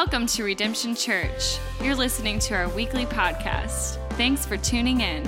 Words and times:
Welcome 0.00 0.26
to 0.26 0.44
Redemption 0.44 0.94
Church. 0.94 1.58
You're 1.82 1.96
listening 1.96 2.38
to 2.38 2.54
our 2.54 2.68
weekly 2.68 3.04
podcast. 3.04 3.98
Thanks 4.12 4.46
for 4.46 4.56
tuning 4.56 5.00
in. 5.00 5.24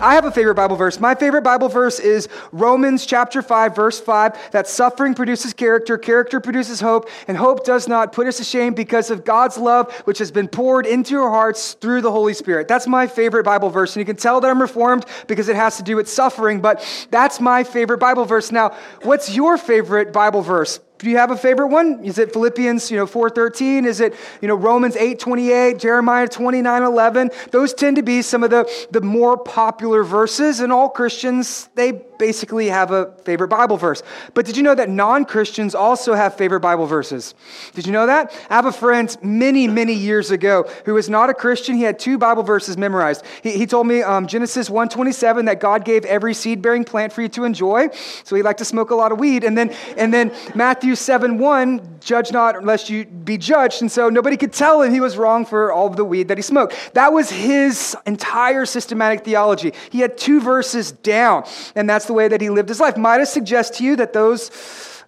I 0.00 0.14
have 0.14 0.24
a 0.24 0.30
favorite 0.30 0.54
Bible 0.54 0.76
verse. 0.76 1.00
My 1.00 1.16
favorite 1.16 1.42
Bible 1.42 1.68
verse 1.68 1.98
is 1.98 2.28
Romans 2.52 3.04
chapter 3.04 3.42
5, 3.42 3.74
verse 3.74 3.98
5, 3.98 4.52
that 4.52 4.68
suffering 4.68 5.12
produces 5.12 5.52
character, 5.52 5.98
character 5.98 6.38
produces 6.38 6.80
hope, 6.80 7.08
and 7.26 7.36
hope 7.36 7.64
does 7.64 7.88
not 7.88 8.12
put 8.12 8.28
us 8.28 8.36
to 8.36 8.44
shame 8.44 8.74
because 8.74 9.10
of 9.10 9.24
God's 9.24 9.58
love, 9.58 9.92
which 10.04 10.18
has 10.18 10.30
been 10.30 10.46
poured 10.46 10.86
into 10.86 11.18
our 11.18 11.30
hearts 11.30 11.74
through 11.74 12.02
the 12.02 12.12
Holy 12.12 12.32
Spirit. 12.32 12.68
That's 12.68 12.86
my 12.86 13.08
favorite 13.08 13.42
Bible 13.42 13.70
verse. 13.70 13.96
And 13.96 14.00
you 14.00 14.06
can 14.06 14.16
tell 14.16 14.40
that 14.40 14.48
I'm 14.48 14.62
reformed 14.62 15.04
because 15.26 15.48
it 15.48 15.56
has 15.56 15.78
to 15.78 15.82
do 15.82 15.96
with 15.96 16.08
suffering, 16.08 16.60
but 16.60 16.84
that's 17.10 17.40
my 17.40 17.64
favorite 17.64 17.98
Bible 17.98 18.24
verse. 18.24 18.52
Now, 18.52 18.76
what's 19.02 19.34
your 19.34 19.58
favorite 19.58 20.12
Bible 20.12 20.42
verse? 20.42 20.78
Do 20.98 21.08
you 21.08 21.16
have 21.16 21.30
a 21.30 21.36
favorite 21.36 21.68
one? 21.68 22.04
Is 22.04 22.18
it 22.18 22.32
Philippians, 22.32 22.90
you 22.90 22.96
know, 22.96 23.06
4:13? 23.06 23.86
Is 23.86 24.00
it, 24.00 24.14
you 24.40 24.48
know, 24.48 24.56
Romans 24.56 24.96
8:28, 24.96 25.78
Jeremiah 25.78 26.26
29:11? 26.26 27.30
Those 27.52 27.72
tend 27.72 27.96
to 27.96 28.02
be 28.02 28.20
some 28.22 28.42
of 28.42 28.50
the, 28.50 28.68
the 28.90 29.00
more 29.00 29.36
popular 29.36 30.02
verses, 30.02 30.60
and 30.60 30.72
all 30.72 30.88
Christians, 30.88 31.68
they 31.76 32.02
basically 32.18 32.68
have 32.68 32.90
a 32.90 33.12
favorite 33.24 33.48
Bible 33.48 33.76
verse. 33.76 34.02
But 34.34 34.46
did 34.46 34.56
you 34.56 34.62
know 34.62 34.74
that 34.74 34.88
non-Christians 34.88 35.74
also 35.74 36.14
have 36.14 36.36
favorite 36.36 36.60
Bible 36.60 36.86
verses? 36.86 37.34
Did 37.74 37.86
you 37.86 37.92
know 37.92 38.06
that? 38.06 38.32
I 38.50 38.54
have 38.56 38.66
a 38.66 38.72
friend 38.72 39.16
many, 39.22 39.68
many 39.68 39.94
years 39.94 40.30
ago 40.30 40.68
who 40.84 40.94
was 40.94 41.08
not 41.08 41.30
a 41.30 41.34
Christian. 41.34 41.76
He 41.76 41.82
had 41.82 41.98
two 41.98 42.18
Bible 42.18 42.42
verses 42.42 42.76
memorized. 42.76 43.24
He, 43.42 43.52
he 43.52 43.66
told 43.66 43.86
me 43.86 44.02
um, 44.02 44.26
Genesis 44.26 44.68
1:27 44.68 45.46
that 45.46 45.60
God 45.60 45.84
gave 45.84 46.04
every 46.04 46.34
seed-bearing 46.34 46.84
plant 46.84 47.12
for 47.12 47.22
you 47.22 47.28
to 47.28 47.44
enjoy. 47.44 47.88
So 48.24 48.34
he 48.36 48.42
liked 48.42 48.58
to 48.58 48.64
smoke 48.64 48.90
a 48.90 48.94
lot 48.94 49.12
of 49.12 49.20
weed. 49.20 49.44
And 49.44 49.56
then, 49.56 49.70
and 49.96 50.12
then 50.12 50.34
Matthew 50.54 50.88
Matthew 50.88 50.94
7 50.94 51.36
1, 51.36 51.98
judge 52.00 52.32
not 52.32 52.56
unless 52.56 52.88
you 52.88 53.04
be 53.04 53.36
judged. 53.36 53.82
And 53.82 53.92
so 53.92 54.08
nobody 54.08 54.38
could 54.38 54.54
tell 54.54 54.80
him 54.80 54.90
he 54.90 55.00
was 55.00 55.18
wrong 55.18 55.44
for 55.44 55.70
all 55.70 55.86
of 55.86 55.96
the 55.96 56.04
weed 56.04 56.28
that 56.28 56.38
he 56.38 56.42
smoked. 56.42 56.94
That 56.94 57.12
was 57.12 57.28
his 57.28 57.94
entire 58.06 58.64
systematic 58.64 59.22
theology. 59.22 59.74
He 59.90 60.00
had 60.00 60.16
two 60.16 60.40
verses 60.40 60.92
down, 60.92 61.44
and 61.74 61.90
that's 61.90 62.07
the 62.08 62.12
way 62.12 62.26
that 62.26 62.40
he 62.40 62.50
lived 62.50 62.68
his 62.68 62.80
life. 62.80 62.96
Might 62.96 63.20
I 63.20 63.24
suggest 63.24 63.74
to 63.74 63.84
you 63.84 63.94
that 63.96 64.12
those 64.12 64.50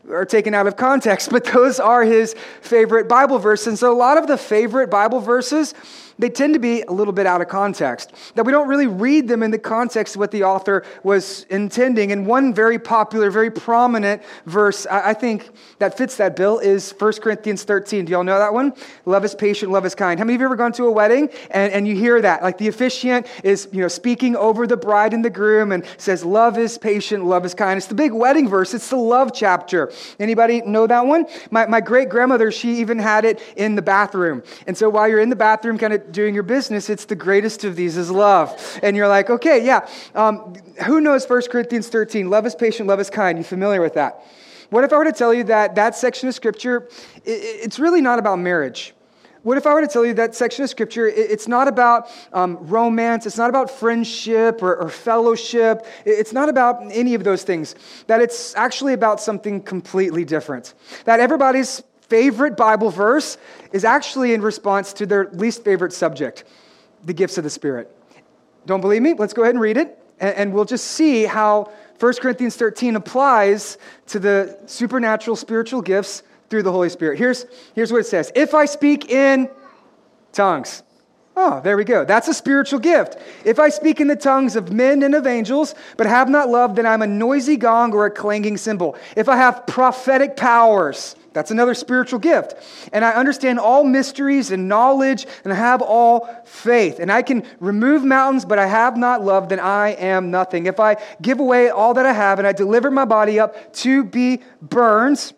are 0.09 0.25
taken 0.25 0.55
out 0.55 0.67
of 0.67 0.77
context, 0.77 1.31
but 1.33 1.45
those 1.45 1.81
are 1.81 2.05
his 2.05 2.35
favorite 2.61 3.09
Bible 3.09 3.39
verses. 3.39 3.67
And 3.67 3.79
so 3.79 3.93
a 3.93 3.97
lot 3.97 4.17
of 4.17 4.27
the 4.27 4.39
favorite 4.39 4.91
Bible 4.91 5.21
verses 5.21 5.75
they 6.21 6.29
tend 6.29 6.53
to 6.55 6.61
be 6.61 6.83
a 6.83 6.93
little 6.93 7.13
bit 7.13 7.27
out 7.27 7.41
of 7.41 7.49
context, 7.49 8.13
that 8.35 8.45
we 8.45 8.53
don't 8.53 8.69
really 8.69 8.87
read 8.87 9.27
them 9.27 9.43
in 9.43 9.51
the 9.51 9.59
context 9.59 10.17
of 10.17 10.21
what 10.21 10.31
the 10.31 10.45
author 10.45 10.85
was 11.03 11.45
intending. 11.45 12.13
And 12.13 12.27
one 12.27 12.53
very 12.53 12.79
popular, 12.79 13.31
very 13.31 13.51
prominent 13.51 14.23
verse, 14.45 14.87
I 14.87 15.15
think, 15.15 15.51
that 15.79 15.97
fits 15.97 16.17
that 16.19 16.37
bill 16.37 16.59
is 16.59 16.93
1 16.99 17.13
Corinthians 17.15 17.65
13. 17.65 18.05
Do 18.05 18.13
y'all 18.13 18.25
know 18.25 18.39
that 18.39 18.53
one? 18.53 18.75
Love 19.07 19.25
is 19.25 19.35
patient, 19.35 19.73
love 19.73 19.87
is 19.87 19.95
kind. 19.95 20.21
How 20.21 20.25
many 20.25 20.35
of 20.35 20.41
you 20.41 20.47
ever 20.47 20.57
gone 20.57 20.73
to 20.73 20.85
a 20.85 20.91
wedding 20.91 21.31
and, 21.51 21.73
and 21.73 21.89
you 21.89 21.97
hear 21.97 22.21
that? 22.21 22.43
Like 22.43 22.59
the 22.59 22.69
officiant 22.69 23.27
is, 23.43 23.69
you 23.73 23.81
know, 23.81 23.89
speaking 23.89 24.37
over 24.37 24.67
the 24.67 24.77
bride 24.77 25.15
and 25.15 25.25
the 25.25 25.31
groom 25.31 25.73
and 25.73 25.85
says, 25.97 26.25
love 26.25 26.59
is 26.59 26.77
patient, 26.77 27.25
love 27.25 27.47
is 27.47 27.55
kind. 27.55 27.79
It's 27.79 27.87
the 27.87 27.95
big 27.95 28.13
wedding 28.13 28.49
verse. 28.49 28.75
It's 28.75 28.91
the 28.91 28.97
love 28.97 29.33
chapter. 29.35 29.91
Anybody 30.19 30.61
know 30.61 30.87
that 30.87 31.07
one? 31.07 31.27
My, 31.51 31.65
my 31.67 31.81
great 31.81 32.11
grandmother, 32.11 32.53
she 32.53 32.79
even 32.81 32.99
had 32.99 33.25
it 33.25 33.41
in 33.57 33.75
the 33.75 33.83
bathroom. 33.83 34.43
And 34.67 34.77
so 34.77 34.91
while 34.91 35.09
you're 35.09 35.21
in 35.21 35.31
the 35.31 35.37
bathroom, 35.37 35.79
kind 35.79 35.95
of 35.95 36.10
doing 36.13 36.35
your 36.35 36.43
business, 36.43 36.91
it's 36.91 37.05
the 37.05 37.17
greatest 37.17 37.65
of 37.65 37.77
these 37.77 37.97
is 37.97 38.11
love. 38.11 38.79
And 38.83 38.97
you're 38.97 39.09
like, 39.09 39.31
okay, 39.31 39.65
yeah. 39.65 39.89
Um, 40.15 40.55
who 40.87 41.01
knows 41.01 41.29
1 41.29 41.43
Corinthians 41.51 41.89
13? 41.89 42.31
Love 42.31 42.47
is 42.47 42.55
patient, 42.55 42.89
love 42.89 43.01
is 43.01 43.11
kind. 43.11 43.39
You 43.39 43.45
familiar 43.45 43.81
with 43.81 43.95
that? 43.95 44.25
What 44.71 44.85
if 44.85 44.93
I 44.93 44.99
were 44.99 45.05
to 45.05 45.13
tell 45.13 45.35
you 45.35 45.45
that 45.45 45.75
that 45.75 45.97
section 45.97 46.29
of 46.29 46.35
scripture, 46.35 46.89
it's 47.25 47.79
really 47.79 48.01
not 48.01 48.19
about 48.19 48.39
marriage? 48.39 48.95
What 49.43 49.57
if 49.57 49.67
I 49.67 49.73
were 49.73 49.81
to 49.81 49.89
tell 49.89 50.05
you 50.05 50.13
that 50.15 50.35
section 50.35 50.65
of 50.65 50.71
scripture, 50.71 51.09
it's 51.09 51.49
not 51.49 51.67
about 51.67 52.11
um, 52.33 52.59
romance, 52.61 53.25
it's 53.25 53.39
not 53.39 53.49
about 53.49 53.71
friendship 53.71 54.63
or, 54.63 54.77
or, 54.77 54.91
fellowship, 54.91 55.87
it's 56.05 56.35
not 56.35 56.51
about 56.51 56.83
any 56.93 57.15
of 57.15 57.25
those 57.25 57.43
things, 57.43 57.75
that 58.07 58.21
it's 58.21 58.55
actually 58.55 58.93
about 58.93 59.19
something 59.19 59.63
completely 59.63 60.27
different. 60.27 60.75
That 61.07 61.21
everybody's 61.21 61.83
favorite 62.11 62.57
Bible 62.57 62.91
verse 62.91 63.39
is 63.73 63.85
actually 63.85 64.35
in 64.35 64.43
response 64.43 64.93
to 64.95 65.07
their 65.07 65.31
least 65.33 65.65
favorite 65.65 65.93
subject, 65.93 66.45
the 67.05 67.15
gifts 67.15 67.39
of 67.39 67.45
the 67.45 67.51
Spirit. 67.51 67.97
Don't 68.67 68.83
believe 68.83 69.01
me? 69.01 69.15
Let's 69.15 69.33
go 69.33 69.43
ahead 69.43 69.55
and 69.55 69.63
read 69.63 69.79
it, 69.79 69.99
and 70.19 70.53
we'll 70.53 70.67
just 70.67 70.89
see 70.89 71.25
how 71.25 71.73
1 71.99 72.15
Corinthians 72.15 72.57
13 72.57 72.97
applies 72.97 73.79
to 74.09 74.19
the 74.19 74.59
supernatural 74.67 75.37
spiritual 75.37 75.81
gifts 75.81 76.23
through 76.51 76.65
the 76.65 76.73
Holy 76.73 76.89
Spirit. 76.89 77.19
Here's, 77.19 77.47
here's 77.75 77.93
what 77.93 78.01
it 78.01 78.07
says 78.07 78.33
If 78.35 78.55
I 78.55 78.67
speak 78.67 79.11
in 79.11 79.49
tongues, 80.33 80.83
Oh, 81.37 81.61
there 81.63 81.77
we 81.77 81.85
go. 81.85 82.05
That's 82.05 82.29
a 82.29 82.35
spiritual 82.35 82.81
gift. 82.81 83.17
If 83.45 83.59
I 83.59 83.69
speak 83.69 84.01
in 84.01 84.09
the 84.09 84.17
tongues 84.17 84.57
of 84.57 84.73
men 84.73 85.03
and 85.03 85.15
of 85.15 85.27
angels, 85.27 85.75
but 85.97 86.07
have 86.07 86.29
not 86.29 86.49
love, 86.49 86.75
then 86.75 86.87
I'm 86.87 87.03
a 87.03 87.07
noisy 87.07 87.57
gong 87.57 87.93
or 87.93 88.07
a 88.07 88.11
clanging 88.11 88.57
cymbal. 88.57 88.97
If 89.17 89.29
I 89.29 89.37
have 89.37 89.67
prophetic 89.67 90.37
powers, 90.37 91.15
that's 91.33 91.53
another 91.53 91.75
spiritual 91.75 92.19
gift. 92.19 92.55
And 92.93 93.05
I 93.05 93.13
understand 93.13 93.61
all 93.61 93.85
mysteries 93.85 94.51
and 94.51 94.69
knowledge, 94.69 95.27
and 95.45 95.53
I 95.53 95.57
have 95.57 95.81
all 95.81 96.29
faith. 96.45 96.99
And 96.99 97.13
I 97.13 97.23
can 97.23 97.45
remove 97.61 98.05
mountains, 98.05 98.45
but 98.45 98.59
I 98.59 98.67
have 98.67 98.97
not 98.97 99.25
love, 99.25 99.49
then 99.49 99.61
I 99.61 99.91
am 99.91 100.33
nothing. 100.33 100.67
If 100.67 100.81
I 100.81 100.97
give 101.23 101.39
away 101.39 101.71
all 101.71 101.95
that 101.95 102.07
I 102.07 102.13
have 102.13 102.39
and 102.41 102.49
I 102.49 102.53
deliver 102.53 102.91
my 102.91 103.05
body 103.05 103.39
up 103.39 103.73
to 103.75 104.03
be 104.03 104.41
burned, 104.61 105.33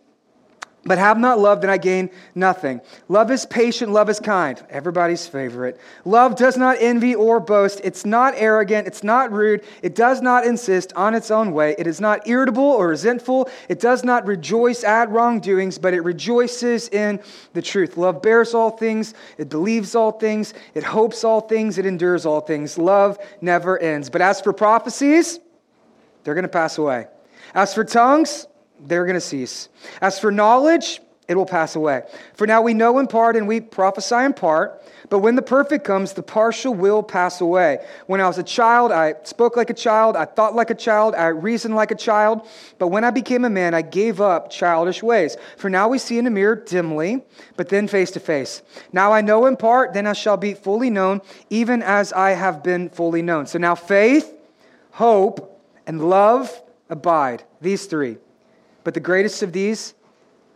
but 0.85 0.99
have 0.99 1.19
not 1.19 1.39
love, 1.39 1.61
then 1.61 1.71
I 1.71 1.79
gain 1.79 2.11
nothing. 2.35 2.81
Love 3.09 3.31
is 3.31 3.47
patient, 3.47 3.93
love 3.93 4.11
is 4.11 4.19
kind. 4.19 4.61
Everybody's 4.69 5.27
favorite. 5.27 5.81
Love 6.05 6.35
does 6.35 6.57
not 6.57 6.77
envy 6.81 7.15
or 7.15 7.39
boast. 7.39 7.81
It's 7.85 8.05
not 8.05 8.35
arrogant, 8.37 8.89
it's 8.89 9.05
not 9.05 9.31
rude. 9.31 9.65
It 9.83 9.95
does 9.95 10.21
not 10.21 10.45
insist 10.45 10.93
on 10.95 11.15
its 11.15 11.31
own 11.31 11.53
way. 11.53 11.77
It 11.79 11.87
is 11.87 12.01
not 12.01 12.27
irritable 12.27 12.65
or 12.65 12.89
resentful. 12.89 13.49
It 13.69 13.79
does 13.79 14.03
not 14.03 14.27
rejoice 14.27 14.83
at 14.83 15.09
wrongdoings, 15.11 15.79
but 15.79 15.95
it 15.95 16.01
rejoices 16.01 16.89
in 16.89 17.21
the 17.53 17.63
truth. 17.63 17.97
Love 17.97 18.21
bears 18.21 18.53
all 18.53 18.71
things, 18.71 19.15
it 19.39 19.49
believes 19.49 19.95
all 19.95 20.13
things, 20.13 20.53
it 20.75 20.83
hopes 20.83 21.23
all 21.23 21.43
things, 21.43 21.79
it 21.79 21.87
endures 21.87 22.27
all 22.27 22.41
things. 22.41 22.77
Love 22.77 23.19
never 23.41 23.79
ends. 23.79 24.11
But 24.11 24.21
as 24.21 24.41
for 24.41 24.53
prophecies, 24.53 25.39
they're 26.25 26.35
going 26.35 26.43
to 26.43 26.49
pass 26.49 26.79
away. 26.79 27.07
As 27.55 27.73
for 27.73 27.85
tongues, 27.85 28.47
they're 28.87 29.05
going 29.05 29.15
to 29.15 29.21
cease. 29.21 29.69
As 30.01 30.19
for 30.19 30.31
knowledge, 30.31 31.01
it 31.29 31.37
will 31.37 31.47
pass 31.47 31.77
away. 31.77 32.03
For 32.35 32.47
now 32.47 32.63
we 32.63 32.75
know 32.75 32.99
in 32.99 33.07
part 33.07 33.37
and 33.37 33.47
we 33.47 33.61
prophesy 33.61 34.17
in 34.17 34.35
part, 34.35 34.83
but 35.09 35.21
when 35.21 35.37
the 35.37 35.43
perfect 35.43 35.85
comes, 35.85 36.13
the 36.13 36.23
partial 36.23 36.75
will 36.75 37.03
pass 37.03 37.41
away. 37.41 37.79
When 38.07 38.21
I 38.21 38.27
was 38.27 38.39
a 38.39 38.43
child, 38.43 38.91
I 38.93 39.15
spoke 39.23 39.57
like 39.57 39.71
a 39.71 39.75
child, 39.75 40.17
I 40.17 40.25
thought 40.25 40.55
like 40.55 40.71
a 40.71 40.75
child, 40.75 41.15
I 41.15 41.29
reasoned 41.29 41.77
like 41.77 41.91
a 41.91 41.95
child, 41.95 42.47
but 42.79 42.89
when 42.89 43.05
I 43.05 43.11
became 43.11 43.45
a 43.45 43.51
man, 43.51 43.73
I 43.73 43.83
gave 43.83 44.21
up 44.21 44.51
childish 44.51 45.03
ways. 45.03 45.37
For 45.57 45.71
now 45.71 45.89
we 45.89 45.99
see 45.99 46.19
in 46.19 46.27
a 46.27 46.31
mirror 46.31 46.57
dimly, 46.57 47.25
but 47.57 47.69
then 47.69 47.89
face 47.89 48.11
to 48.13 48.21
face. 48.21 48.63
Now 48.93 49.13
I 49.13 49.21
know 49.21 49.47
in 49.47 49.57
part, 49.57 49.95
then 49.95 50.07
I 50.07 50.15
shall 50.15 50.37
be 50.37 50.55
fully 50.55 50.91
known, 50.91 51.21
even 51.51 51.83
as 51.83 52.13
I 52.13 52.31
have 52.31 52.63
been 52.63 52.91
fully 52.91 53.23
known. 53.23 53.47
So 53.47 53.59
now 53.59 53.75
faith, 53.75 54.35
hope, 54.91 55.61
and 55.87 56.11
love 56.11 56.63
abide, 56.91 57.45
these 57.61 57.87
three. 57.87 58.19
But 58.85 58.95
the 58.95 59.01
greatest 59.01 59.43
of 59.43 59.53
these 59.53 59.95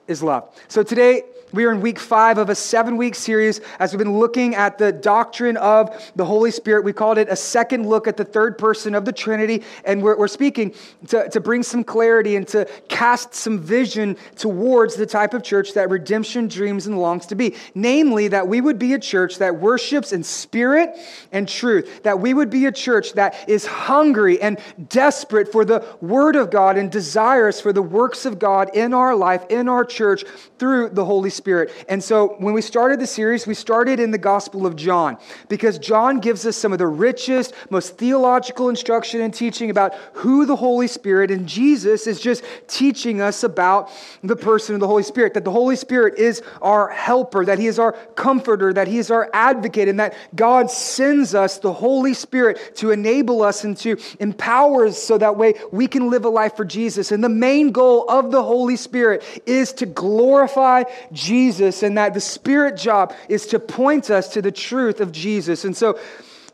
is 0.08 0.22
love. 0.22 0.54
So 0.68 0.82
today, 0.82 1.22
we 1.52 1.64
are 1.64 1.72
in 1.72 1.80
week 1.80 1.98
five 1.98 2.38
of 2.38 2.50
a 2.50 2.54
seven 2.54 2.96
week 2.96 3.14
series 3.14 3.60
as 3.78 3.92
we've 3.92 3.98
been 3.98 4.18
looking 4.18 4.54
at 4.56 4.78
the 4.78 4.90
doctrine 4.92 5.56
of 5.56 6.12
the 6.16 6.24
Holy 6.24 6.50
Spirit. 6.50 6.84
We 6.84 6.92
called 6.92 7.18
it 7.18 7.28
a 7.28 7.36
second 7.36 7.88
look 7.88 8.08
at 8.08 8.16
the 8.16 8.24
third 8.24 8.58
person 8.58 8.94
of 8.94 9.04
the 9.04 9.12
Trinity. 9.12 9.62
And 9.84 10.02
we're, 10.02 10.18
we're 10.18 10.28
speaking 10.28 10.74
to, 11.08 11.28
to 11.30 11.40
bring 11.40 11.62
some 11.62 11.84
clarity 11.84 12.36
and 12.36 12.46
to 12.48 12.68
cast 12.88 13.34
some 13.34 13.60
vision 13.60 14.16
towards 14.34 14.96
the 14.96 15.06
type 15.06 15.34
of 15.34 15.42
church 15.42 15.72
that 15.74 15.88
redemption 15.88 16.48
dreams 16.48 16.88
and 16.88 16.98
longs 16.98 17.26
to 17.26 17.36
be. 17.36 17.54
Namely, 17.74 18.28
that 18.28 18.48
we 18.48 18.60
would 18.60 18.78
be 18.78 18.92
a 18.94 18.98
church 18.98 19.38
that 19.38 19.56
worships 19.56 20.12
in 20.12 20.24
spirit 20.24 20.96
and 21.30 21.48
truth. 21.48 22.02
That 22.02 22.18
we 22.18 22.34
would 22.34 22.50
be 22.50 22.66
a 22.66 22.72
church 22.72 23.12
that 23.12 23.48
is 23.48 23.66
hungry 23.66 24.42
and 24.42 24.58
desperate 24.88 25.52
for 25.52 25.64
the 25.64 25.84
Word 26.00 26.34
of 26.34 26.50
God 26.50 26.76
and 26.76 26.90
desirous 26.90 27.60
for 27.60 27.72
the 27.72 27.82
works 27.82 28.26
of 28.26 28.40
God 28.40 28.74
in 28.74 28.92
our 28.92 29.14
life, 29.14 29.44
in 29.48 29.68
our 29.68 29.84
church, 29.84 30.24
through 30.58 30.88
the 30.90 31.04
Holy 31.04 31.30
Spirit. 31.30 31.45
Spirit. 31.46 31.70
And 31.88 32.02
so 32.02 32.34
when 32.38 32.54
we 32.54 32.60
started 32.60 32.98
the 32.98 33.06
series, 33.06 33.46
we 33.46 33.54
started 33.54 34.00
in 34.00 34.10
the 34.10 34.18
Gospel 34.18 34.66
of 34.66 34.74
John 34.74 35.16
because 35.48 35.78
John 35.78 36.18
gives 36.18 36.44
us 36.44 36.56
some 36.56 36.72
of 36.72 36.80
the 36.80 36.88
richest, 36.88 37.54
most 37.70 37.96
theological 37.96 38.68
instruction 38.68 39.20
and 39.20 39.32
teaching 39.32 39.70
about 39.70 39.94
who 40.14 40.44
the 40.44 40.56
Holy 40.56 40.88
Spirit 40.88 41.30
and 41.30 41.46
Jesus 41.48 42.08
is 42.08 42.20
just 42.20 42.42
teaching 42.66 43.20
us 43.20 43.44
about 43.44 43.90
the 44.24 44.34
person 44.34 44.74
of 44.74 44.80
the 44.80 44.88
Holy 44.88 45.04
Spirit, 45.04 45.34
that 45.34 45.44
the 45.44 45.52
Holy 45.52 45.76
Spirit 45.76 46.18
is 46.18 46.42
our 46.62 46.88
helper, 46.88 47.44
that 47.44 47.60
he 47.60 47.68
is 47.68 47.78
our 47.78 47.92
comforter, 48.16 48.72
that 48.72 48.88
he 48.88 48.98
is 48.98 49.12
our 49.12 49.30
advocate, 49.32 49.86
and 49.86 50.00
that 50.00 50.16
God 50.34 50.68
sends 50.68 51.32
us 51.32 51.58
the 51.58 51.72
Holy 51.72 52.12
Spirit 52.12 52.72
to 52.78 52.90
enable 52.90 53.42
us 53.42 53.62
and 53.62 53.76
to 53.76 53.96
empower 54.18 54.86
us 54.86 55.00
so 55.00 55.16
that 55.16 55.36
way 55.36 55.54
we 55.70 55.86
can 55.86 56.10
live 56.10 56.24
a 56.24 56.28
life 56.28 56.56
for 56.56 56.64
Jesus. 56.64 57.12
And 57.12 57.22
the 57.22 57.28
main 57.28 57.70
goal 57.70 58.04
of 58.08 58.32
the 58.32 58.42
Holy 58.42 58.74
Spirit 58.74 59.22
is 59.46 59.72
to 59.74 59.86
glorify 59.86 60.82
Jesus, 61.12 61.25
and 61.30 61.98
that 61.98 62.14
the 62.14 62.20
Spirit 62.20 62.76
job 62.76 63.14
is 63.28 63.46
to 63.48 63.58
point 63.58 64.10
us 64.10 64.28
to 64.34 64.42
the 64.42 64.52
truth 64.52 65.00
of 65.00 65.12
Jesus. 65.12 65.64
And 65.64 65.76
so 65.76 65.98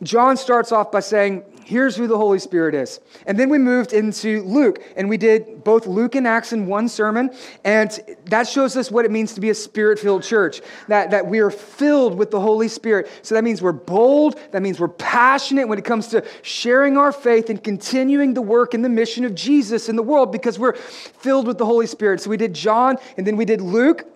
John 0.02 0.36
starts 0.36 0.72
off 0.72 0.90
by 0.90 1.00
saying, 1.00 1.44
Here's 1.64 1.96
who 1.96 2.06
the 2.06 2.16
Holy 2.16 2.38
Spirit 2.38 2.74
is. 2.74 3.00
And 3.26 3.38
then 3.38 3.48
we 3.48 3.56
moved 3.56 3.92
into 3.92 4.42
Luke, 4.42 4.82
and 4.96 5.08
we 5.08 5.16
did 5.16 5.62
both 5.64 5.86
Luke 5.86 6.14
and 6.14 6.26
Acts 6.26 6.52
in 6.52 6.66
one 6.66 6.88
sermon. 6.88 7.30
And 7.64 7.98
that 8.26 8.48
shows 8.48 8.76
us 8.76 8.90
what 8.90 9.04
it 9.04 9.10
means 9.10 9.34
to 9.34 9.40
be 9.40 9.50
a 9.50 9.54
spirit 9.54 9.98
filled 9.98 10.22
church, 10.22 10.60
that, 10.88 11.12
that 11.12 11.26
we 11.26 11.38
are 11.38 11.50
filled 11.50 12.19
with 12.19 12.30
the 12.30 12.40
Holy 12.40 12.69
Spirit. 12.69 13.08
So 13.22 13.34
that 13.34 13.44
means 13.44 13.62
we're 13.62 13.72
bold, 13.72 14.38
that 14.50 14.60
means 14.60 14.80
we're 14.80 14.88
passionate 14.88 15.69
when 15.69 15.78
it 15.78 15.84
comes 15.84 16.08
to 16.08 16.24
sharing 16.42 16.98
our 16.98 17.12
faith 17.12 17.48
and 17.48 17.62
continuing 17.62 18.34
the 18.34 18.42
work 18.42 18.74
and 18.74 18.84
the 18.84 18.88
mission 18.88 19.24
of 19.24 19.34
Jesus 19.34 19.88
in 19.88 19.96
the 19.96 20.02
world 20.02 20.32
because 20.32 20.58
we're 20.58 20.74
filled 20.74 21.46
with 21.46 21.58
the 21.58 21.66
Holy 21.66 21.86
Spirit. 21.86 22.20
So 22.20 22.30
we 22.30 22.36
did 22.36 22.54
John, 22.54 22.96
and 23.16 23.26
then 23.26 23.36
we 23.36 23.44
did 23.44 23.60
Luke. 23.60 24.11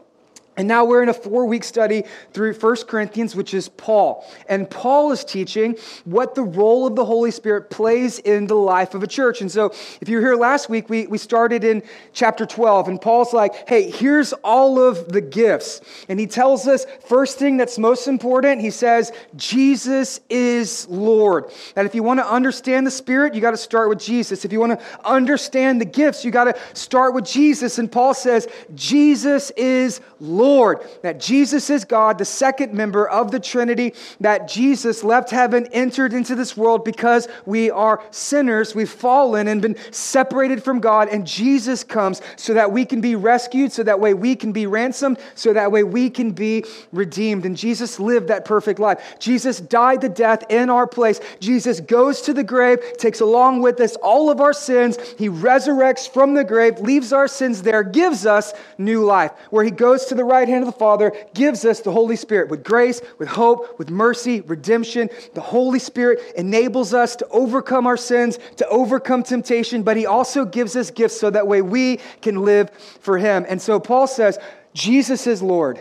And 0.57 0.67
now 0.67 0.87
we're 0.87 1.03
in 1.03 1.11
a 1.11 1.15
four 1.15 1.45
week 1.45 1.65
study 1.65 2.05
through 2.33 2.55
1 2.55 2.77
Corinthians, 2.89 3.37
which 3.37 3.53
is 3.53 3.69
Paul. 3.69 4.27
And 4.49 4.69
Paul 4.71 5.13
is 5.13 5.23
teaching 5.23 5.77
what 6.05 6.35
the 6.35 6.43
role 6.43 6.87
of 6.87 6.97
the 6.97 7.05
Holy 7.05 7.31
Spirit 7.31 7.69
plays 7.69 8.19
in 8.21 8.47
the 8.47 8.55
life 8.55 8.95
of 8.95 9.03
a 9.03 9.07
church. 9.07 9.43
And 9.43 9.53
so, 9.53 9.67
if 10.01 10.09
you 10.09 10.17
were 10.17 10.23
here 10.23 10.35
last 10.35 10.71
week, 10.71 10.89
we, 10.89 11.07
we 11.07 11.19
started 11.19 11.63
in 11.63 11.83
chapter 12.15 12.47
12, 12.47 12.89
and 12.89 13.01
Paul's 13.01 13.35
like, 13.35 13.69
hey, 13.69 13.91
here's 13.91 14.33
all 14.33 14.81
of 14.81 15.13
the 15.13 15.21
gifts. 15.21 15.83
And 16.09 16.19
he 16.19 16.27
tells 16.27 16.67
us, 16.67 16.87
first 17.07 17.39
thing 17.39 17.59
that's 17.59 17.79
most 17.79 18.09
important, 18.09 18.63
he 18.63 18.71
says, 18.71 19.13
Jesus 19.37 20.21
is 20.31 20.89
Lord. 20.89 21.53
That 21.75 21.85
if 21.85 21.95
you 21.95 22.03
want 22.03 22.21
to 22.21 22.27
understand 22.27 22.87
the 22.87 22.91
Spirit, 22.91 23.35
you 23.35 23.43
got 23.43 23.51
to 23.51 23.57
start 23.59 23.91
with 23.91 23.99
Jesus. 23.99 24.47
If 24.47 24.53
you 24.53 24.61
want 24.61 24.79
to 24.79 25.07
understand 25.07 25.83
the 25.83 25.85
gifts, 25.85 26.25
you 26.25 26.31
got 26.31 26.45
to 26.45 26.57
start 26.75 27.13
with 27.13 27.27
Jesus. 27.27 27.79
And 27.79 27.93
Paul 27.93 28.15
says, 28.15 28.49
Jesus 28.75 29.51
is 29.51 30.01
Lord. 30.19 30.46
Lord, 30.47 30.89
that 31.03 31.19
Jesus 31.19 31.71
is 31.71 31.85
God, 31.85 32.19
the 32.19 32.25
second 32.25 32.73
member 32.73 33.09
of 33.09 33.33
the 33.33 33.41
Trinity, 33.41 33.95
that 34.21 34.47
Jesus 34.47 35.03
left 35.03 35.31
heaven, 35.31 35.67
entered 35.73 36.13
into 36.13 36.37
this 36.37 36.57
world 36.57 36.85
because 36.85 37.27
we 37.47 37.69
are 37.69 38.01
sinners, 38.13 38.73
we've 38.73 38.89
fallen 38.89 39.49
and 39.49 39.61
been 39.61 39.77
separated 39.91 40.63
from 40.63 40.79
God, 40.79 41.09
and 41.09 41.27
Jesus 41.27 41.83
comes 41.83 42.23
so 42.37 42.55
that 42.55 42.71
we 42.71 42.85
can 42.85 43.01
be 43.01 43.17
rescued, 43.17 43.73
so 43.73 43.83
that 43.83 43.99
way 43.99 44.15
we 44.15 44.37
can 44.37 44.53
be 44.53 44.67
ransomed, 44.67 45.19
so 45.35 45.53
that 45.53 45.73
way 45.73 45.83
we 45.83 46.11
can 46.11 46.31
be 46.31 46.65
redeemed. 46.93 47.45
And 47.45 47.57
Jesus 47.57 47.99
lived 47.99 48.29
that 48.29 48.45
perfect 48.45 48.79
life. 48.79 49.17
Jesus 49.19 49.61
died 49.61 50.01
the 50.01 50.09
death 50.09 50.45
in 50.49 50.71
our 50.71 50.87
place. 50.87 51.19
Jesus 51.41 51.81
goes 51.81 52.21
to 52.23 52.33
the 52.33 52.45
grave, 52.45 52.79
takes 52.99 53.21
along 53.21 53.63
with 53.63 53.81
us 53.81 53.97
all 53.97 54.31
of 54.31 54.41
our 54.41 54.53
sins. 54.53 54.97
He 55.19 55.29
resurrects 55.29 56.09
from 56.09 56.35
the 56.35 56.45
grave, 56.45 56.79
leaves 56.79 57.13
our 57.13 57.27
sins 57.27 57.63
there, 57.63 57.83
gives 57.83 58.27
us 58.27 58.53
new 58.79 59.05
life. 59.05 59.33
Where 59.51 59.65
he 59.65 59.73
goes 59.73 60.05
to 60.07 60.15
the 60.15 60.25
right 60.25 60.36
right 60.37 60.49
hand 60.49 60.63
of 60.63 60.73
the 60.73 60.79
Father 60.79 61.13
gives 61.35 61.65
us 61.65 61.81
the 61.81 61.93
Holy 61.93 62.17
Spirit 62.17 62.51
with 62.51 62.63
grace, 62.63 63.01
with 63.19 63.29
hope, 63.29 63.79
with 63.79 63.91
mercy, 63.91 64.41
redemption. 64.43 65.09
The 65.35 65.41
Holy 65.41 65.79
Spirit 65.79 66.21
enables 66.37 66.95
us 66.95 67.17
to 67.17 67.29
overcome 67.29 67.87
our 67.87 67.97
sins, 67.97 68.39
to 68.57 68.69
overcome 68.69 69.23
temptation, 69.23 69.83
but 69.83 69.97
He 69.97 70.07
also 70.07 70.45
gives 70.45 70.77
us 70.77 70.91
gifts 70.91 71.19
so 71.19 71.31
that 71.31 71.47
way 71.47 71.63
we 71.63 71.99
can 72.23 72.45
live 72.45 72.71
for 73.01 73.19
Him. 73.19 73.47
And 73.49 73.61
so 73.61 73.81
Paul 73.81 74.07
says, 74.07 74.39
Jesus 74.75 75.27
is 75.27 75.43
Lord. 75.43 75.81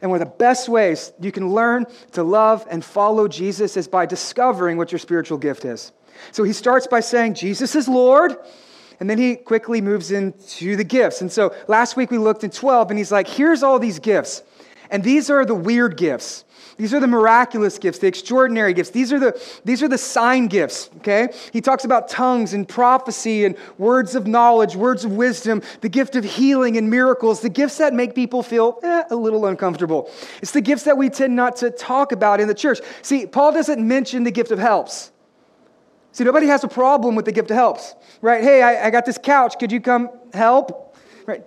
And 0.00 0.10
one 0.10 0.20
of 0.20 0.28
the 0.28 0.34
best 0.36 0.68
ways 0.68 1.12
you 1.20 1.32
can 1.32 1.50
learn 1.50 1.86
to 2.12 2.22
love 2.22 2.66
and 2.70 2.84
follow 2.84 3.28
Jesus 3.28 3.76
is 3.76 3.88
by 3.88 4.06
discovering 4.06 4.76
what 4.76 4.92
your 4.92 4.98
spiritual 4.98 5.38
gift 5.38 5.64
is. 5.64 5.92
So 6.32 6.44
he 6.44 6.52
starts 6.52 6.86
by 6.86 7.00
saying, 7.00 7.34
Jesus 7.34 7.74
is 7.74 7.88
Lord. 7.88 8.36
And 9.00 9.10
then 9.10 9.18
he 9.18 9.36
quickly 9.36 9.80
moves 9.80 10.10
into 10.10 10.76
the 10.76 10.84
gifts. 10.84 11.20
And 11.20 11.30
so 11.30 11.54
last 11.68 11.96
week 11.96 12.10
we 12.10 12.18
looked 12.18 12.44
at 12.44 12.52
12, 12.52 12.90
and 12.90 12.98
he's 12.98 13.12
like, 13.12 13.28
here's 13.28 13.62
all 13.62 13.78
these 13.78 13.98
gifts. 13.98 14.42
And 14.90 15.02
these 15.02 15.30
are 15.30 15.44
the 15.44 15.54
weird 15.54 15.96
gifts. 15.96 16.44
These 16.76 16.92
are 16.92 17.00
the 17.00 17.06
miraculous 17.06 17.78
gifts, 17.78 17.98
the 18.00 18.06
extraordinary 18.06 18.74
gifts. 18.74 18.90
These 18.90 19.10
are 19.10 19.18
the, 19.18 19.42
these 19.64 19.82
are 19.82 19.88
the 19.88 19.96
sign 19.96 20.46
gifts, 20.46 20.90
okay? 20.98 21.28
He 21.52 21.62
talks 21.62 21.84
about 21.84 22.08
tongues 22.08 22.52
and 22.52 22.68
prophecy 22.68 23.46
and 23.46 23.56
words 23.78 24.14
of 24.14 24.26
knowledge, 24.26 24.76
words 24.76 25.04
of 25.04 25.12
wisdom, 25.12 25.62
the 25.80 25.88
gift 25.88 26.16
of 26.16 26.24
healing 26.24 26.76
and 26.76 26.90
miracles, 26.90 27.40
the 27.40 27.48
gifts 27.48 27.78
that 27.78 27.94
make 27.94 28.14
people 28.14 28.42
feel 28.42 28.78
eh, 28.82 29.04
a 29.10 29.16
little 29.16 29.46
uncomfortable. 29.46 30.10
It's 30.42 30.52
the 30.52 30.60
gifts 30.60 30.82
that 30.82 30.98
we 30.98 31.08
tend 31.08 31.34
not 31.34 31.56
to 31.56 31.70
talk 31.70 32.12
about 32.12 32.40
in 32.40 32.48
the 32.48 32.54
church. 32.54 32.80
See, 33.00 33.26
Paul 33.26 33.52
doesn't 33.52 33.86
mention 33.86 34.24
the 34.24 34.30
gift 34.30 34.50
of 34.50 34.58
helps. 34.58 35.12
See, 36.16 36.24
nobody 36.24 36.46
has 36.46 36.64
a 36.64 36.68
problem 36.68 37.14
with 37.14 37.26
the 37.26 37.32
gift 37.32 37.50
of 37.50 37.58
helps, 37.58 37.94
right? 38.22 38.42
Hey, 38.42 38.62
I, 38.62 38.86
I 38.86 38.90
got 38.90 39.04
this 39.04 39.18
couch. 39.18 39.58
Could 39.58 39.70
you 39.70 39.82
come 39.82 40.08
help? 40.32 40.96
Right? 41.26 41.44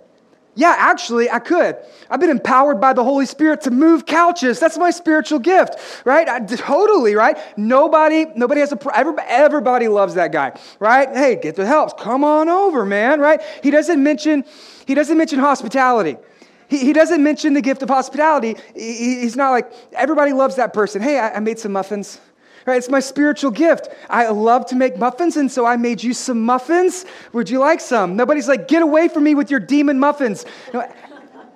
Yeah, 0.54 0.76
actually, 0.78 1.28
I 1.28 1.40
could. 1.40 1.76
I've 2.08 2.20
been 2.20 2.30
empowered 2.30 2.80
by 2.80 2.92
the 2.92 3.02
Holy 3.02 3.26
Spirit 3.26 3.62
to 3.62 3.72
move 3.72 4.06
couches. 4.06 4.60
That's 4.60 4.78
my 4.78 4.92
spiritual 4.92 5.40
gift, 5.40 5.74
right? 6.04 6.28
I, 6.28 6.38
totally, 6.38 7.16
right? 7.16 7.36
Nobody, 7.58 8.26
nobody 8.36 8.60
has 8.60 8.70
a. 8.70 8.78
Everybody, 8.96 9.26
everybody 9.28 9.88
loves 9.88 10.14
that 10.14 10.30
guy, 10.30 10.56
right? 10.78 11.08
Hey, 11.08 11.34
get 11.34 11.56
the 11.56 11.66
helps. 11.66 11.92
Come 12.00 12.22
on 12.22 12.48
over, 12.48 12.86
man, 12.86 13.18
right? 13.18 13.42
He 13.64 13.72
doesn't 13.72 14.00
mention. 14.00 14.44
He 14.86 14.94
doesn't 14.94 15.18
mention 15.18 15.40
hospitality. 15.40 16.16
He, 16.68 16.92
doesn't 16.92 17.20
mention 17.20 17.54
the 17.54 17.60
gift 17.60 17.82
of 17.82 17.88
hospitality. 17.88 18.54
He, 18.76 19.22
he's 19.22 19.34
not 19.34 19.50
like 19.50 19.72
everybody 19.92 20.32
loves 20.32 20.54
that 20.54 20.72
person. 20.72 21.02
Hey, 21.02 21.18
I 21.18 21.40
made 21.40 21.58
some 21.58 21.72
muffins. 21.72 22.20
Right? 22.70 22.78
It's 22.78 22.88
my 22.88 23.00
spiritual 23.00 23.50
gift. 23.50 23.88
I 24.08 24.28
love 24.28 24.64
to 24.66 24.76
make 24.76 24.96
muffins, 24.96 25.36
and 25.36 25.50
so 25.50 25.66
I 25.66 25.76
made 25.76 26.04
you 26.04 26.14
some 26.14 26.44
muffins. 26.44 27.04
Would 27.32 27.50
you 27.50 27.58
like 27.58 27.80
some? 27.80 28.14
Nobody's 28.14 28.46
like, 28.46 28.68
get 28.68 28.80
away 28.80 29.08
from 29.08 29.24
me 29.24 29.34
with 29.34 29.50
your 29.50 29.58
demon 29.58 29.98
muffins. 29.98 30.46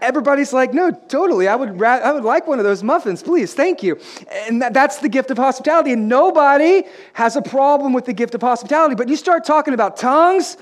Everybody's 0.01 0.53
like, 0.53 0.75
no, 0.75 0.91
totally. 0.91 1.47
I 1.47 1.55
would, 1.55 1.79
ra- 1.79 2.01
I 2.03 2.11
would 2.11 2.25
like 2.25 2.49
one 2.49 2.59
of 2.59 2.65
those 2.65 2.83
muffins, 2.83 3.23
please. 3.23 3.55
Thank 3.55 3.81
you. 3.81 4.01
And 4.49 4.61
that, 4.61 4.75
that's 4.75 4.99
the 4.99 5.09
gift 5.09 5.31
of 5.31 5.39
hospitality. 5.39 5.93
And 5.93 6.09
nobody 6.09 6.83
has 7.13 7.37
a 7.37 7.43
problem 7.43 7.93
with 7.93 8.07
the 8.07 8.13
gift 8.13 8.35
of 8.35 8.41
hospitality. 8.41 8.97
But 8.97 9.09
you 9.09 9.15
start 9.15 9.45
talking 9.45 9.73
about 9.73 9.97
tongues, 9.97 10.57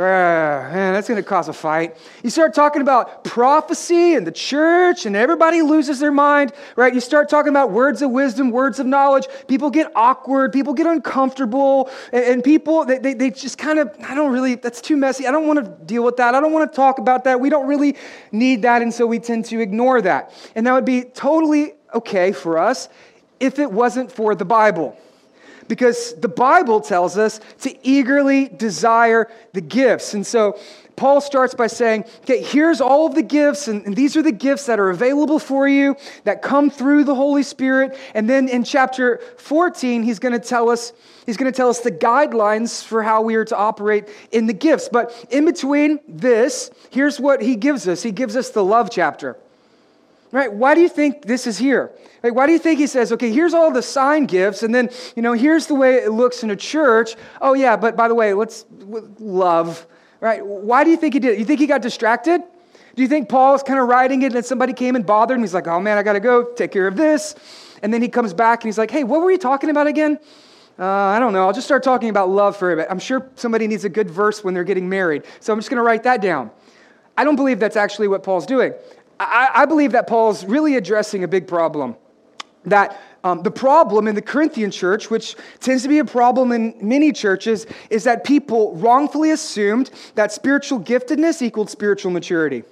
man, 0.00 0.94
that's 0.94 1.08
going 1.08 1.22
to 1.22 1.28
cause 1.28 1.48
a 1.48 1.52
fight. 1.52 1.96
You 2.22 2.30
start 2.30 2.54
talking 2.54 2.82
about 2.82 3.24
prophecy 3.24 4.14
and 4.14 4.26
the 4.26 4.32
church, 4.32 5.06
and 5.06 5.14
everybody 5.14 5.62
loses 5.62 5.98
their 6.00 6.12
mind, 6.12 6.52
right? 6.76 6.92
You 6.92 7.00
start 7.00 7.28
talking 7.28 7.50
about 7.50 7.70
words 7.70 8.02
of 8.02 8.10
wisdom, 8.10 8.50
words 8.50 8.80
of 8.80 8.86
knowledge. 8.86 9.26
People 9.48 9.70
get 9.70 9.92
awkward, 9.94 10.52
people 10.52 10.74
get 10.74 10.86
uncomfortable, 10.86 11.90
and, 12.12 12.42
people, 12.42 12.84
they, 12.84 12.98
they, 12.98 13.14
they 13.14 13.30
just 13.30 13.58
kind 13.58 13.78
of, 13.78 13.94
I 14.02 14.14
don't 14.14 14.32
really, 14.32 14.54
that's 14.54 14.80
too 14.80 14.96
messy. 14.96 15.26
I 15.26 15.30
don't 15.30 15.46
want 15.46 15.64
to 15.64 15.70
deal 15.84 16.04
with 16.04 16.16
that. 16.16 16.34
I 16.34 16.40
don't 16.40 16.52
want 16.52 16.70
to 16.70 16.76
talk 16.76 16.98
about 16.98 17.24
that. 17.24 17.40
We 17.40 17.50
don't 17.50 17.66
really 17.66 17.96
need 18.32 18.62
that, 18.62 18.82
and 18.82 18.92
so 18.92 19.06
we 19.06 19.18
tend 19.18 19.44
to 19.46 19.60
ignore 19.60 20.00
that. 20.02 20.32
And 20.54 20.66
that 20.66 20.72
would 20.72 20.84
be 20.84 21.02
totally 21.02 21.74
okay 21.94 22.32
for 22.32 22.58
us 22.58 22.88
if 23.38 23.58
it 23.58 23.70
wasn't 23.70 24.10
for 24.12 24.34
the 24.34 24.44
Bible 24.44 24.96
because 25.70 26.14
the 26.14 26.28
Bible 26.28 26.80
tells 26.80 27.16
us 27.16 27.38
to 27.60 27.88
eagerly 27.88 28.48
desire 28.48 29.30
the 29.52 29.60
gifts. 29.60 30.14
And 30.14 30.26
so 30.26 30.58
Paul 30.96 31.20
starts 31.20 31.54
by 31.54 31.68
saying, 31.68 32.06
okay, 32.22 32.42
here's 32.42 32.80
all 32.80 33.06
of 33.06 33.14
the 33.14 33.22
gifts, 33.22 33.68
and, 33.68 33.86
and, 33.86 33.94
these 33.94 34.16
are 34.16 34.22
the 34.22 34.32
gifts 34.32 34.66
that 34.66 34.80
are 34.80 34.90
available 34.90 35.38
for 35.38 35.68
you 35.68 35.96
that 36.24 36.42
come 36.42 36.70
through 36.70 37.04
the 37.04 37.14
Holy 37.14 37.44
Spirit. 37.44 37.96
And 38.14 38.28
then 38.28 38.48
in 38.48 38.64
chapter 38.64 39.20
14, 39.38 40.02
he's 40.02 40.18
going 40.18 40.32
to 40.32 40.40
tell 40.40 40.70
us, 40.70 40.92
he's 41.24 41.36
going 41.36 41.50
to 41.50 41.56
tell 41.56 41.70
us 41.70 41.78
the 41.80 41.92
guidelines 41.92 42.84
for 42.84 43.04
how 43.04 43.22
we 43.22 43.36
are 43.36 43.44
to 43.44 43.56
operate 43.56 44.08
in 44.32 44.46
the 44.46 44.52
gifts. 44.52 44.88
But 44.90 45.24
in 45.30 45.44
between 45.44 46.00
this, 46.08 46.72
here's 46.90 47.20
what 47.20 47.40
he 47.42 47.54
gives 47.54 47.86
us. 47.86 48.02
He 48.02 48.10
gives 48.10 48.34
us 48.34 48.50
the 48.50 48.64
love 48.64 48.90
chapter. 48.90 49.36
Right? 50.32 50.52
Why 50.52 50.76
do 50.76 50.80
you 50.80 50.88
think 50.88 51.22
this 51.22 51.46
is 51.46 51.58
here? 51.58 51.90
Like, 52.22 52.34
why 52.34 52.46
do 52.46 52.52
you 52.52 52.58
think 52.58 52.78
he 52.78 52.86
says, 52.86 53.10
okay, 53.12 53.32
here's 53.32 53.52
all 53.52 53.72
the 53.72 53.82
sign 53.82 54.26
gifts, 54.26 54.62
and 54.62 54.72
then, 54.72 54.90
you 55.16 55.22
know, 55.22 55.32
here's 55.32 55.66
the 55.66 55.74
way 55.74 55.96
it 55.96 56.12
looks 56.12 56.44
in 56.44 56.50
a 56.50 56.56
church. 56.56 57.16
Oh, 57.40 57.54
yeah, 57.54 57.76
but 57.76 57.96
by 57.96 58.06
the 58.06 58.14
way, 58.14 58.32
let's 58.32 58.64
love, 58.70 59.86
right? 60.20 60.44
Why 60.46 60.84
do 60.84 60.90
you 60.90 60.96
think 60.96 61.14
he 61.14 61.20
did 61.20 61.34
it? 61.34 61.38
You 61.40 61.44
think 61.44 61.58
he 61.58 61.66
got 61.66 61.82
distracted? 61.82 62.42
Do 62.94 63.02
you 63.02 63.08
think 63.08 63.28
Paul's 63.28 63.62
kind 63.62 63.80
of 63.80 63.88
writing 63.88 64.22
it 64.22 64.34
and 64.34 64.44
somebody 64.44 64.72
came 64.72 64.94
and 64.94 65.06
bothered 65.06 65.36
him? 65.36 65.42
He's 65.42 65.54
like, 65.54 65.66
oh 65.66 65.80
man, 65.80 65.96
I 65.96 66.02
got 66.02 66.14
to 66.14 66.20
go 66.20 66.52
take 66.52 66.70
care 66.72 66.86
of 66.86 66.96
this. 66.96 67.34
And 67.82 67.94
then 67.94 68.02
he 68.02 68.08
comes 68.08 68.34
back 68.34 68.62
and 68.62 68.68
he's 68.68 68.78
like, 68.78 68.90
hey, 68.90 69.04
what 69.04 69.22
were 69.22 69.30
you 69.30 69.38
talking 69.38 69.70
about 69.70 69.86
again? 69.86 70.18
Uh, 70.78 70.84
I 70.84 71.18
don't 71.18 71.32
know. 71.32 71.46
I'll 71.46 71.52
just 71.52 71.66
start 71.66 71.82
talking 71.82 72.08
about 72.08 72.30
love 72.30 72.56
for 72.56 72.72
a 72.72 72.76
bit. 72.76 72.88
I'm 72.90 72.98
sure 72.98 73.30
somebody 73.36 73.66
needs 73.66 73.84
a 73.84 73.88
good 73.88 74.10
verse 74.10 74.42
when 74.42 74.54
they're 74.54 74.64
getting 74.64 74.88
married. 74.88 75.24
So 75.40 75.52
I'm 75.52 75.58
just 75.58 75.70
going 75.70 75.78
to 75.78 75.82
write 75.82 76.02
that 76.04 76.20
down. 76.20 76.50
I 77.16 77.24
don't 77.24 77.36
believe 77.36 77.60
that's 77.60 77.76
actually 77.76 78.08
what 78.08 78.22
Paul's 78.22 78.46
doing. 78.46 78.72
I, 79.20 79.50
I 79.54 79.66
believe 79.66 79.92
that 79.92 80.06
Paul's 80.06 80.44
really 80.44 80.76
addressing 80.76 81.22
a 81.24 81.28
big 81.28 81.46
problem. 81.46 81.94
That 82.64 83.00
um, 83.22 83.42
the 83.42 83.50
problem 83.50 84.08
in 84.08 84.14
the 84.14 84.22
Corinthian 84.22 84.70
church, 84.70 85.10
which 85.10 85.36
tends 85.60 85.82
to 85.82 85.88
be 85.88 85.98
a 85.98 86.04
problem 86.04 86.52
in 86.52 86.74
many 86.80 87.12
churches, 87.12 87.66
is 87.90 88.04
that 88.04 88.24
people 88.24 88.74
wrongfully 88.76 89.30
assumed 89.30 89.90
that 90.14 90.32
spiritual 90.32 90.80
giftedness 90.80 91.42
equaled 91.42 91.70
spiritual 91.70 92.10
maturity 92.10 92.64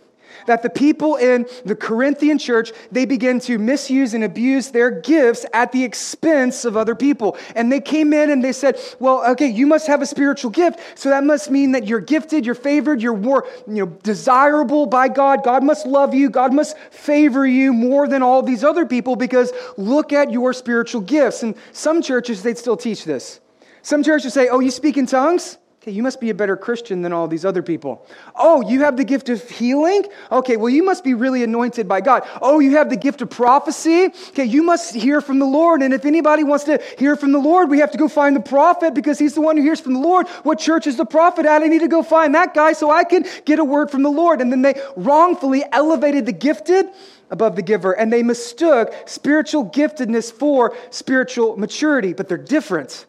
that 0.49 0.63
the 0.63 0.71
people 0.71 1.17
in 1.17 1.47
the 1.65 1.77
Corinthian 1.77 2.39
church, 2.39 2.73
they 2.91 3.07
began 3.07 3.39
to 3.41 3.59
misuse 3.59 4.13
and 4.15 4.25
abuse 4.25 4.71
their 4.71 4.91
gifts 4.91 5.47
at 5.55 5.73
the 5.73 5.85
expense 5.85 6.65
of 6.65 6.77
other 6.77 6.95
people. 6.95 7.37
And 7.55 7.71
they 7.71 7.81
came 7.81 8.13
in 8.13 8.31
and 8.31 8.43
they 8.43 8.53
said, 8.53 8.79
well, 8.99 9.25
okay, 9.33 9.47
you 9.47 9.67
must 9.67 9.87
have 9.87 10.03
a 10.03 10.07
spiritual 10.07 10.51
gift. 10.51 10.81
So 10.99 11.11
that 11.11 11.23
must 11.25 11.51
mean 11.51 11.73
that 11.73 11.87
you're 11.87 12.01
gifted, 12.01 12.45
you're 12.45 12.55
favored, 12.55 13.01
you're 13.01 13.17
more, 13.17 13.47
you 13.67 13.75
know, 13.75 13.87
desirable 14.03 14.87
by 14.87 15.09
God. 15.09 15.45
God 15.45 15.63
must 15.63 15.87
love 15.87 16.15
you. 16.15 16.29
God 16.31 16.53
must 16.53 16.77
favor 16.91 17.47
you 17.47 17.73
more 17.73 18.09
than 18.09 18.23
all 18.23 18.43
these 18.43 18.65
other 18.65 18.87
people 18.87 19.17
because 19.17 19.53
look 19.77 20.13
at 20.13 20.33
your 20.33 20.53
spiritual 20.53 21.01
gifts. 21.01 21.43
And 21.43 21.55
some 21.73 22.03
churches, 22.03 22.43
they'd 22.43 22.59
still 22.59 22.77
teach 22.77 23.05
this. 23.05 23.41
Some 23.83 24.03
churches 24.03 24.35
say, 24.35 24.49
oh, 24.49 24.61
you 24.61 24.71
speak 24.71 24.97
in 24.97 25.07
tongues? 25.07 25.59
Okay, 25.81 25.93
you 25.93 26.03
must 26.03 26.21
be 26.21 26.31
a 26.31 26.35
better 26.35 26.57
Christian 26.57 27.03
than 27.03 27.13
all 27.13 27.29
these 27.29 27.45
other 27.45 27.63
people. 27.63 28.05
Oh, 28.35 28.69
you 28.69 28.81
have 28.81 28.97
the 28.97 29.05
gift 29.05 29.29
of 29.29 29.49
healing? 29.49 30.05
Okay, 30.33 30.57
well, 30.57 30.69
you 30.69 30.83
must 30.83 31.05
be 31.05 31.15
really 31.15 31.45
anointed 31.45 31.87
by 31.87 32.01
God. 32.01 32.27
Oh, 32.43 32.59
you 32.59 32.73
have 32.73 32.91
the 32.91 32.97
gift 32.97 33.23
of 33.23 33.31
prophecy? 33.31 34.07
Okay, 34.31 34.45
you 34.45 34.65
must 34.65 34.93
hear 34.93 35.21
from 35.21 35.39
the 35.39 35.47
Lord. 35.47 35.83
And 35.83 35.95
if 35.95 36.05
anybody 36.05 36.43
wants 36.43 36.65
to 36.65 36.83
hear 36.99 37.15
from 37.15 37.31
the 37.31 37.39
Lord, 37.39 37.71
we 37.71 37.79
have 37.79 37.93
to 37.93 37.99
go 37.99 38.09
find 38.09 38.35
the 38.35 38.41
prophet 38.41 38.93
because 38.93 39.21
he's 39.21 39.35
the 39.35 39.41
one 39.41 39.57
who 39.57 39.63
hears 39.63 39.79
from 39.79 39.95
the 39.95 40.01
Lord. 40.01 40.27
What 40.43 40.59
church 40.59 40.89
is 40.89 40.97
the 40.97 41.07
prophet 41.07 41.47
at? 41.47 41.63
I 41.63 41.69
need 41.69 41.83
to 41.83 41.89
go 41.89 42.03
find 42.03 42.35
that 42.35 42.55
guy 42.55 42.73
so 42.73 42.91
I 42.91 43.05
can 43.05 43.25
get 43.45 43.61
a 43.61 43.65
word 43.65 43.89
from 43.89 44.03
the 44.03 44.11
Lord. 44.11 44.41
And 44.41 44.51
then 44.51 44.63
they 44.63 44.75
wrongfully 44.97 45.63
elevated 45.71 46.27
the 46.27 46.33
gifted 46.33 46.87
above 47.31 47.55
the 47.55 47.63
giver, 47.63 47.93
and 47.93 48.13
they 48.13 48.23
mistook 48.23 48.93
spiritual 49.07 49.71
giftedness 49.71 50.33
for 50.33 50.75
spiritual 50.91 51.57
maturity, 51.57 52.15
but 52.15 52.29
they're 52.29 52.37
different. 52.37 53.07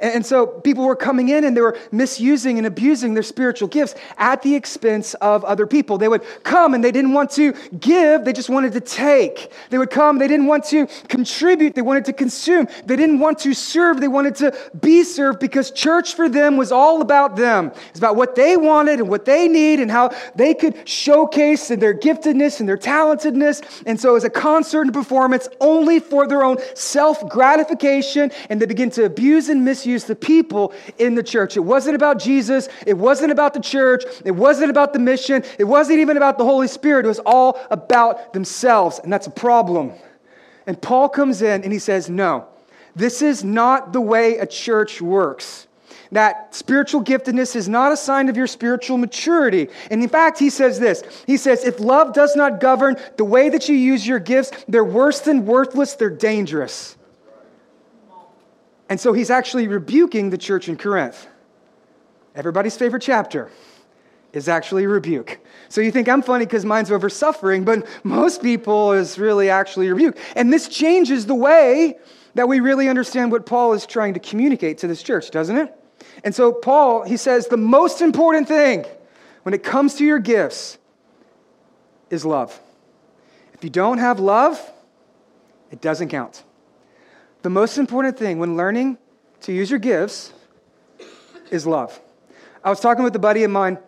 And 0.00 0.24
so 0.24 0.46
people 0.46 0.86
were 0.86 0.96
coming 0.96 1.28
in 1.28 1.44
and 1.44 1.54
they 1.54 1.60
were 1.60 1.78
misusing 1.92 2.56
and 2.56 2.66
abusing 2.66 3.12
their 3.12 3.22
spiritual 3.22 3.68
gifts 3.68 3.94
at 4.16 4.40
the 4.40 4.54
expense 4.54 5.12
of 5.14 5.44
other 5.44 5.66
people. 5.66 5.98
They 5.98 6.08
would 6.08 6.22
come 6.42 6.72
and 6.72 6.82
they 6.82 6.90
didn't 6.90 7.12
want 7.12 7.30
to 7.32 7.52
give, 7.78 8.24
they 8.24 8.32
just 8.32 8.48
wanted 8.48 8.72
to 8.72 8.80
take. 8.80 9.52
They 9.68 9.76
would 9.76 9.90
come, 9.90 10.18
they 10.18 10.28
didn't 10.28 10.46
want 10.46 10.64
to 10.66 10.86
contribute, 11.08 11.74
they 11.74 11.82
wanted 11.82 12.06
to 12.06 12.14
consume. 12.14 12.66
They 12.86 12.96
didn't 12.96 13.18
want 13.18 13.40
to 13.40 13.52
serve, 13.52 14.00
they 14.00 14.08
wanted 14.08 14.36
to 14.36 14.56
be 14.80 15.04
served 15.04 15.38
because 15.38 15.70
church 15.70 16.14
for 16.14 16.30
them 16.30 16.56
was 16.56 16.72
all 16.72 17.02
about 17.02 17.36
them. 17.36 17.72
It's 17.90 17.98
about 17.98 18.16
what 18.16 18.34
they 18.34 18.56
wanted 18.56 19.00
and 19.00 19.08
what 19.08 19.26
they 19.26 19.48
need 19.48 19.80
and 19.80 19.90
how 19.90 20.10
they 20.34 20.54
could 20.54 20.88
showcase 20.88 21.68
their 21.68 21.94
giftedness 21.94 22.60
and 22.60 22.68
their 22.68 22.78
talentedness. 22.78 23.82
And 23.84 24.00
so 24.00 24.10
it 24.10 24.14
was 24.14 24.24
a 24.24 24.30
concert 24.30 24.82
and 24.82 24.94
performance 24.94 25.48
only 25.60 26.00
for 26.00 26.26
their 26.26 26.42
own 26.42 26.56
self 26.74 27.28
gratification, 27.28 28.32
and 28.48 28.60
they 28.60 28.66
begin 28.66 28.88
to 28.90 29.04
abuse 29.04 29.50
and 29.50 29.62
misuse 29.62 29.89
the 29.98 30.14
people 30.14 30.72
in 30.98 31.14
the 31.14 31.22
church. 31.22 31.56
It 31.56 31.60
wasn't 31.60 31.96
about 31.96 32.18
Jesus. 32.18 32.68
It 32.86 32.96
wasn't 32.96 33.32
about 33.32 33.54
the 33.54 33.60
church. 33.60 34.04
It 34.24 34.32
wasn't 34.32 34.70
about 34.70 34.92
the 34.92 34.98
mission. 34.98 35.44
It 35.58 35.64
wasn't 35.64 36.00
even 36.00 36.16
about 36.16 36.38
the 36.38 36.44
Holy 36.44 36.68
Spirit. 36.68 37.04
It 37.04 37.08
was 37.08 37.20
all 37.20 37.60
about 37.70 38.32
themselves. 38.32 39.00
And 39.02 39.12
that's 39.12 39.26
a 39.26 39.30
problem. 39.30 39.92
And 40.66 40.80
Paul 40.80 41.08
comes 41.08 41.42
in 41.42 41.62
and 41.62 41.72
he 41.72 41.78
says, 41.78 42.08
No, 42.08 42.46
this 42.94 43.22
is 43.22 43.42
not 43.44 43.92
the 43.92 44.00
way 44.00 44.38
a 44.38 44.46
church 44.46 45.00
works 45.00 45.66
that 46.12 46.54
spiritual 46.54 47.04
giftedness 47.04 47.54
is 47.54 47.68
not 47.68 47.92
a 47.92 47.96
sign 47.96 48.28
of 48.28 48.36
your 48.36 48.46
spiritual 48.46 48.98
maturity. 48.98 49.68
And 49.90 50.02
in 50.02 50.08
fact, 50.08 50.38
he 50.38 50.50
says 50.50 50.80
this 50.80 51.02
He 51.26 51.36
says, 51.36 51.64
if 51.64 51.80
love 51.80 52.12
does 52.12 52.36
not 52.36 52.60
govern 52.60 52.96
the 53.16 53.24
way 53.24 53.48
that 53.48 53.68
you 53.68 53.76
use 53.76 54.06
your 54.06 54.18
gifts, 54.18 54.50
they're 54.68 54.84
worse 54.84 55.20
than 55.20 55.46
worthless, 55.46 55.94
they're 55.94 56.10
dangerous. 56.10 56.96
And 58.90 59.00
so 59.00 59.12
he's 59.12 59.30
actually 59.30 59.68
rebuking 59.68 60.30
the 60.30 60.36
church 60.36 60.68
in 60.68 60.76
Corinth. 60.76 61.28
Everybody's 62.34 62.76
favorite 62.76 63.02
chapter 63.02 63.48
is 64.32 64.48
actually 64.48 64.86
rebuke. 64.86 65.38
So 65.68 65.80
you 65.80 65.92
think 65.92 66.08
I'm 66.08 66.22
funny 66.22 66.44
because 66.44 66.64
mine's 66.64 66.90
over 66.90 67.08
suffering, 67.08 67.64
but 67.64 67.86
most 68.04 68.42
people 68.42 68.92
is 68.92 69.18
really 69.18 69.48
actually 69.48 69.88
rebuke. 69.88 70.18
And 70.34 70.52
this 70.52 70.68
changes 70.68 71.26
the 71.26 71.36
way 71.36 71.98
that 72.34 72.48
we 72.48 72.58
really 72.58 72.88
understand 72.88 73.30
what 73.30 73.46
Paul 73.46 73.72
is 73.72 73.86
trying 73.86 74.14
to 74.14 74.20
communicate 74.20 74.78
to 74.78 74.88
this 74.88 75.02
church, 75.02 75.30
doesn't 75.30 75.56
it? 75.56 75.74
And 76.24 76.34
so 76.34 76.52
Paul, 76.52 77.04
he 77.04 77.16
says 77.16 77.46
the 77.46 77.56
most 77.56 78.00
important 78.00 78.48
thing 78.48 78.84
when 79.44 79.54
it 79.54 79.62
comes 79.62 79.94
to 79.96 80.04
your 80.04 80.18
gifts 80.18 80.78
is 82.10 82.24
love. 82.24 82.58
If 83.54 83.62
you 83.62 83.70
don't 83.70 83.98
have 83.98 84.18
love, 84.18 84.60
it 85.70 85.80
doesn't 85.80 86.08
count. 86.08 86.42
The 87.42 87.50
most 87.50 87.78
important 87.78 88.18
thing 88.18 88.38
when 88.38 88.56
learning 88.56 88.98
to 89.42 89.52
use 89.52 89.70
your 89.70 89.78
gifts 89.78 90.32
is 91.50 91.66
love. 91.66 91.98
I 92.62 92.68
was 92.68 92.80
talking 92.80 93.02
with 93.02 93.16
a 93.16 93.20
buddy 93.20 93.44
of 93.44 93.50
mine 93.50 93.78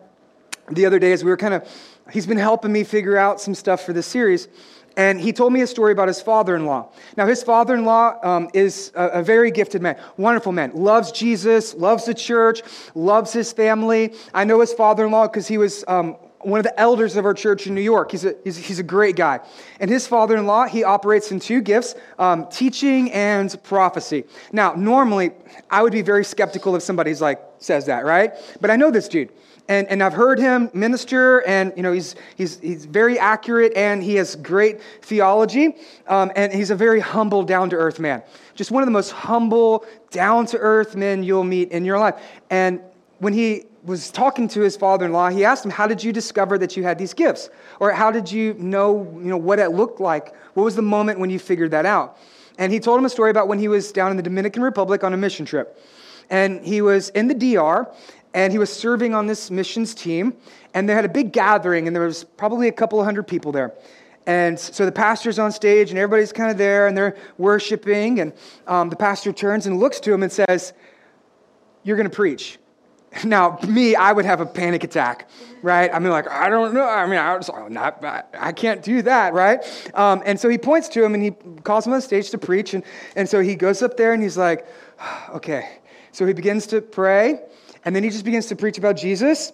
the 0.71 0.87
other 0.87 0.97
day 0.97 1.11
as 1.11 1.23
we 1.23 1.29
were 1.29 1.37
kind 1.37 1.53
of, 1.53 1.69
he's 2.11 2.25
been 2.25 2.37
helping 2.37 2.71
me 2.71 2.83
figure 2.83 3.15
out 3.15 3.39
some 3.39 3.53
stuff 3.53 3.85
for 3.85 3.93
this 3.93 4.07
series. 4.07 4.47
And 4.97 5.21
he 5.21 5.33
told 5.33 5.53
me 5.53 5.61
a 5.61 5.67
story 5.67 5.91
about 5.91 6.07
his 6.07 6.19
father 6.19 6.55
in 6.55 6.65
law. 6.65 6.89
Now, 7.15 7.27
his 7.27 7.43
father 7.43 7.75
in 7.75 7.85
law 7.85 8.17
um, 8.23 8.49
is 8.55 8.91
a, 8.95 9.07
a, 9.09 9.23
very 9.23 9.51
gifted 9.51 9.81
man, 9.81 9.97
wonderful 10.17 10.51
man, 10.51 10.71
loves 10.73 11.11
Jesus, 11.11 11.73
loves 11.75 12.05
the 12.05 12.13
church, 12.13 12.61
loves 12.95 13.33
his 13.33 13.53
family. 13.53 14.13
I 14.33 14.45
know 14.45 14.61
his 14.61 14.73
father 14.73 15.05
in 15.05 15.11
law 15.11 15.27
because 15.27 15.47
he 15.47 15.57
was 15.57 15.83
um, 15.87 16.15
one 16.43 16.59
of 16.59 16.63
the 16.63 16.79
elders 16.79 17.15
of 17.15 17.25
our 17.25 17.33
church 17.33 17.67
in 17.67 17.75
New 17.75 17.81
York. 17.81 18.11
He's 18.11 18.25
a, 18.25 18.35
he's, 18.43 18.57
he's 18.57 18.79
a 18.79 18.83
great 18.83 19.15
guy. 19.15 19.39
And 19.79 19.89
his 19.89 20.07
father 20.07 20.35
in 20.37 20.45
law, 20.45 20.65
he 20.65 20.83
operates 20.83 21.31
in 21.31 21.39
two 21.39 21.61
gifts 21.61 21.95
um, 22.19 22.47
teaching 22.49 23.11
and 23.11 23.55
prophecy. 23.63 24.25
Now, 24.51 24.73
normally, 24.73 25.31
I 25.69 25.81
would 25.81 25.93
be 25.93 26.01
very 26.01 26.25
skeptical 26.25 26.75
if 26.75 26.83
somebody's 26.83 27.21
like, 27.21 27.41
says 27.59 27.85
that, 27.85 28.05
right? 28.05 28.33
But 28.61 28.69
I 28.69 28.75
know 28.75 28.91
this 28.91 29.07
dude. 29.07 29.31
And, 29.69 29.87
and 29.87 30.03
I've 30.03 30.13
heard 30.13 30.39
him 30.39 30.69
minister, 30.73 31.39
and 31.47 31.71
you 31.77 31.83
know 31.83 31.93
he's, 31.93 32.17
he's, 32.35 32.59
he's 32.59 32.83
very 32.83 33.17
accurate, 33.17 33.71
and 33.77 34.03
he 34.03 34.15
has 34.15 34.35
great 34.35 34.81
theology, 35.01 35.77
um, 36.07 36.33
and 36.35 36.51
he's 36.51 36.69
a 36.69 36.75
very 36.75 36.99
humble, 36.99 37.43
down 37.43 37.69
to 37.69 37.77
earth 37.77 37.97
man. 37.97 38.23
Just 38.55 38.71
one 38.71 38.83
of 38.83 38.87
the 38.87 38.91
most 38.91 39.11
humble, 39.11 39.85
down 40.11 40.45
to 40.47 40.57
earth 40.57 40.97
men 40.97 41.23
you'll 41.23 41.45
meet 41.45 41.71
in 41.71 41.85
your 41.85 41.97
life. 41.97 42.15
And 42.49 42.81
when 43.19 43.31
he 43.31 43.63
was 43.85 44.11
talking 44.11 44.47
to 44.49 44.61
his 44.61 44.77
father-in-law, 44.77 45.29
he 45.29 45.43
asked 45.43 45.65
him, 45.65 45.71
"How 45.71 45.87
did 45.87 46.03
you 46.03 46.13
discover 46.13 46.57
that 46.57 46.77
you 46.77 46.83
had 46.83 46.97
these 46.97 47.13
gifts? 47.13 47.49
Or 47.79 47.91
how 47.91 48.11
did 48.11 48.31
you 48.31 48.53
know, 48.55 49.07
you 49.17 49.29
know 49.29 49.37
what 49.37 49.59
it 49.59 49.69
looked 49.69 49.99
like? 49.99 50.33
What 50.53 50.63
was 50.63 50.75
the 50.75 50.81
moment 50.81 51.19
when 51.19 51.29
you 51.29 51.39
figured 51.39 51.71
that 51.71 51.85
out?" 51.85 52.17
And 52.57 52.71
he 52.71 52.79
told 52.79 52.99
him 52.99 53.05
a 53.05 53.09
story 53.09 53.31
about 53.31 53.47
when 53.47 53.59
he 53.59 53.67
was 53.67 53.91
down 53.91 54.11
in 54.11 54.17
the 54.17 54.23
Dominican 54.23 54.61
Republic 54.61 55.03
on 55.03 55.13
a 55.13 55.17
mission 55.17 55.45
trip. 55.45 55.79
And 56.29 56.63
he 56.65 56.81
was 56.81 57.09
in 57.09 57.27
the 57.27 57.33
DR 57.33 57.87
and 58.33 58.51
he 58.51 58.59
was 58.59 58.71
serving 58.71 59.13
on 59.13 59.27
this 59.27 59.51
missions 59.51 59.93
team 59.93 60.35
and 60.73 60.87
they 60.87 60.93
had 60.93 61.05
a 61.05 61.09
big 61.09 61.31
gathering 61.31 61.87
and 61.87 61.95
there 61.95 62.03
was 62.03 62.23
probably 62.23 62.67
a 62.67 62.71
couple 62.71 62.99
of 62.99 63.05
hundred 63.05 63.23
people 63.23 63.51
there. 63.51 63.73
And 64.25 64.57
so 64.57 64.85
the 64.85 64.91
pastor's 64.91 65.37
on 65.37 65.51
stage 65.51 65.89
and 65.89 65.99
everybody's 65.99 66.31
kind 66.31 66.49
of 66.49 66.57
there 66.57 66.87
and 66.87 66.95
they're 66.95 67.17
worshiping 67.37 68.21
and 68.21 68.33
um, 68.67 68.89
the 68.89 68.95
pastor 68.95 69.33
turns 69.33 69.65
and 69.65 69.79
looks 69.79 69.99
to 70.01 70.13
him 70.13 70.23
and 70.23 70.31
says, 70.31 70.73
"You're 71.83 71.97
going 71.97 72.09
to 72.09 72.15
preach." 72.15 72.57
Now, 73.23 73.59
me, 73.67 73.95
I 73.95 74.11
would 74.11 74.25
have 74.25 74.41
a 74.41 74.45
panic 74.45 74.83
attack, 74.83 75.29
right? 75.61 75.93
I 75.93 75.99
mean, 75.99 76.09
like, 76.09 76.29
I 76.29 76.49
don't 76.49 76.73
know. 76.73 76.87
I 76.87 77.05
mean, 77.05 77.19
I, 77.19 77.35
was, 77.37 77.49
not, 77.69 78.03
I 78.37 78.51
can't 78.51 78.81
do 78.81 79.01
that, 79.03 79.33
right? 79.33 79.63
Um, 79.93 80.23
and 80.25 80.39
so 80.39 80.49
he 80.49 80.57
points 80.57 80.89
to 80.89 81.03
him 81.03 81.13
and 81.13 81.23
he 81.23 81.31
calls 81.61 81.85
him 81.85 81.93
on 81.93 82.01
stage 82.01 82.31
to 82.31 82.37
preach. 82.37 82.73
And, 82.73 82.83
and 83.15 83.29
so 83.29 83.39
he 83.39 83.55
goes 83.55 83.81
up 83.81 83.97
there 83.97 84.13
and 84.13 84.23
he's 84.23 84.37
like, 84.37 84.67
okay. 85.29 85.79
So 86.11 86.25
he 86.25 86.33
begins 86.33 86.67
to 86.67 86.81
pray 86.81 87.39
and 87.85 87.95
then 87.95 88.03
he 88.03 88.09
just 88.09 88.25
begins 88.25 88.47
to 88.47 88.55
preach 88.55 88.77
about 88.77 88.97
Jesus. 88.97 89.53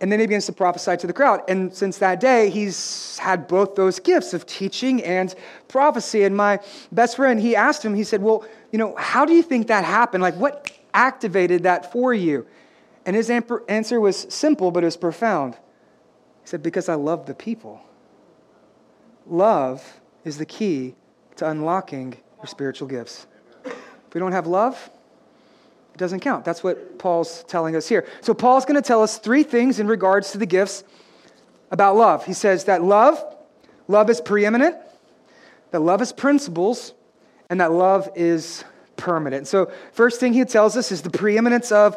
And 0.00 0.10
then 0.10 0.18
he 0.18 0.26
begins 0.26 0.46
to 0.46 0.52
prophesy 0.52 0.96
to 0.96 1.06
the 1.06 1.12
crowd. 1.12 1.42
And 1.46 1.74
since 1.74 1.98
that 1.98 2.20
day, 2.20 2.48
he's 2.48 3.18
had 3.18 3.46
both 3.46 3.74
those 3.74 4.00
gifts 4.00 4.32
of 4.32 4.46
teaching 4.46 5.04
and 5.04 5.34
prophecy. 5.68 6.22
And 6.22 6.34
my 6.34 6.58
best 6.90 7.16
friend, 7.16 7.38
he 7.38 7.54
asked 7.54 7.84
him, 7.84 7.94
he 7.94 8.04
said, 8.04 8.22
Well, 8.22 8.46
you 8.72 8.78
know, 8.78 8.94
how 8.96 9.26
do 9.26 9.34
you 9.34 9.42
think 9.42 9.66
that 9.66 9.84
happened? 9.84 10.22
Like, 10.22 10.36
what 10.36 10.70
activated 10.94 11.64
that 11.64 11.92
for 11.92 12.14
you? 12.14 12.46
And 13.06 13.16
his 13.16 13.30
answer 13.30 14.00
was 14.00 14.26
simple, 14.28 14.70
but 14.70 14.84
it 14.84 14.86
was 14.86 14.96
profound. 14.96 15.54
He 15.54 16.48
said, 16.48 16.62
Because 16.62 16.88
I 16.88 16.94
love 16.94 17.26
the 17.26 17.34
people. 17.34 17.80
Love 19.26 20.00
is 20.24 20.38
the 20.38 20.46
key 20.46 20.94
to 21.36 21.48
unlocking 21.48 22.16
your 22.38 22.46
spiritual 22.46 22.88
gifts. 22.88 23.26
If 23.64 24.14
we 24.14 24.18
don't 24.18 24.32
have 24.32 24.46
love, 24.46 24.90
it 25.94 25.98
doesn't 25.98 26.20
count. 26.20 26.44
That's 26.44 26.62
what 26.62 26.98
Paul's 26.98 27.44
telling 27.44 27.76
us 27.76 27.88
here. 27.88 28.06
So, 28.20 28.34
Paul's 28.34 28.64
going 28.64 28.80
to 28.80 28.86
tell 28.86 29.02
us 29.02 29.18
three 29.18 29.42
things 29.42 29.78
in 29.80 29.86
regards 29.86 30.32
to 30.32 30.38
the 30.38 30.46
gifts 30.46 30.84
about 31.70 31.96
love. 31.96 32.26
He 32.26 32.32
says 32.32 32.64
that 32.64 32.82
love, 32.82 33.22
love 33.88 34.10
is 34.10 34.20
preeminent, 34.20 34.76
that 35.70 35.80
love 35.80 36.02
is 36.02 36.12
principles, 36.12 36.92
and 37.48 37.60
that 37.60 37.72
love 37.72 38.10
is 38.14 38.64
permanent. 38.96 39.46
So, 39.46 39.70
first 39.92 40.20
thing 40.20 40.32
he 40.32 40.44
tells 40.44 40.76
us 40.76 40.92
is 40.92 41.02
the 41.02 41.10
preeminence 41.10 41.72
of 41.72 41.96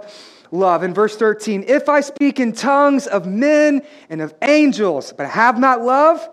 love. 0.54 0.84
In 0.84 0.94
verse 0.94 1.18
13, 1.18 1.66
if 1.68 1.90
I 1.90 2.00
speak 2.02 2.40
in 2.40 2.54
tongues 2.54 3.08
of 3.08 3.26
men 3.26 3.82
and 4.10 4.22
of 4.22 4.34
angels, 4.42 5.12
but 5.12 5.28
have 5.28 5.58
not 5.58 5.82
love, 5.82 6.30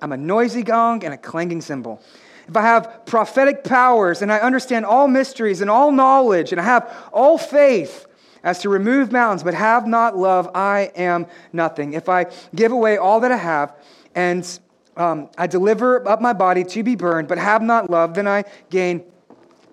I'm 0.00 0.12
a 0.12 0.16
noisy 0.16 0.62
gong 0.62 1.04
and 1.04 1.12
a 1.12 1.18
clanging 1.18 1.60
cymbal. 1.60 2.00
If 2.48 2.56
I 2.56 2.62
have 2.62 3.04
prophetic 3.06 3.64
powers 3.64 4.22
and 4.22 4.32
I 4.32 4.38
understand 4.38 4.86
all 4.86 5.08
mysteries 5.08 5.60
and 5.60 5.68
all 5.68 5.90
knowledge 5.90 6.52
and 6.52 6.60
I 6.60 6.64
have 6.64 7.10
all 7.12 7.38
faith 7.38 8.06
as 8.44 8.60
to 8.60 8.68
remove 8.68 9.10
mountains 9.10 9.42
but 9.42 9.54
have 9.54 9.86
not 9.86 10.16
love, 10.16 10.48
I 10.54 10.92
am 10.94 11.26
nothing. 11.52 11.94
If 11.94 12.08
I 12.08 12.26
give 12.54 12.70
away 12.70 12.98
all 12.98 13.18
that 13.20 13.32
I 13.32 13.36
have 13.36 13.74
and 14.14 14.60
um, 14.96 15.28
I 15.36 15.48
deliver 15.48 16.06
up 16.08 16.20
my 16.20 16.32
body 16.32 16.62
to 16.62 16.82
be 16.84 16.94
burned 16.94 17.26
but 17.26 17.38
have 17.38 17.62
not 17.62 17.90
love, 17.90 18.14
then 18.14 18.28
I 18.28 18.44
gain 18.70 19.02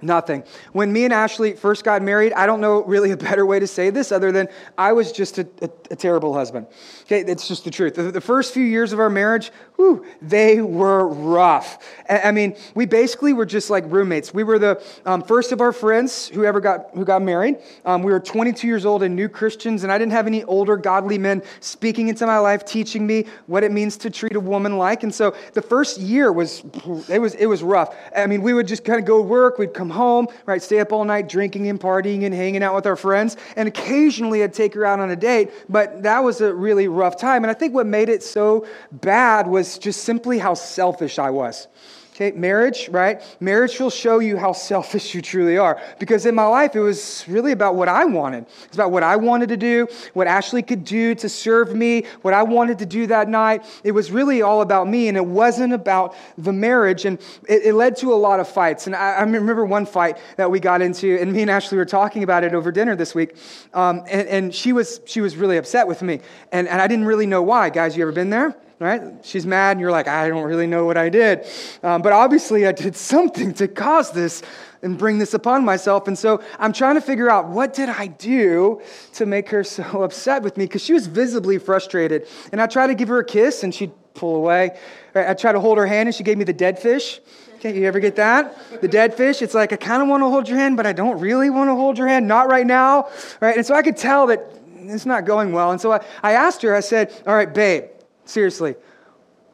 Nothing. 0.03 0.43
When 0.73 0.91
me 0.91 1.05
and 1.05 1.13
Ashley 1.13 1.53
first 1.53 1.85
got 1.85 2.01
married, 2.01 2.33
I 2.33 2.45
don't 2.45 2.59
know 2.59 2.83
really 2.83 3.11
a 3.11 3.17
better 3.17 3.45
way 3.45 3.59
to 3.59 3.67
say 3.67 3.89
this 3.89 4.11
other 4.11 4.31
than 4.31 4.49
I 4.77 4.91
was 4.91 5.11
just 5.13 5.37
a, 5.37 5.47
a, 5.61 5.69
a 5.91 5.95
terrible 5.95 6.33
husband. 6.33 6.67
Okay, 7.03 7.21
it's 7.21 7.47
just 7.47 7.63
the 7.63 7.71
truth. 7.71 7.95
The, 7.95 8.11
the, 8.11 8.21
first 8.21 8.53
few 8.53 8.63
years 8.63 8.91
of 8.91 8.99
our 8.99 9.09
marriage, 9.09 9.51
whew, 9.75 10.05
they 10.21 10.61
were 10.61 11.07
rough. 11.07 11.77
I, 12.09 12.19
I, 12.19 12.31
mean, 12.31 12.55
we 12.75 12.85
basically 12.85 13.31
were 13.31 13.45
just 13.45 13.69
like 13.69 13.85
roommates. 13.87 14.33
We 14.33 14.43
were 14.43 14.59
the 14.59 14.83
um, 15.05 15.21
first 15.21 15.51
of 15.51 15.61
our 15.61 15.71
friends 15.71 16.27
who 16.27 16.43
ever 16.43 16.59
got 16.59 16.89
who 16.93 17.05
got 17.05 17.21
married. 17.21 17.57
Um, 17.85 18.03
we 18.03 18.11
were 18.11 18.19
22 18.19 18.67
years 18.67 18.85
old 18.85 19.03
and 19.03 19.15
new 19.15 19.29
Christians, 19.29 19.83
and 19.83 19.91
I 19.91 19.97
didn't 19.97 20.13
have 20.13 20.27
any 20.27 20.43
older 20.43 20.75
godly 20.75 21.17
men 21.17 21.43
speaking 21.61 22.09
into 22.09 22.25
my 22.25 22.39
life, 22.39 22.65
teaching 22.65 23.07
me 23.07 23.25
what 23.47 23.63
it 23.63 23.71
means 23.71 23.95
to 23.97 24.09
treat 24.09 24.35
a 24.35 24.39
woman 24.39 24.77
like. 24.77 25.03
And 25.03 25.13
so 25.13 25.35
the 25.53 25.61
first 25.61 25.99
year 25.99 26.31
was 26.31 26.63
it 27.09 27.19
was 27.19 27.35
it 27.35 27.45
was 27.45 27.63
rough. 27.63 27.95
I 28.15 28.27
mean, 28.27 28.41
we 28.41 28.53
would 28.53 28.67
just 28.67 28.83
kind 28.83 28.99
of 28.99 29.05
go 29.05 29.21
work. 29.21 29.57
We'd 29.57 29.73
come 29.73 29.92
home, 29.93 30.27
right? 30.45 30.61
Stay 30.61 30.79
up 30.79 30.91
all 30.91 31.05
night 31.05 31.29
drinking 31.29 31.67
and 31.69 31.79
partying 31.79 32.25
and 32.25 32.33
hanging 32.33 32.63
out 32.63 32.75
with 32.75 32.85
our 32.85 32.95
friends. 32.95 33.37
And 33.55 33.67
occasionally 33.67 34.43
I'd 34.43 34.53
take 34.53 34.73
her 34.73 34.85
out 34.85 34.99
on 34.99 35.09
a 35.09 35.15
date, 35.15 35.51
but 35.69 36.03
that 36.03 36.23
was 36.23 36.41
a 36.41 36.53
really 36.53 36.87
rough 36.87 37.17
time. 37.17 37.43
And 37.43 37.51
I 37.51 37.53
think 37.53 37.73
what 37.73 37.87
made 37.87 38.09
it 38.09 38.23
so 38.23 38.67
bad 38.91 39.47
was 39.47 39.77
just 39.77 40.03
simply 40.03 40.39
how 40.39 40.53
selfish 40.53 41.19
I 41.19 41.29
was. 41.29 41.67
Okay, 42.13 42.31
marriage, 42.31 42.89
right? 42.89 43.23
Marriage 43.39 43.79
will 43.79 43.89
show 43.89 44.19
you 44.19 44.37
how 44.37 44.53
selfish 44.53 45.15
you 45.15 45.21
truly 45.23 45.57
are. 45.57 45.81
Because 45.97 46.27
in 46.27 46.35
my 46.35 46.45
life, 46.45 46.75
it 46.75 46.79
was 46.79 47.25
really 47.27 47.53
about 47.53 47.73
what 47.73 47.87
I 47.87 48.05
wanted. 48.05 48.45
It's 48.65 48.75
about 48.75 48.91
what 48.91 49.01
I 49.01 49.15
wanted 49.15 49.49
to 49.49 49.57
do, 49.57 49.87
what 50.13 50.27
Ashley 50.27 50.61
could 50.61 50.83
do 50.83 51.15
to 51.15 51.27
serve 51.27 51.73
me, 51.73 52.05
what 52.21 52.35
I 52.35 52.43
wanted 52.43 52.77
to 52.79 52.85
do 52.85 53.07
that 53.07 53.29
night. 53.29 53.65
It 53.83 53.93
was 53.93 54.11
really 54.11 54.43
all 54.43 54.61
about 54.61 54.87
me, 54.87 55.07
and 55.07 55.17
it 55.17 55.25
wasn't 55.25 55.73
about 55.73 56.15
the 56.37 56.53
marriage. 56.53 57.05
And 57.05 57.17
it, 57.49 57.63
it 57.63 57.73
led 57.73 57.97
to 57.97 58.13
a 58.13 58.15
lot 58.15 58.39
of 58.39 58.47
fights. 58.47 58.85
And 58.85 58.95
I, 58.95 59.13
I, 59.13 59.23
remember 59.23 59.65
one 59.65 59.87
fight 59.87 60.19
that 60.37 60.51
we 60.51 60.59
got 60.59 60.83
into, 60.83 61.19
and 61.19 61.33
me 61.33 61.41
and 61.41 61.49
Ashley 61.49 61.79
were 61.79 61.85
talking 61.85 62.21
about 62.21 62.43
it 62.43 62.53
over 62.53 62.71
dinner 62.71 62.95
this 62.95 63.15
week. 63.15 63.35
Um, 63.73 64.03
and, 64.07 64.27
and 64.27 64.53
she, 64.53 64.71
was, 64.71 65.01
she 65.05 65.19
was 65.19 65.35
really 65.35 65.57
upset 65.57 65.87
with 65.87 66.03
me. 66.03 66.21
And, 66.51 66.67
and 66.67 66.79
I 66.79 66.85
didn't 66.85 67.05
really 67.05 67.25
know 67.25 67.41
why. 67.41 67.71
Guys, 67.71 67.97
you 67.97 68.03
ever 68.03 68.11
been 68.11 68.29
there? 68.29 68.55
Right? 68.83 69.01
She's 69.23 69.45
mad, 69.45 69.71
and 69.71 69.79
you're 69.79 69.91
like, 69.91 70.07
I 70.07 70.27
don't 70.27 70.43
really 70.43 70.67
know 70.67 70.85
what 70.85 70.97
I 70.97 71.09
did. 71.09 71.45
Um, 71.81 72.01
but 72.01 72.13
obviously, 72.13 72.67
I 72.67 72.71
did 72.71 72.95
something 73.13 73.53
to 73.55 73.67
cause 73.67 74.11
this 74.11 74.43
and 74.81 74.97
bring 74.97 75.17
this 75.17 75.33
upon 75.33 75.63
myself. 75.63 76.07
And 76.07 76.17
so 76.17 76.43
I'm 76.59 76.73
trying 76.73 76.95
to 76.95 77.01
figure 77.01 77.29
out 77.29 77.47
what 77.47 77.73
did 77.73 77.89
I 77.89 78.07
do 78.07 78.81
to 79.13 79.25
make 79.25 79.49
her 79.49 79.63
so 79.77 80.03
upset 80.03 80.43
with 80.43 80.57
me? 80.57 80.65
Because 80.65 80.83
she 80.83 80.93
was 80.93 81.07
visibly 81.07 81.57
frustrated. 81.57 82.27
And 82.51 82.61
I 82.61 82.67
tried 82.67 82.87
to 82.87 82.95
give 82.95 83.07
her 83.07 83.19
a 83.19 83.25
kiss, 83.25 83.63
and 83.63 83.73
she'd 83.73 83.91
pull 84.13 84.35
away. 84.35 84.77
I 85.15 85.33
tried 85.33 85.53
to 85.53 85.59
hold 85.59 85.77
her 85.77 85.87
hand, 85.87 86.07
and 86.09 86.15
she 86.15 86.23
gave 86.23 86.37
me 86.37 86.43
the 86.43 86.53
dead 86.53 86.77
fish. 86.79 87.19
Okay, 87.55 87.79
you 87.79 87.85
ever 87.85 88.01
get 88.01 88.17
that? 88.17 88.81
The 88.81 88.89
dead 88.89 89.15
fish. 89.15 89.41
It's 89.41 89.53
like 89.53 89.71
I 89.71 89.77
kind 89.77 90.01
of 90.01 90.09
want 90.09 90.21
to 90.21 90.27
hold 90.27 90.49
your 90.49 90.57
hand, 90.57 90.75
but 90.75 90.85
I 90.85 90.91
don't 90.91 91.19
really 91.21 91.49
want 91.49 91.69
to 91.69 91.75
hold 91.75 91.97
your 91.97 92.09
hand. 92.09 92.27
Not 92.27 92.49
right 92.49 92.67
now, 92.67 93.09
right? 93.39 93.55
And 93.55 93.65
so 93.65 93.73
I 93.73 93.81
could 93.81 93.95
tell 93.95 94.27
that 94.27 94.51
it's 94.75 95.05
not 95.05 95.23
going 95.23 95.53
well. 95.53 95.71
And 95.71 95.79
so 95.79 95.93
I, 95.93 96.03
I 96.21 96.33
asked 96.33 96.61
her. 96.63 96.75
I 96.75 96.81
said, 96.81 97.13
"All 97.25 97.33
right, 97.33 97.51
babe, 97.51 97.85
Seriously, 98.25 98.75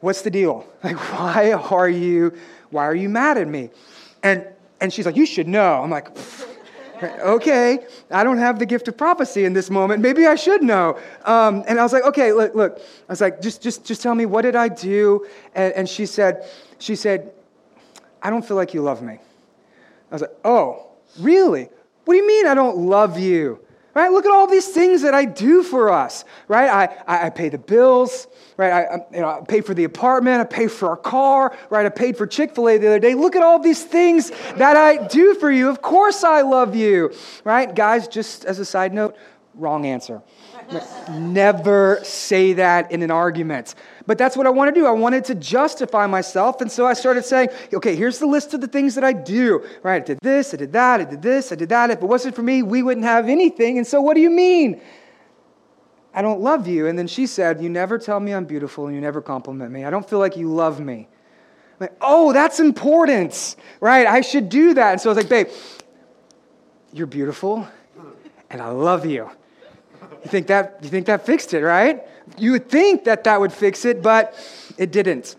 what's 0.00 0.22
the 0.22 0.30
deal? 0.30 0.66
Like, 0.84 0.96
why 0.96 1.52
are 1.52 1.88
you, 1.88 2.32
why 2.70 2.84
are 2.84 2.94
you 2.94 3.10
mad 3.10 3.36
at 3.36 3.46
me? 3.46 3.68
And, 4.22 4.46
and 4.80 4.90
she's 4.90 5.04
like, 5.04 5.16
you 5.16 5.26
should 5.26 5.46
know. 5.46 5.82
I'm 5.82 5.90
like, 5.90 6.08
okay, 7.02 7.80
I 8.10 8.24
don't 8.24 8.38
have 8.38 8.58
the 8.58 8.66
gift 8.66 8.88
of 8.88 8.96
prophecy 8.96 9.44
in 9.44 9.52
this 9.52 9.68
moment. 9.68 10.02
Maybe 10.02 10.26
I 10.26 10.36
should 10.36 10.62
know. 10.62 10.98
Um, 11.24 11.64
and 11.68 11.78
I 11.78 11.82
was 11.82 11.92
like, 11.92 12.04
okay, 12.04 12.32
look, 12.32 12.54
look. 12.54 12.78
I 12.78 13.12
was 13.12 13.20
like, 13.20 13.42
just, 13.42 13.62
just, 13.62 13.84
just 13.84 14.02
tell 14.02 14.14
me, 14.14 14.26
what 14.26 14.42
did 14.42 14.56
I 14.56 14.68
do? 14.68 15.26
And, 15.54 15.72
and 15.74 15.88
she 15.88 16.06
said, 16.06 16.48
she 16.78 16.96
said, 16.96 17.32
I 18.22 18.30
don't 18.30 18.44
feel 18.44 18.56
like 18.56 18.74
you 18.74 18.82
love 18.82 19.02
me. 19.02 19.14
I 20.10 20.14
was 20.14 20.22
like, 20.22 20.36
oh, 20.44 20.86
really? 21.18 21.68
What 22.04 22.14
do 22.14 22.16
you 22.16 22.26
mean 22.26 22.46
I 22.46 22.54
don't 22.54 22.76
love 22.78 23.18
you? 23.18 23.60
Right? 24.00 24.10
Look 24.10 24.24
at 24.24 24.32
all 24.32 24.46
these 24.46 24.68
things 24.68 25.02
that 25.02 25.12
I 25.12 25.26
do 25.26 25.62
for 25.62 25.90
us, 25.90 26.24
right? 26.48 26.88
I, 27.06 27.26
I, 27.26 27.28
pay 27.28 27.50
the 27.50 27.58
bills, 27.58 28.28
right? 28.56 28.72
I, 28.72 28.94
you 29.12 29.20
know, 29.20 29.28
I 29.28 29.42
pay 29.46 29.60
for 29.60 29.74
the 29.74 29.84
apartment, 29.84 30.40
I 30.40 30.44
pay 30.44 30.68
for 30.68 30.88
our 30.88 30.96
car, 30.96 31.54
right? 31.68 31.84
I 31.84 31.90
paid 31.90 32.16
for 32.16 32.26
Chick 32.26 32.54
fil 32.54 32.70
A 32.70 32.78
the 32.78 32.86
other 32.86 32.98
day. 32.98 33.12
Look 33.12 33.36
at 33.36 33.42
all 33.42 33.58
these 33.58 33.84
things 33.84 34.30
that 34.56 34.74
I 34.74 35.06
do 35.06 35.34
for 35.34 35.50
you. 35.50 35.68
Of 35.68 35.82
course 35.82 36.24
I 36.24 36.40
love 36.40 36.74
you, 36.74 37.12
right? 37.44 37.74
Guys, 37.74 38.08
just 38.08 38.46
as 38.46 38.58
a 38.58 38.64
side 38.64 38.94
note, 38.94 39.16
wrong 39.52 39.84
answer. 39.84 40.22
Never 41.10 42.00
say 42.02 42.52
that 42.54 42.92
in 42.92 43.02
an 43.02 43.10
argument. 43.10 43.74
But 44.06 44.18
that's 44.18 44.36
what 44.36 44.46
I 44.46 44.50
want 44.50 44.74
to 44.74 44.80
do. 44.80 44.86
I 44.86 44.92
wanted 44.92 45.24
to 45.26 45.34
justify 45.34 46.06
myself. 46.06 46.60
And 46.60 46.70
so 46.70 46.86
I 46.86 46.92
started 46.92 47.24
saying, 47.24 47.48
okay, 47.72 47.96
here's 47.96 48.18
the 48.18 48.26
list 48.26 48.54
of 48.54 48.60
the 48.60 48.68
things 48.68 48.94
that 48.94 49.04
I 49.04 49.12
do. 49.12 49.66
Right? 49.82 50.02
I 50.02 50.04
did 50.04 50.18
this, 50.22 50.54
I 50.54 50.56
did 50.56 50.72
that, 50.72 51.00
I 51.00 51.04
did 51.04 51.22
this, 51.22 51.52
I 51.52 51.54
did 51.54 51.68
that. 51.68 51.90
If 51.90 52.02
it 52.02 52.06
wasn't 52.06 52.34
for 52.34 52.42
me, 52.42 52.62
we 52.62 52.82
wouldn't 52.82 53.06
have 53.06 53.28
anything. 53.28 53.78
And 53.78 53.86
so 53.86 54.00
what 54.00 54.14
do 54.14 54.20
you 54.20 54.30
mean? 54.30 54.80
I 56.12 56.22
don't 56.22 56.40
love 56.40 56.66
you. 56.66 56.86
And 56.86 56.98
then 56.98 57.06
she 57.06 57.26
said, 57.26 57.62
You 57.62 57.68
never 57.68 57.98
tell 57.98 58.20
me 58.20 58.32
I'm 58.32 58.44
beautiful 58.44 58.86
and 58.86 58.94
you 58.94 59.00
never 59.00 59.20
compliment 59.20 59.72
me. 59.72 59.84
I 59.84 59.90
don't 59.90 60.08
feel 60.08 60.18
like 60.18 60.36
you 60.36 60.52
love 60.52 60.80
me. 60.80 61.08
I'm 61.80 61.86
like, 61.86 61.96
oh, 62.00 62.32
that's 62.32 62.60
important, 62.60 63.56
right? 63.80 64.06
I 64.06 64.20
should 64.20 64.48
do 64.48 64.74
that. 64.74 64.92
And 64.92 65.00
so 65.00 65.08
I 65.08 65.14
was 65.14 65.16
like, 65.16 65.30
babe, 65.30 65.48
you're 66.92 67.06
beautiful 67.06 67.66
and 68.50 68.60
I 68.60 68.68
love 68.68 69.06
you. 69.06 69.30
You 70.24 70.30
think 70.30 70.46
that, 70.48 70.78
you 70.82 70.88
think 70.88 71.06
that 71.06 71.24
fixed 71.24 71.54
it, 71.54 71.62
right? 71.62 72.02
You 72.36 72.52
would 72.52 72.68
think 72.68 73.04
that 73.04 73.24
that 73.24 73.40
would 73.40 73.52
fix 73.52 73.84
it, 73.84 74.02
but 74.02 74.34
it 74.76 74.92
didn't. 74.92 75.36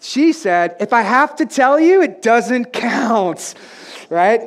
She 0.00 0.32
said, 0.32 0.76
if 0.80 0.92
I 0.92 1.02
have 1.02 1.36
to 1.36 1.46
tell 1.46 1.78
you, 1.78 2.02
it 2.02 2.22
doesn't 2.22 2.72
count, 2.72 3.54
right? 4.10 4.40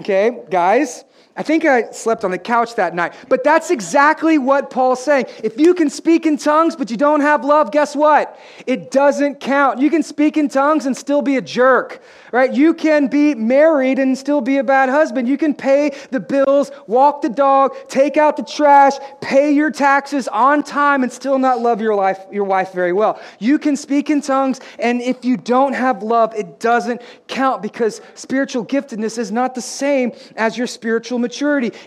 Okay, 0.00 0.42
guys, 0.50 1.04
I 1.38 1.44
think 1.44 1.64
I 1.64 1.92
slept 1.92 2.24
on 2.24 2.32
the 2.32 2.38
couch 2.38 2.74
that 2.74 2.96
night. 2.96 3.14
But 3.28 3.44
that's 3.44 3.70
exactly 3.70 4.38
what 4.38 4.70
Paul's 4.70 5.02
saying. 5.02 5.26
If 5.44 5.58
you 5.58 5.72
can 5.72 5.88
speak 5.88 6.26
in 6.26 6.36
tongues, 6.36 6.74
but 6.74 6.90
you 6.90 6.96
don't 6.96 7.20
have 7.20 7.44
love, 7.44 7.70
guess 7.70 7.94
what? 7.94 8.36
It 8.66 8.90
doesn't 8.90 9.38
count. 9.38 9.78
You 9.78 9.88
can 9.88 10.02
speak 10.02 10.36
in 10.36 10.48
tongues 10.48 10.84
and 10.84 10.96
still 10.96 11.22
be 11.22 11.36
a 11.36 11.40
jerk 11.40 12.02
right? 12.32 12.52
You 12.52 12.74
can 12.74 13.08
be 13.08 13.34
married 13.34 13.98
and 13.98 14.16
still 14.16 14.40
be 14.40 14.58
a 14.58 14.64
bad 14.64 14.88
husband. 14.88 15.28
You 15.28 15.38
can 15.38 15.54
pay 15.54 15.92
the 16.10 16.20
bills, 16.20 16.70
walk 16.86 17.22
the 17.22 17.28
dog, 17.28 17.74
take 17.88 18.16
out 18.16 18.36
the 18.36 18.42
trash, 18.42 18.94
pay 19.20 19.52
your 19.52 19.70
taxes 19.70 20.28
on 20.28 20.62
time 20.62 21.02
and 21.02 21.12
still 21.12 21.38
not 21.38 21.60
love 21.60 21.80
your 21.80 21.94
life, 21.94 22.18
your 22.30 22.44
wife 22.44 22.72
very 22.72 22.92
well. 22.92 23.20
You 23.38 23.58
can 23.58 23.76
speak 23.76 24.10
in 24.10 24.20
tongues, 24.20 24.60
and 24.78 25.00
if 25.00 25.24
you 25.24 25.36
don't 25.36 25.72
have 25.72 26.02
love, 26.02 26.34
it 26.34 26.60
doesn't 26.60 27.02
count 27.26 27.62
because 27.62 28.00
spiritual 28.14 28.64
giftedness 28.64 29.18
is 29.18 29.32
not 29.32 29.54
the 29.54 29.62
same 29.62 30.12
as 30.36 30.56
your 30.56 30.66
spiritual 30.66 31.18
maturity. 31.18 31.27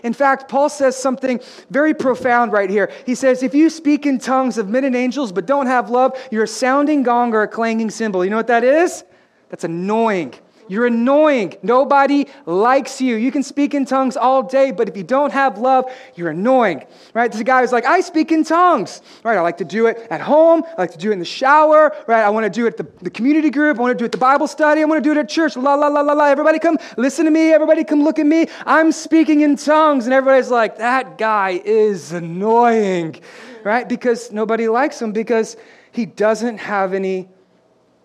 In 0.02 0.12
fact, 0.12 0.48
Paul 0.48 0.68
says 0.68 0.96
something 0.96 1.40
very 1.70 1.94
profound 1.94 2.52
right 2.52 2.70
here. 2.70 2.92
He 3.06 3.14
says, 3.14 3.42
If 3.42 3.54
you 3.54 3.70
speak 3.70 4.06
in 4.06 4.18
tongues 4.18 4.58
of 4.58 4.68
men 4.68 4.84
and 4.84 4.96
angels 4.96 5.32
but 5.32 5.46
don't 5.46 5.66
have 5.66 5.90
love, 5.90 6.18
you're 6.30 6.44
a 6.44 6.48
sounding 6.48 7.02
gong 7.02 7.34
or 7.34 7.42
a 7.42 7.48
clanging 7.48 7.90
cymbal. 7.90 8.24
You 8.24 8.30
know 8.30 8.36
what 8.36 8.46
that 8.48 8.64
is? 8.64 9.04
That's 9.48 9.64
annoying. 9.64 10.34
You're 10.72 10.86
annoying. 10.86 11.54
Nobody 11.62 12.28
likes 12.46 12.98
you. 12.98 13.16
You 13.16 13.30
can 13.30 13.42
speak 13.42 13.74
in 13.74 13.84
tongues 13.84 14.16
all 14.16 14.42
day, 14.42 14.70
but 14.70 14.88
if 14.88 14.96
you 14.96 15.02
don't 15.02 15.30
have 15.30 15.58
love, 15.58 15.84
you're 16.14 16.30
annoying. 16.30 16.86
Right? 17.12 17.30
This 17.30 17.42
guy 17.42 17.60
who's 17.60 17.72
like, 17.72 17.84
I 17.84 18.00
speak 18.00 18.32
in 18.32 18.42
tongues. 18.42 19.02
Right? 19.22 19.36
I 19.36 19.42
like 19.42 19.58
to 19.58 19.66
do 19.66 19.88
it 19.88 20.06
at 20.10 20.22
home. 20.22 20.62
I 20.66 20.80
like 20.80 20.92
to 20.92 20.98
do 20.98 21.10
it 21.10 21.12
in 21.12 21.18
the 21.18 21.26
shower. 21.26 21.94
Right? 22.06 22.22
I 22.22 22.30
want 22.30 22.44
to 22.44 22.50
do 22.50 22.64
it 22.64 22.68
at 22.68 22.76
the, 22.78 23.04
the 23.04 23.10
community 23.10 23.50
group. 23.50 23.78
I 23.78 23.82
want 23.82 23.92
to 23.92 23.98
do 23.98 24.04
it 24.04 24.06
at 24.06 24.12
the 24.12 24.18
Bible 24.18 24.46
study. 24.46 24.80
I 24.80 24.84
want 24.86 25.04
to 25.04 25.06
do 25.06 25.12
it 25.12 25.20
at 25.20 25.28
church. 25.28 25.58
La, 25.58 25.74
la, 25.74 25.88
la, 25.88 26.00
la, 26.00 26.14
la. 26.14 26.24
Everybody 26.24 26.58
come 26.58 26.78
listen 26.96 27.26
to 27.26 27.30
me. 27.30 27.52
Everybody 27.52 27.84
come 27.84 28.02
look 28.02 28.18
at 28.18 28.24
me. 28.24 28.46
I'm 28.64 28.92
speaking 28.92 29.42
in 29.42 29.56
tongues. 29.56 30.06
And 30.06 30.14
everybody's 30.14 30.50
like, 30.50 30.78
that 30.78 31.18
guy 31.18 31.60
is 31.66 32.12
annoying. 32.12 33.20
Right? 33.62 33.86
Because 33.86 34.32
nobody 34.32 34.68
likes 34.68 35.02
him 35.02 35.12
because 35.12 35.58
he 35.90 36.06
doesn't 36.06 36.56
have 36.56 36.94
any 36.94 37.28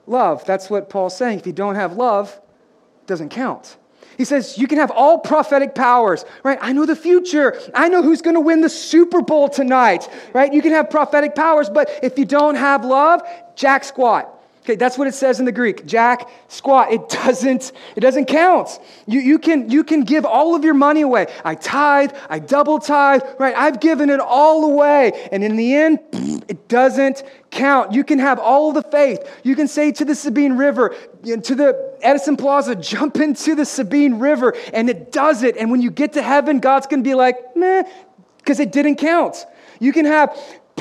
love. 0.05 0.43
That's 0.43 0.69
what 0.69 0.89
Paul's 0.89 1.15
saying. 1.15 1.39
If 1.39 1.47
you 1.47 1.53
don't 1.53 1.75
have 1.75 1.93
love, 1.93 2.37
doesn't 3.07 3.29
count. 3.29 3.77
He 4.17 4.25
says, 4.25 4.57
You 4.57 4.67
can 4.67 4.79
have 4.79 4.91
all 4.91 5.19
prophetic 5.19 5.75
powers, 5.75 6.25
right? 6.43 6.57
I 6.61 6.73
know 6.73 6.85
the 6.85 6.95
future. 6.95 7.59
I 7.73 7.87
know 7.87 8.01
who's 8.01 8.21
going 8.21 8.35
to 8.35 8.39
win 8.39 8.61
the 8.61 8.69
Super 8.69 9.21
Bowl 9.21 9.47
tonight, 9.47 10.09
right? 10.33 10.51
You 10.51 10.61
can 10.61 10.71
have 10.71 10.89
prophetic 10.89 11.35
powers, 11.35 11.69
but 11.69 11.89
if 12.03 12.17
you 12.17 12.25
don't 12.25 12.55
have 12.55 12.83
love, 12.83 13.21
jack 13.55 13.83
squat. 13.83 14.33
Okay, 14.67 14.75
that's 14.75 14.97
what 14.97 15.07
it 15.07 15.13
says 15.13 15.39
in 15.39 15.45
the 15.45 15.51
Greek. 15.53 15.85
Jack, 15.85 16.29
squat. 16.49 16.91
It 16.91 17.07
doesn't, 17.07 17.71
it 17.95 18.01
doesn't 18.01 18.25
count. 18.25 18.67
You, 19.05 19.21
you, 19.21 19.39
can, 19.39 19.69
you 19.69 19.85
can 19.85 20.03
give 20.03 20.25
all 20.25 20.55
of 20.55 20.65
your 20.65 20.73
money 20.73 21.03
away. 21.03 21.27
I 21.45 21.55
tithe, 21.55 22.11
I 22.29 22.39
double 22.39 22.77
tithe, 22.77 23.21
right? 23.39 23.55
I've 23.55 23.79
given 23.79 24.09
it 24.09 24.19
all 24.19 24.69
away. 24.69 25.29
And 25.31 25.41
in 25.41 25.55
the 25.55 25.73
end, 25.73 25.99
it 26.49 26.67
doesn't 26.67 27.23
count. 27.49 27.93
You 27.93 28.03
can 28.03 28.19
have 28.19 28.39
all 28.39 28.73
the 28.73 28.83
faith. 28.83 29.19
You 29.41 29.55
can 29.55 29.69
say 29.69 29.93
to 29.93 30.03
the 30.03 30.13
Sabine 30.13 30.57
River, 30.57 30.93
to 31.23 31.55
the 31.55 31.97
Edison 32.01 32.35
Plaza, 32.35 32.75
jump 32.75 33.15
into 33.21 33.55
the 33.55 33.63
Sabine 33.63 34.19
River, 34.19 34.53
and 34.73 34.89
it 34.89 35.13
does 35.13 35.43
it. 35.43 35.55
And 35.55 35.71
when 35.71 35.81
you 35.81 35.91
get 35.91 36.11
to 36.13 36.21
heaven, 36.21 36.59
God's 36.59 36.87
going 36.87 37.01
to 37.01 37.09
be 37.09 37.15
like, 37.15 37.55
meh, 37.55 37.83
because 38.39 38.59
it 38.59 38.73
didn't 38.73 38.97
count. 38.97 39.45
You 39.79 39.93
can 39.93 40.03
have 40.03 40.37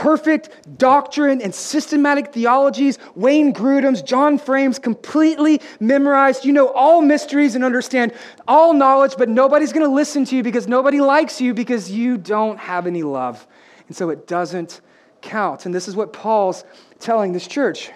perfect 0.07 0.79
doctrine 0.79 1.42
and 1.42 1.53
systematic 1.53 2.33
theologies, 2.33 2.97
Wayne 3.16 3.53
Grudem's, 3.53 4.03
John 4.03 4.38
Frame's, 4.38 4.79
completely 4.79 5.61
memorized. 5.81 6.45
You 6.45 6.53
know 6.53 6.69
all 6.69 7.03
mysteries 7.03 7.57
and 7.57 7.64
understand 7.64 8.12
all 8.47 8.73
knowledge, 8.73 9.16
but 9.19 9.29
nobody's 9.29 9.73
going 9.73 9.85
to 9.85 9.92
listen 9.92 10.25
to 10.27 10.37
you 10.37 10.45
because 10.45 10.69
nobody 10.69 11.01
likes 11.01 11.40
you 11.40 11.55
because 11.55 11.90
you 11.90 12.19
don't 12.19 12.57
have 12.57 12.87
any 12.87 13.03
love. 13.03 13.49
And 13.88 13.97
so 13.97 14.11
it 14.11 14.29
doesn't 14.29 14.81
count. 15.23 15.66
And 15.66 15.75
this 15.75 15.88
is 15.88 15.97
what 15.97 16.12
Paul's 16.12 16.62
telling 17.01 17.33
this 17.33 17.49
church. 17.49 17.90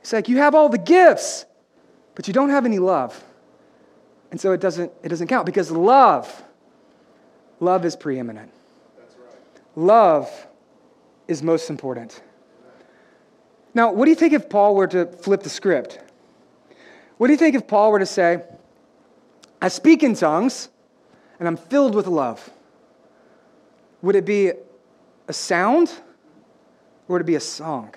He's 0.00 0.12
like, 0.12 0.28
You 0.28 0.36
have 0.36 0.54
all 0.54 0.68
the 0.68 0.78
gifts, 0.78 1.44
but 2.14 2.28
you 2.28 2.32
don't 2.32 2.50
have 2.50 2.66
any 2.66 2.78
love. 2.78 3.20
And 4.30 4.40
so 4.40 4.52
it 4.52 4.60
doesn't, 4.60 4.92
it 5.02 5.08
doesn't 5.08 5.26
count 5.26 5.46
because 5.46 5.72
love, 5.72 6.44
love 7.58 7.84
is 7.84 7.96
preeminent. 7.96 8.52
That's 8.96 9.16
right. 9.16 9.36
Love 9.74 10.46
is 11.28 11.42
most 11.42 11.70
important. 11.70 12.22
Now, 13.74 13.92
what 13.92 14.04
do 14.04 14.10
you 14.10 14.16
think 14.16 14.32
if 14.32 14.48
Paul 14.48 14.74
were 14.74 14.86
to 14.88 15.06
flip 15.06 15.42
the 15.42 15.48
script? 15.48 15.98
What 17.16 17.28
do 17.28 17.32
you 17.32 17.38
think 17.38 17.54
if 17.54 17.66
Paul 17.66 17.92
were 17.92 17.98
to 17.98 18.06
say, 18.06 18.42
I 19.60 19.68
speak 19.68 20.02
in 20.02 20.14
tongues 20.14 20.68
and 21.38 21.48
I'm 21.48 21.56
filled 21.56 21.94
with 21.94 22.06
love? 22.06 22.50
Would 24.02 24.16
it 24.16 24.24
be 24.24 24.52
a 25.28 25.32
sound 25.32 25.88
or 27.08 27.14
would 27.14 27.22
it 27.22 27.26
be 27.26 27.36
a 27.36 27.40
song? 27.40 27.94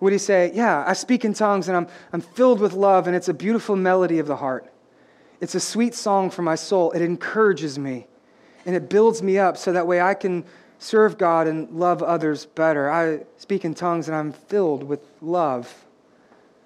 Would 0.00 0.12
he 0.12 0.18
say, 0.18 0.52
Yeah, 0.54 0.84
I 0.86 0.92
speak 0.92 1.24
in 1.24 1.34
tongues 1.34 1.68
and 1.68 1.76
I'm, 1.76 1.88
I'm 2.12 2.20
filled 2.20 2.60
with 2.60 2.72
love 2.72 3.06
and 3.06 3.16
it's 3.16 3.28
a 3.28 3.34
beautiful 3.34 3.76
melody 3.76 4.18
of 4.18 4.26
the 4.26 4.36
heart? 4.36 4.72
It's 5.40 5.54
a 5.54 5.60
sweet 5.60 5.94
song 5.94 6.30
for 6.30 6.42
my 6.42 6.54
soul. 6.54 6.92
It 6.92 7.02
encourages 7.02 7.78
me 7.78 8.06
and 8.64 8.74
it 8.76 8.88
builds 8.88 9.22
me 9.22 9.38
up 9.38 9.56
so 9.56 9.72
that 9.72 9.86
way 9.86 10.00
I 10.00 10.14
can 10.14 10.44
serve 10.78 11.18
God 11.18 11.46
and 11.46 11.70
love 11.70 12.02
others 12.02 12.46
better. 12.46 12.90
I 12.90 13.20
speak 13.36 13.64
in 13.64 13.74
tongues 13.74 14.08
and 14.08 14.16
I'm 14.16 14.32
filled 14.32 14.82
with 14.84 15.00
love. 15.20 15.86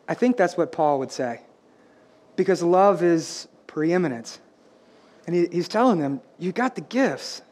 I 0.09 0.15
think 0.15 0.37
that's 0.37 0.57
what 0.57 0.73
Paul 0.73 0.99
would 0.99 1.11
say 1.11 1.41
because 2.37 2.63
love 2.63 3.03
is 3.03 3.49
preeminent. 3.67 4.41
And 5.27 5.35
he, 5.37 5.47
he's 5.47 5.69
telling 5.69 5.99
them, 5.99 6.21
You 6.39 6.53
got 6.53 6.75
the 6.75 6.81
gifts, 6.81 7.43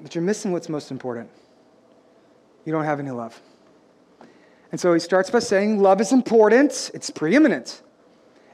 but 0.00 0.14
you're 0.14 0.24
missing 0.24 0.52
what's 0.52 0.68
most 0.68 0.90
important. 0.90 1.30
You 2.64 2.72
don't 2.72 2.84
have 2.84 3.00
any 3.00 3.10
love. 3.10 3.40
And 4.70 4.80
so 4.80 4.92
he 4.92 5.00
starts 5.00 5.30
by 5.30 5.38
saying, 5.38 5.80
Love 5.80 6.00
is 6.00 6.12
important, 6.12 6.90
it's 6.94 7.10
preeminent. 7.10 7.82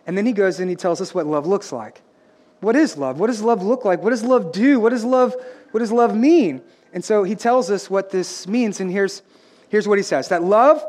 And 0.07 0.18
then 0.18 0.27
he 0.27 0.33
goes 0.33 0.61
and 0.61 0.68
he 0.68 0.77
tells 0.77 1.01
us 1.01 1.14
what 1.14 1.27
love 1.27 1.47
looks 1.47 1.73
like. 1.73 2.03
What 2.64 2.77
is 2.77 2.96
love? 2.96 3.20
What 3.20 3.27
does 3.27 3.42
love 3.42 3.62
look 3.62 3.85
like? 3.85 4.03
What 4.03 4.11
does 4.11 4.24
love 4.24 4.50
do? 4.50 4.81
What 4.81 4.90
does 4.90 5.05
love, 5.05 5.37
what 5.70 5.81
does 5.81 5.92
love 5.92 6.16
mean? 6.16 6.62
And 6.94 7.05
so 7.05 7.22
he 7.22 7.35
tells 7.35 7.70
us 7.70 7.90
what 7.90 8.11
this 8.11 8.48
means, 8.48 8.81
and 8.81 8.90
here's, 8.90 9.22
here's 9.68 9.87
what 9.87 9.98
he 9.98 10.03
says 10.03 10.29
that 10.29 10.42
love 10.42 10.83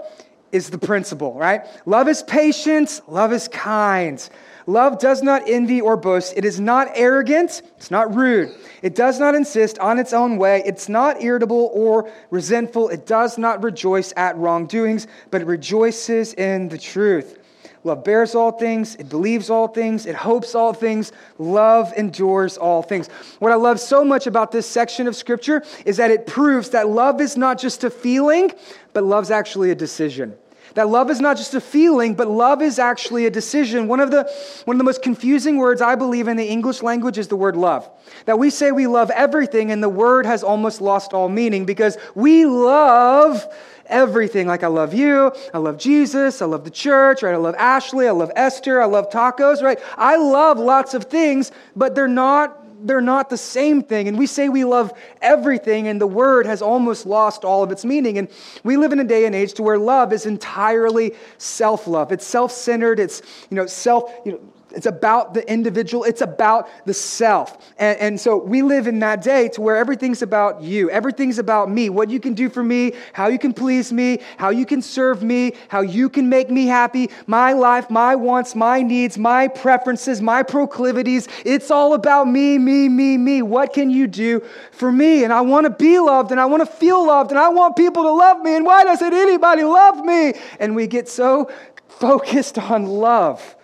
is 0.54 0.70
the 0.70 0.78
principle, 0.78 1.34
right? 1.34 1.66
Love 1.86 2.08
is 2.08 2.24
patience, 2.24 3.02
love 3.10 3.34
is 3.34 3.50
kind. 3.50 4.30
Love 4.68 5.00
does 5.00 5.22
not 5.22 5.44
envy 5.48 5.82
or 5.82 5.98
boast. 5.98 6.34
It 6.38 6.46
is 6.46 6.60
not 6.60 6.88
arrogant. 6.96 7.62
It's 7.78 7.92
not 7.92 8.16
rude. 8.16 8.50
It 8.82 8.96
does 8.96 9.20
not 9.20 9.36
insist 9.36 9.78
on 9.78 10.00
its 10.00 10.12
own 10.12 10.38
way. 10.38 10.64
It's 10.66 10.90
not 10.90 11.22
irritable 11.22 11.70
or 11.74 12.10
resentful. 12.32 12.90
It 12.90 13.06
does 13.06 13.38
not 13.38 13.62
rejoice 13.62 14.12
at 14.18 14.38
wrongdoings, 14.38 15.06
but 15.30 15.42
it 15.42 15.46
rejoices 15.46 16.34
in 16.34 16.70
the 16.70 16.80
truth. 16.80 17.38
Love 17.86 18.04
bears 18.04 18.34
all 18.34 18.52
things, 18.52 18.96
it 18.96 19.10
believes 19.10 19.52
all 19.52 19.68
things, 19.68 20.08
it 20.08 20.16
hopes 20.16 20.56
all 20.56 20.74
things, 20.74 21.12
love 21.38 21.94
endures 21.96 22.58
all 22.58 22.82
things. 22.82 23.08
What 23.38 23.52
I 23.52 23.56
love 23.56 23.80
so 23.80 24.04
much 24.04 24.26
about 24.26 24.52
this 24.52 24.66
section 24.66 25.06
of 25.06 25.16
scripture 25.16 25.64
is 25.86 25.98
that 25.98 26.10
it 26.10 26.26
proves 26.26 26.72
that 26.72 26.90
love 26.90 27.22
is 27.22 27.38
not 27.38 27.60
just 27.60 27.84
a 27.84 27.92
feeling, 27.92 28.52
but 28.94 29.04
love's 29.04 29.30
actually 29.30 29.70
a 29.70 29.76
decision. 29.76 30.36
That 30.74 30.90
love 30.90 31.12
is 31.12 31.22
not 31.22 31.38
just 31.38 31.54
a 31.54 31.62
feeling, 31.62 32.16
but 32.16 32.28
love 32.28 32.64
is 32.64 32.80
actually 32.80 33.28
a 33.28 33.30
decision. 33.30 33.88
One 33.88 34.00
of 34.00 34.10
the, 34.10 34.30
one 34.66 34.76
of 34.76 34.80
the 34.80 34.84
most 34.84 35.04
confusing 35.04 35.58
words 35.58 35.80
I 35.80 35.94
believe 35.94 36.28
in 36.28 36.38
the 36.38 36.48
English 36.48 36.82
language 36.82 37.20
is 37.20 37.28
the 37.28 37.38
word 37.38 37.56
love. 37.56 37.88
That 38.26 38.40
we 38.40 38.50
say 38.50 38.72
we 38.72 38.88
love 38.88 39.12
everything, 39.12 39.72
and 39.72 39.82
the 39.82 39.90
word 39.90 40.26
has 40.26 40.44
almost 40.44 40.82
lost 40.82 41.14
all 41.14 41.30
meaning 41.30 41.66
because 41.66 41.98
we 42.16 42.46
love 42.46 43.48
everything. 43.88 44.48
Like 44.48 44.64
I 44.64 44.68
love 44.68 44.94
you, 44.94 45.32
I 45.54 45.58
love 45.58 45.78
Jesus, 45.78 46.42
I 46.42 46.46
love 46.46 46.64
the 46.64 46.70
church, 46.70 47.24
right? 47.24 47.34
I 47.34 47.38
love 47.38 47.56
Ashley, 47.58 48.08
I 48.08 48.12
love 48.12 48.32
Esther, 48.36 48.82
I 48.82 48.86
love 48.86 49.10
tacos, 49.10 49.62
right? 49.62 49.80
I 49.98 50.18
love 50.18 50.60
lots 50.60 50.94
of 50.94 51.06
things, 51.06 51.52
but 51.76 51.96
they're 51.96 52.08
not 52.08 52.62
they're 52.86 53.02
not 53.02 53.30
the 53.30 53.38
same 53.38 53.82
thing. 53.82 54.08
And 54.08 54.18
we 54.18 54.28
say 54.28 54.50
we 54.50 54.66
love 54.66 54.94
everything, 55.22 55.88
and 55.88 56.00
the 56.00 56.08
word 56.08 56.46
has 56.46 56.62
almost 56.62 57.06
lost 57.06 57.44
all 57.44 57.64
of 57.64 57.72
its 57.72 57.86
meaning. 57.86 58.18
And 58.18 58.28
we 58.64 58.78
live 58.78 58.92
in 58.94 59.00
a 59.00 59.04
day 59.04 59.26
and 59.26 59.34
age 59.34 59.54
to 59.54 59.64
where 59.64 59.78
love 59.78 60.14
is 60.14 60.26
entirely 60.26 61.14
self-love. 61.38 62.12
It's 62.12 62.26
self-centered. 62.26 63.00
It's 63.00 63.22
you 63.50 63.56
know 63.56 63.66
self 63.66 64.12
you 64.26 64.34
know 64.34 64.40
it's 64.76 64.86
about 64.86 65.34
the 65.34 65.50
individual, 65.52 66.04
it's 66.04 66.22
about 66.22 66.70
the 66.86 66.94
self. 66.94 67.74
And, 67.78 67.98
and, 68.00 68.20
so 68.20 68.38
we 68.38 68.62
live 68.62 68.88
in 68.88 69.00
that 69.00 69.22
day 69.22 69.48
to 69.50 69.62
where 69.62 69.78
everything's 69.78 70.22
about 70.22 70.62
you, 70.62 70.90
everything's 70.90 71.40
about 71.40 71.70
me, 71.70 71.90
what 71.90 72.10
you 72.10 72.20
can 72.20 72.34
do 72.34 72.50
for 72.50 72.64
me, 72.64 72.94
how 73.14 73.28
you 73.28 73.40
can 73.40 73.54
please 73.54 73.94
me, 73.94 74.20
how 74.38 74.50
you 74.50 74.66
can 74.66 74.82
serve 74.82 75.24
me, 75.24 75.54
how 75.70 75.82
you 75.82 76.10
can 76.10 76.28
make 76.28 76.50
me 76.50 76.66
happy, 76.66 77.10
my 77.26 77.54
life, 77.54 77.90
my 77.90 78.16
wants, 78.16 78.56
my 78.56 78.82
needs, 78.82 79.18
my 79.18 79.48
preferences, 79.48 80.22
my 80.22 80.44
proclivities. 80.44 81.28
It's 81.46 81.72
all 81.72 81.94
about 81.94 82.28
me, 82.28 82.58
me, 82.58 82.90
me, 82.90 83.18
me. 83.18 83.42
What 83.42 83.74
can 83.74 83.90
you 83.90 84.08
do 84.08 84.42
for 84.72 84.92
me? 84.92 85.24
And 85.24 85.32
I 85.32 85.42
want 85.42 85.66
to 85.66 85.70
be 85.70 86.00
loved 86.00 86.32
and 86.32 86.40
I 86.40 86.46
want 86.46 86.62
to 86.62 86.72
feel 86.72 87.06
loved 87.06 87.32
and 87.32 87.40
I 87.40 87.50
want 87.50 87.76
people 87.76 88.04
to 88.04 88.12
love 88.12 88.42
me. 88.42 88.56
And 88.56 88.66
why 88.66 88.84
doesn't 88.84 89.14
anybody 89.14 89.64
love 89.64 90.04
me? 90.04 90.34
And 90.60 90.76
we 90.76 90.88
get 90.88 91.08
so 91.08 91.50
focused 91.88 92.58
on 92.58 92.86
love 92.86 93.56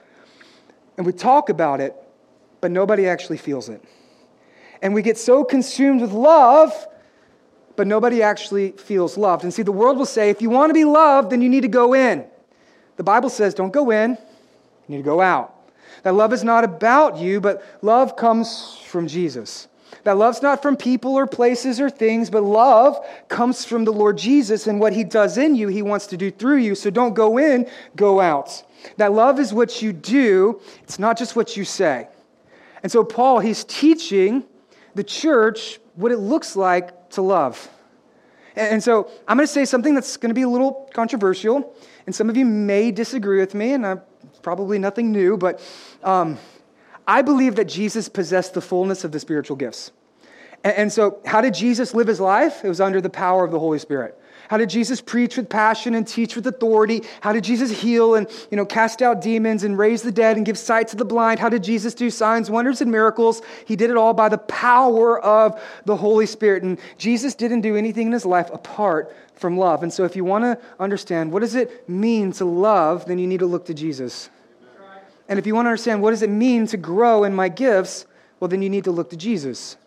and 1.02 1.06
we 1.08 1.14
talk 1.14 1.50
about 1.50 1.82
it, 1.82 1.96
but 2.62 2.70
nobody 2.70 3.08
actually 3.08 3.38
feels 3.38 3.70
it. 3.70 3.84
And 4.84 4.94
we 4.94 5.02
get 5.02 5.18
so 5.18 5.44
consumed 5.44 6.00
with 6.00 6.12
love, 6.12 6.72
but 7.76 7.88
nobody 7.88 8.22
actually 8.22 8.74
feels 8.74 9.18
loved. 9.18 9.44
And 9.44 9.52
see, 9.52 9.64
the 9.64 9.72
world 9.72 9.98
will 9.98 10.06
say, 10.06 10.30
if 10.30 10.44
you 10.44 10.52
want 10.52 10.70
to 10.70 10.76
be 10.76 10.86
loved, 10.86 11.32
then 11.32 11.42
you 11.42 11.50
need 11.50 11.62
to 11.62 11.68
go 11.68 11.96
in. 11.96 12.24
The 12.98 13.04
Bible 13.04 13.32
says, 13.32 13.56
don't 13.56 13.74
go 13.74 13.90
in, 13.90 14.12
you 14.12 14.18
need 14.90 14.98
to 14.98 15.04
go 15.04 15.22
out. 15.22 15.56
That 16.04 16.14
love 16.14 16.34
is 16.34 16.44
not 16.44 16.64
about 16.64 17.18
you, 17.18 17.42
but 17.42 17.64
love 17.82 18.16
comes 18.16 18.78
from 18.86 19.08
Jesus. 19.08 19.68
That 20.04 20.18
love's 20.18 20.42
not 20.42 20.62
from 20.62 20.78
people 20.78 21.16
or 21.16 21.28
places 21.28 21.80
or 21.80 21.90
things, 21.90 22.30
but 22.30 22.44
love 22.44 23.06
comes 23.28 23.66
from 23.66 23.86
the 23.86 23.94
Lord 23.94 24.18
Jesus 24.18 24.68
and 24.68 24.80
what 24.80 24.94
he 24.94 25.04
does 25.04 25.38
in 25.38 25.56
you, 25.56 25.68
he 25.68 25.82
wants 25.82 26.08
to 26.08 26.18
do 26.18 26.32
through 26.32 26.58
you. 26.58 26.76
So 26.76 26.90
don't 26.90 27.14
go 27.14 27.38
in, 27.38 27.70
go 27.96 28.20
out. 28.20 28.64
That 28.98 29.14
love 29.14 29.40
is 29.40 29.54
what 29.54 29.82
you 29.82 29.94
do, 29.94 30.60
it's 30.84 30.98
not 30.98 31.18
just 31.18 31.36
what 31.36 31.56
you 31.56 31.66
say. 31.66 32.08
And 32.84 32.92
so, 32.92 33.04
Paul, 33.04 33.40
he's 33.40 33.64
teaching 33.64 34.44
the 34.96 35.04
church 35.04 35.80
what 35.96 36.12
it 36.12 36.18
looks 36.18 36.56
like 36.56 37.12
to 37.12 37.22
love. 37.22 37.70
And 38.56 38.84
so, 38.84 39.10
I'm 39.28 39.38
going 39.38 39.48
to 39.48 39.54
say 39.54 39.66
something 39.66 39.94
that's 39.94 40.18
going 40.18 40.30
to 40.30 40.34
be 40.34 40.42
a 40.42 40.50
little 40.50 40.90
controversial, 40.94 41.74
and 42.06 42.14
some 42.14 42.30
of 42.30 42.36
you 42.36 42.46
may 42.46 42.92
disagree 42.92 43.40
with 43.40 43.54
me, 43.54 43.74
and 43.74 43.86
I'm 43.86 44.02
probably 44.42 44.80
nothing 44.80 45.12
new, 45.12 45.38
but 45.38 45.62
um, 46.04 46.38
I 47.12 47.24
believe 47.24 47.56
that 47.56 47.66
Jesus 47.66 48.08
possessed 48.08 48.54
the 48.54 48.62
fullness 48.62 49.04
of 49.04 49.12
the 49.12 49.20
spiritual 49.20 49.58
gifts. 49.58 49.92
And, 50.64 50.74
and 50.78 50.94
so, 50.94 51.20
how 51.26 51.42
did 51.42 51.54
Jesus 51.54 51.94
live 51.94 52.08
his 52.08 52.22
life? 52.22 52.64
It 52.64 52.70
was 52.70 52.80
under 52.80 53.02
the 53.02 53.10
power 53.10 53.44
of 53.44 53.52
the 53.52 53.60
Holy 53.60 53.80
Spirit. 53.80 54.18
How 54.48 54.56
did 54.56 54.70
Jesus 54.70 55.02
preach 55.02 55.36
with 55.36 55.50
passion 55.50 55.94
and 55.94 56.08
teach 56.08 56.38
with 56.38 56.48
authority? 56.48 57.04
How 57.20 57.34
did 57.34 57.44
Jesus 57.44 57.70
heal 57.70 58.16
and 58.16 58.30
you 58.50 58.56
know, 58.56 58.66
cast 58.66 59.02
out 59.02 59.22
demons 59.22 59.66
and 59.66 59.78
raise 59.78 60.04
the 60.04 60.12
dead 60.12 60.38
and 60.38 60.46
give 60.46 60.58
sight 60.58 60.88
to 60.90 60.96
the 60.96 61.04
blind? 61.04 61.42
How 61.42 61.50
did 61.50 61.66
Jesus 61.66 61.94
do 61.94 62.10
signs, 62.10 62.50
wonders, 62.50 62.80
and 62.80 62.90
miracles? 62.90 63.42
He 63.66 63.76
did 63.76 63.90
it 63.90 63.98
all 63.98 64.14
by 64.14 64.30
the 64.30 64.38
power 64.38 65.22
of 65.22 65.62
the 65.84 65.98
Holy 65.98 66.26
Spirit. 66.26 66.64
And 66.64 66.80
Jesus 66.98 67.36
didn't 67.36 67.60
do 67.60 67.76
anything 67.76 68.08
in 68.08 68.14
his 68.14 68.26
life 68.26 68.50
apart 68.54 69.14
from 69.36 69.58
love. 69.58 69.84
And 69.84 69.92
so, 69.92 70.06
if 70.06 70.16
you 70.16 70.24
want 70.24 70.46
to 70.46 70.58
understand 70.80 71.34
what 71.34 71.42
does 71.42 71.56
it 71.56 71.90
mean 71.90 72.32
to 72.34 72.46
love, 72.46 73.06
then 73.06 73.20
you 73.20 73.28
need 73.28 73.42
to 73.42 73.48
look 73.48 73.66
to 73.66 73.74
Jesus. 73.74 74.30
And 75.32 75.40
if 75.40 75.48
you 75.48 75.56
want 75.56 75.68
to 75.68 75.70
understand 75.70 76.02
what 76.02 76.12
does 76.12 76.24
it 76.24 76.30
mean 76.30 76.68
to 76.68 76.78
grow 76.78 77.24
in 77.24 77.34
my 77.34 77.48
gifts, 77.48 78.06
well, 78.42 78.50
then 78.50 78.62
you 78.62 78.70
need 78.70 78.84
to 78.84 78.92
look 78.92 79.12
to 79.12 79.16
Jesus. 79.16 79.78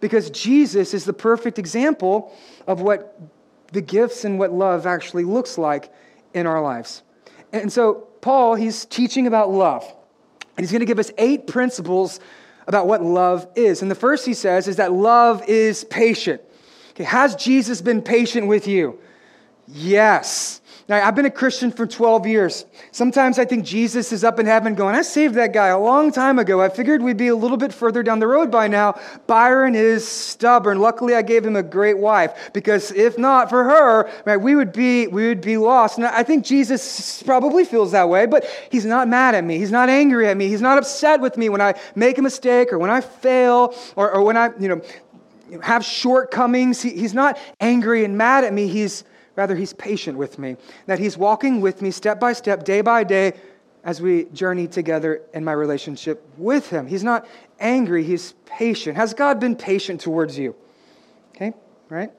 Because 0.00 0.28
Jesus 0.30 0.92
is 0.92 1.04
the 1.04 1.12
perfect 1.12 1.56
example 1.56 2.36
of 2.66 2.80
what 2.80 3.16
the 3.70 3.80
gifts 3.80 4.24
and 4.24 4.40
what 4.40 4.52
love 4.52 4.86
actually 4.86 5.22
looks 5.22 5.56
like 5.56 5.92
in 6.34 6.48
our 6.48 6.60
lives. 6.60 7.04
And 7.52 7.72
so, 7.72 8.08
Paul, 8.22 8.56
he's 8.56 8.86
teaching 8.86 9.28
about 9.28 9.52
love. 9.52 9.84
And 10.56 10.64
he's 10.64 10.72
going 10.72 10.80
to 10.80 10.86
give 10.86 10.98
us 10.98 11.12
eight 11.16 11.46
principles 11.46 12.18
about 12.66 12.88
what 12.88 13.00
love 13.00 13.46
is. 13.54 13.82
And 13.82 13.90
the 13.90 13.94
first 13.94 14.26
he 14.26 14.34
says 14.34 14.66
is 14.66 14.76
that 14.76 14.90
love 14.90 15.48
is 15.48 15.84
patient. 15.84 16.42
Okay, 16.90 17.04
has 17.04 17.36
Jesus 17.36 17.80
been 17.80 18.02
patient 18.02 18.48
with 18.48 18.66
you? 18.66 18.98
Yes. 19.68 20.60
Now, 20.88 21.06
I've 21.06 21.14
been 21.14 21.26
a 21.26 21.30
Christian 21.30 21.70
for 21.70 21.86
12 21.86 22.26
years. 22.26 22.64
Sometimes 22.92 23.38
I 23.38 23.44
think 23.44 23.66
Jesus 23.66 24.10
is 24.10 24.24
up 24.24 24.38
in 24.38 24.46
heaven 24.46 24.74
going, 24.74 24.94
I 24.94 25.02
saved 25.02 25.34
that 25.34 25.52
guy 25.52 25.66
a 25.66 25.78
long 25.78 26.10
time 26.10 26.38
ago. 26.38 26.62
I 26.62 26.70
figured 26.70 27.02
we'd 27.02 27.18
be 27.18 27.28
a 27.28 27.36
little 27.36 27.58
bit 27.58 27.74
further 27.74 28.02
down 28.02 28.20
the 28.20 28.26
road 28.26 28.50
by 28.50 28.68
now. 28.68 28.98
Byron 29.26 29.74
is 29.74 30.08
stubborn. 30.08 30.78
Luckily, 30.78 31.14
I 31.14 31.20
gave 31.20 31.44
him 31.44 31.56
a 31.56 31.62
great 31.62 31.98
wife 31.98 32.50
because 32.54 32.90
if 32.92 33.18
not 33.18 33.50
for 33.50 33.64
her, 33.64 34.10
right, 34.24 34.38
we 34.38 34.54
would 34.54 34.72
be, 34.72 35.06
we 35.08 35.28
would 35.28 35.42
be 35.42 35.58
lost. 35.58 35.98
And 35.98 36.06
I 36.06 36.22
think 36.22 36.42
Jesus 36.42 37.22
probably 37.22 37.66
feels 37.66 37.92
that 37.92 38.08
way, 38.08 38.24
but 38.24 38.46
he's 38.70 38.86
not 38.86 39.08
mad 39.08 39.34
at 39.34 39.44
me. 39.44 39.58
He's 39.58 39.70
not 39.70 39.90
angry 39.90 40.26
at 40.26 40.38
me. 40.38 40.48
He's 40.48 40.62
not 40.62 40.78
upset 40.78 41.20
with 41.20 41.36
me 41.36 41.50
when 41.50 41.60
I 41.60 41.74
make 41.96 42.16
a 42.16 42.22
mistake 42.22 42.72
or 42.72 42.78
when 42.78 42.88
I 42.88 43.02
fail 43.02 43.74
or, 43.94 44.10
or 44.10 44.22
when 44.22 44.38
I, 44.38 44.52
you 44.58 44.68
know, 44.68 45.60
have 45.62 45.84
shortcomings. 45.84 46.80
He, 46.80 46.92
he's 46.92 47.12
not 47.12 47.38
angry 47.60 48.06
and 48.06 48.16
mad 48.16 48.44
at 48.44 48.54
me. 48.54 48.68
He's 48.68 49.04
Rather, 49.38 49.54
He's 49.54 49.72
patient 49.72 50.18
with 50.18 50.36
me, 50.36 50.56
that 50.86 50.98
He's 50.98 51.16
walking 51.16 51.60
with 51.60 51.80
me 51.80 51.92
step 51.92 52.18
by 52.18 52.32
step, 52.32 52.64
day 52.64 52.80
by 52.80 53.04
day, 53.04 53.34
as 53.84 54.02
we 54.02 54.24
journey 54.24 54.66
together 54.66 55.22
in 55.32 55.44
my 55.44 55.52
relationship 55.52 56.28
with 56.36 56.70
Him. 56.70 56.88
He's 56.88 57.04
not 57.04 57.24
angry, 57.60 58.02
He's 58.02 58.32
patient. 58.46 58.96
Has 58.96 59.14
God 59.14 59.38
been 59.38 59.54
patient 59.54 60.00
towards 60.00 60.36
you? 60.36 60.56
Okay, 61.36 61.52
right? 61.88 62.10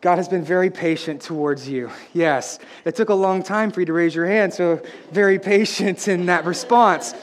God 0.00 0.14
has 0.14 0.28
been 0.28 0.44
very 0.44 0.70
patient 0.70 1.20
towards 1.20 1.68
you. 1.68 1.90
Yes. 2.12 2.60
It 2.84 2.94
took 2.94 3.08
a 3.08 3.14
long 3.14 3.42
time 3.42 3.72
for 3.72 3.80
you 3.80 3.86
to 3.86 3.92
raise 3.92 4.14
your 4.14 4.26
hand, 4.26 4.54
so 4.54 4.80
very 5.10 5.38
patient 5.54 6.06
in 6.06 6.26
that 6.26 6.44
response. 6.44 7.14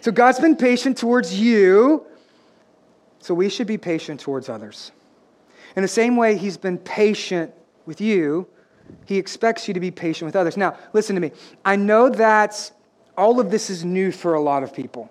So 0.00 0.10
God's 0.10 0.40
been 0.40 0.56
patient 0.56 0.96
towards 0.96 1.38
you, 1.38 2.06
so 3.18 3.34
we 3.34 3.50
should 3.50 3.66
be 3.66 3.76
patient 3.76 4.18
towards 4.18 4.48
others. 4.48 4.92
In 5.78 5.82
the 5.82 5.86
same 5.86 6.16
way 6.16 6.36
he's 6.36 6.56
been 6.56 6.76
patient 6.76 7.54
with 7.86 8.00
you, 8.00 8.48
he 9.06 9.16
expects 9.16 9.68
you 9.68 9.74
to 9.74 9.78
be 9.78 9.92
patient 9.92 10.26
with 10.26 10.34
others. 10.34 10.56
Now, 10.56 10.76
listen 10.92 11.14
to 11.14 11.20
me. 11.20 11.30
I 11.64 11.76
know 11.76 12.08
that 12.08 12.72
all 13.16 13.38
of 13.38 13.52
this 13.52 13.70
is 13.70 13.84
new 13.84 14.10
for 14.10 14.34
a 14.34 14.40
lot 14.40 14.64
of 14.64 14.74
people, 14.74 15.08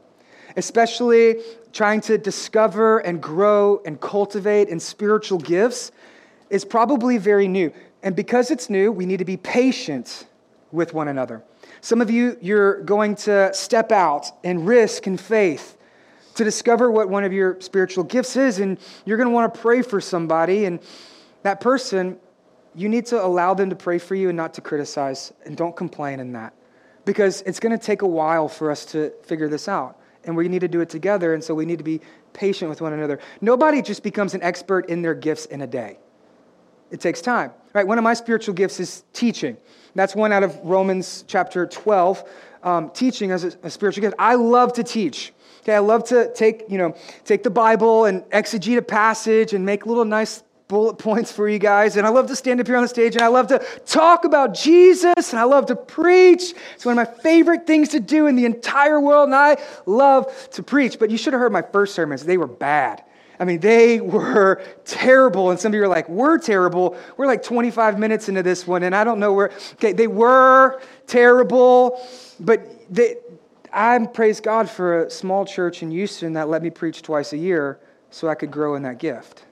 especially 0.57 1.37
trying 1.71 2.01
to 2.01 2.17
discover 2.17 2.99
and 2.99 3.23
grow 3.23 3.81
and 3.85 4.01
cultivate 4.01 4.67
in 4.67 4.77
spiritual 4.81 5.37
gifts 5.37 5.93
is 6.49 6.65
probably 6.65 7.17
very 7.17 7.47
new. 7.47 7.71
And 8.03 8.13
because 8.13 8.51
it's 8.51 8.69
new, 8.69 8.91
we 8.91 9.05
need 9.05 9.19
to 9.19 9.25
be 9.25 9.37
patient 9.37 10.27
with 10.73 10.93
one 10.93 11.07
another. 11.07 11.43
Some 11.79 12.01
of 12.01 12.11
you, 12.11 12.37
you're 12.41 12.81
going 12.81 13.15
to 13.15 13.53
step 13.53 13.93
out 13.93 14.25
and 14.43 14.67
risk 14.67 15.07
in 15.07 15.15
faith 15.15 15.76
to 16.37 16.43
discover 16.43 16.89
what 16.89 17.09
one 17.09 17.23
of 17.23 17.33
your 17.33 17.59
spiritual 17.59 18.03
gifts 18.03 18.35
is, 18.35 18.59
and 18.59 18.79
you're 19.05 19.17
going 19.17 19.27
to 19.27 19.33
want 19.33 19.53
to 19.53 19.59
pray 19.59 19.81
for 19.81 19.99
somebody. 19.99 20.65
And 20.65 20.79
that 21.43 21.59
person, 21.59 22.17
you 22.75 22.89
need 22.89 23.07
to 23.07 23.23
allow 23.23 23.53
them 23.53 23.69
to 23.69 23.75
pray 23.75 23.97
for 23.97 24.15
you 24.15 24.29
and 24.29 24.37
not 24.37 24.53
to 24.55 24.61
criticize, 24.61 25.33
and 25.45 25.57
don't 25.57 25.75
complain 25.75 26.19
in 26.19 26.33
that. 26.33 26.53
Because 27.05 27.41
it's 27.43 27.59
going 27.59 27.77
to 27.77 27.83
take 27.83 28.01
a 28.01 28.07
while 28.07 28.47
for 28.47 28.69
us 28.69 28.85
to 28.85 29.11
figure 29.23 29.49
this 29.49 29.67
out. 29.67 29.99
And 30.25 30.35
we 30.35 30.47
need 30.47 30.59
to 30.61 30.67
do 30.67 30.81
it 30.81 30.89
together, 30.89 31.33
and 31.33 31.43
so 31.43 31.55
we 31.55 31.65
need 31.65 31.77
to 31.77 31.83
be 31.83 32.01
patient 32.33 32.69
with 32.69 32.81
one 32.81 32.93
another. 32.93 33.19
Nobody 33.41 33.81
just 33.81 34.03
becomes 34.03 34.33
an 34.33 34.43
expert 34.43 34.89
in 34.89 35.01
their 35.01 35.15
gifts 35.15 35.45
in 35.45 35.61
a 35.61 35.67
day. 35.67 35.97
It 36.91 36.99
takes 36.99 37.21
time. 37.21 37.51
Right? 37.73 37.85
One 37.85 37.97
of 37.97 38.03
my 38.03 38.13
spiritual 38.13 38.53
gifts 38.53 38.79
is 38.79 39.03
teaching. 39.13 39.57
That's 39.95 40.15
one 40.15 40.31
out 40.31 40.43
of 40.43 40.57
Romans 40.63 41.23
chapter 41.27 41.65
12. 41.65 42.23
Um, 42.63 42.89
teaching 42.89 43.31
as 43.31 43.43
a, 43.43 43.53
a 43.63 43.69
spiritual 43.69 44.01
gift. 44.01 44.15
I 44.19 44.35
love 44.35 44.73
to 44.73 44.83
teach. 44.83 45.31
Okay, 45.67 45.75
I 45.75 45.79
love 45.79 46.05
to 46.05 46.31
take, 46.33 46.63
you 46.69 46.77
know, 46.77 46.95
take 47.25 47.43
the 47.43 47.49
Bible 47.49 48.05
and 48.05 48.23
exegete 48.29 48.77
a 48.77 48.81
passage 48.81 49.51
and 49.51 49.65
make 49.65 49.85
little 49.85 50.05
nice 50.05 50.41
bullet 50.69 50.93
points 50.97 51.29
for 51.29 51.49
you 51.49 51.59
guys. 51.59 51.97
And 51.97 52.07
I 52.07 52.09
love 52.09 52.27
to 52.27 52.37
stand 52.37 52.61
up 52.61 52.67
here 52.67 52.77
on 52.77 52.83
the 52.83 52.87
stage 52.87 53.15
and 53.15 53.21
I 53.21 53.27
love 53.27 53.47
to 53.47 53.59
talk 53.85 54.23
about 54.23 54.53
Jesus 54.53 55.33
and 55.33 55.37
I 55.37 55.43
love 55.43 55.65
to 55.65 55.75
preach. 55.75 56.53
It's 56.75 56.85
one 56.85 56.97
of 56.97 57.05
my 57.05 57.21
favorite 57.21 57.67
things 57.67 57.89
to 57.89 57.99
do 57.99 58.27
in 58.27 58.37
the 58.37 58.45
entire 58.45 59.01
world, 59.01 59.27
and 59.27 59.35
I 59.35 59.57
love 59.85 60.49
to 60.51 60.63
preach. 60.63 60.99
But 60.99 61.11
you 61.11 61.17
should 61.17 61.33
have 61.33 61.41
heard 61.41 61.51
my 61.51 61.63
first 61.63 61.95
sermons, 61.95 62.23
they 62.23 62.37
were 62.37 62.47
bad. 62.47 63.03
I 63.37 63.43
mean, 63.43 63.59
they 63.59 63.99
were 64.15 64.63
terrible. 64.85 65.51
And 65.51 65.59
some 65.59 65.71
of 65.71 65.75
you 65.75 65.83
are 65.83 65.89
like, 65.89 66.07
we're 66.07 66.37
terrible. 66.37 66.97
We're 67.17 67.27
like 67.27 67.43
25 67.43 67.99
minutes 67.99 68.29
into 68.29 68.41
this 68.41 68.65
one, 68.65 68.83
and 68.83 68.95
I 68.95 69.03
don't 69.03 69.19
know 69.19 69.33
where. 69.33 69.51
Okay, 69.73 69.91
they 69.91 70.07
were 70.07 70.81
terrible, 71.07 72.01
but 72.39 72.61
they, 72.89 73.17
I 73.71 73.97
praise 74.05 74.39
God 74.39 74.69
for 74.69 75.05
a 75.05 75.09
small 75.09 75.45
church 75.45 75.81
in 75.81 75.91
Houston 75.91 76.33
that 76.33 76.49
let 76.49 76.61
me 76.61 76.69
preach 76.69 77.01
twice 77.01 77.33
a 77.33 77.37
year 77.37 77.79
so 78.09 78.27
I 78.27 78.35
could 78.35 78.51
grow 78.51 78.75
in 78.75 78.83
that 78.83 78.99
gift. 78.99 79.45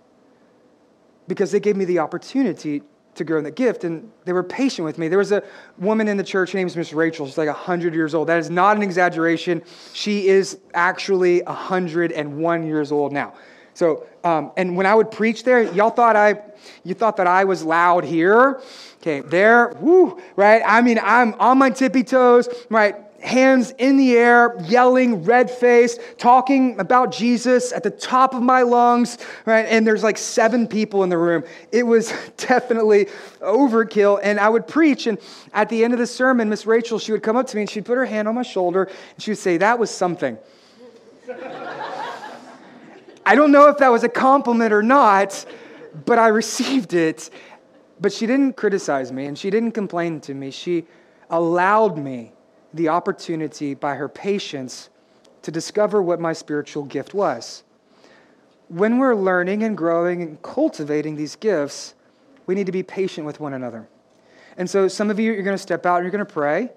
Because 1.28 1.52
they 1.52 1.60
gave 1.60 1.76
me 1.76 1.86
the 1.86 2.00
opportunity 2.00 2.84
to 3.16 3.24
grow 3.24 3.38
in 3.38 3.44
that 3.46 3.56
gift, 3.56 3.84
and 3.84 4.12
they 4.26 4.34
were 4.34 4.44
patient 4.44 4.86
with 4.86 4.98
me. 4.98 5.08
There 5.08 5.18
was 5.18 5.32
a 5.32 5.44
woman 5.78 6.08
in 6.08 6.18
the 6.18 6.24
church, 6.24 6.52
her 6.52 6.58
name 6.58 6.68
is 6.68 6.76
Miss 6.76 6.94
Rachel. 6.94 7.26
She's 7.26 7.38
like 7.38 7.48
100 7.48 7.94
years 7.94 8.14
old. 8.14 8.28
That 8.28 8.40
is 8.40 8.50
not 8.50 8.76
an 8.76 8.84
exaggeration. 8.84 9.64
She 9.94 10.28
is 10.28 10.60
actually 10.74 11.42
101 11.42 12.68
years 12.68 12.92
old 12.92 13.14
now. 13.14 13.34
So, 13.74 14.08
um, 14.24 14.52
and 14.56 14.78
when 14.78 14.86
I 14.86 14.96
would 14.96 15.12
preach 15.12 15.44
there, 15.44 15.62
y'all 15.74 15.90
thought 15.90 16.16
I, 16.16 16.42
you 16.84 16.94
thought 16.94 17.18
that 17.18 17.28
I 17.28 17.44
was 17.44 17.64
loud 17.64 18.06
here. 18.06 18.62
Okay, 19.02 19.20
there, 19.20 19.76
woo, 19.80 20.20
right? 20.36 20.62
I 20.66 20.82
mean, 20.82 21.00
I'm 21.02 21.34
on 21.36 21.58
my 21.58 21.70
tippy 21.70 22.04
toes, 22.04 22.48
right? 22.70 22.96
Hands 23.26 23.74
in 23.78 23.98
the 23.98 24.16
air, 24.16 24.56
yelling, 24.64 25.24
red 25.24 25.50
faced, 25.50 26.00
talking 26.18 26.80
about 26.80 27.12
Jesus 27.12 27.72
at 27.72 27.84
the 27.84 27.90
top 27.90 28.34
of 28.34 28.42
my 28.42 28.62
lungs, 28.62 29.18
right? 29.46 29.66
And 29.66 29.86
there's 29.86 30.04
like 30.04 30.18
seven 30.18 30.68
people 30.68 31.04
in 31.04 31.10
the 31.10 31.18
room. 31.18 31.44
It 31.72 31.84
was 31.84 32.14
definitely 32.38 33.06
overkill. 33.42 34.20
And 34.22 34.40
I 34.40 34.50
would 34.50 34.68
preach, 34.68 35.08
and 35.08 35.18
at 35.54 35.70
the 35.70 35.84
end 35.84 35.94
of 35.94 36.00
the 36.00 36.08
sermon, 36.08 36.50
Miss 36.50 36.66
Rachel, 36.66 37.00
she 37.00 37.12
would 37.12 37.24
come 37.24 37.36
up 37.36 37.48
to 37.48 37.56
me 37.56 37.64
and 37.64 37.70
she'd 37.70 37.86
put 37.86 37.98
her 37.98 38.06
hand 38.06 38.28
on 38.28 38.36
my 38.36 38.44
shoulder 38.44 38.84
and 38.84 39.24
she 39.24 39.32
would 39.32 39.38
say, 39.38 39.58
That 39.58 39.80
was 39.80 39.90
something. 39.90 40.38
I 43.26 43.34
don't 43.34 43.52
know 43.52 43.70
if 43.70 43.80
that 43.80 43.90
was 43.90 44.04
a 44.04 44.10
compliment 44.10 44.72
or 44.72 44.84
not, 44.84 45.46
but 46.06 46.20
I 46.20 46.28
received 46.28 46.94
it. 46.94 47.32
But 48.00 48.14
she 48.14 48.28
didn't 48.28 48.54
criticize 48.54 49.12
me 49.12 49.26
and 49.26 49.38
she 49.38 49.50
didn't 49.50 49.72
complain 49.72 50.20
to 50.22 50.34
me. 50.34 50.52
She 50.52 50.86
allowed 51.30 51.98
me 51.98 52.34
the 52.76 52.90
opportunity 52.90 53.74
by 53.74 53.96
her 53.96 54.10
patience 54.10 54.90
to 55.42 55.52
discover 55.52 56.02
what 56.02 56.20
my 56.20 56.34
spiritual 56.34 56.84
gift 56.84 57.14
was. 57.14 57.64
When 58.68 58.98
we're 58.98 59.16
learning 59.16 59.64
and 59.64 59.78
growing 59.78 60.22
and 60.22 60.42
cultivating 60.42 61.16
these 61.16 61.36
gifts, 61.36 61.94
we 62.46 62.54
need 62.54 62.66
to 62.66 62.72
be 62.72 62.84
patient 62.84 63.26
with 63.26 63.40
one 63.40 63.54
another. 63.54 63.88
And 64.58 64.70
so, 64.70 64.88
some 64.88 65.10
of 65.10 65.20
you, 65.20 65.32
you're 65.34 65.44
going 65.44 65.56
to 65.56 65.62
step 65.62 65.86
out 65.86 65.98
and 65.98 66.04
you're 66.04 66.12
going 66.12 66.26
to 66.26 66.34
pray. 66.34 66.72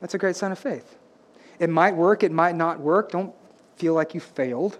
That's 0.00 0.14
a 0.14 0.18
great 0.18 0.36
sign 0.36 0.52
of 0.52 0.58
faith. 0.58 0.96
It 1.58 1.70
might 1.70 1.94
work, 1.94 2.22
it 2.22 2.32
might 2.32 2.56
not 2.56 2.80
work. 2.80 3.12
Don't 3.12 3.32
feel 3.76 3.94
like 3.94 4.14
you 4.14 4.20
failed. 4.20 4.78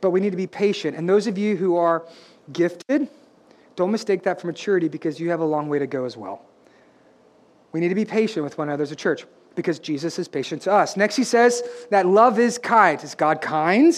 But 0.00 0.10
we 0.10 0.20
need 0.20 0.30
to 0.30 0.36
be 0.36 0.46
patient. 0.46 0.96
And 0.96 1.08
those 1.08 1.26
of 1.26 1.36
you 1.36 1.56
who 1.56 1.76
are 1.76 2.06
gifted, 2.52 3.08
don't 3.74 3.90
mistake 3.90 4.22
that 4.22 4.40
for 4.40 4.46
maturity 4.46 4.88
because 4.88 5.18
you 5.18 5.30
have 5.30 5.40
a 5.40 5.44
long 5.44 5.68
way 5.68 5.78
to 5.78 5.86
go 5.86 6.04
as 6.04 6.16
well. 6.16 6.45
We 7.76 7.80
need 7.80 7.90
to 7.90 7.94
be 7.94 8.06
patient 8.06 8.42
with 8.42 8.56
one 8.56 8.68
another 8.68 8.84
as 8.84 8.90
a 8.90 8.96
church 8.96 9.26
because 9.54 9.78
Jesus 9.78 10.18
is 10.18 10.28
patient 10.28 10.62
to 10.62 10.72
us. 10.72 10.96
Next, 10.96 11.14
he 11.14 11.24
says 11.24 11.62
that 11.90 12.06
love 12.06 12.38
is 12.38 12.56
kind. 12.56 13.04
Is 13.04 13.14
God 13.14 13.42
kind? 13.42 13.94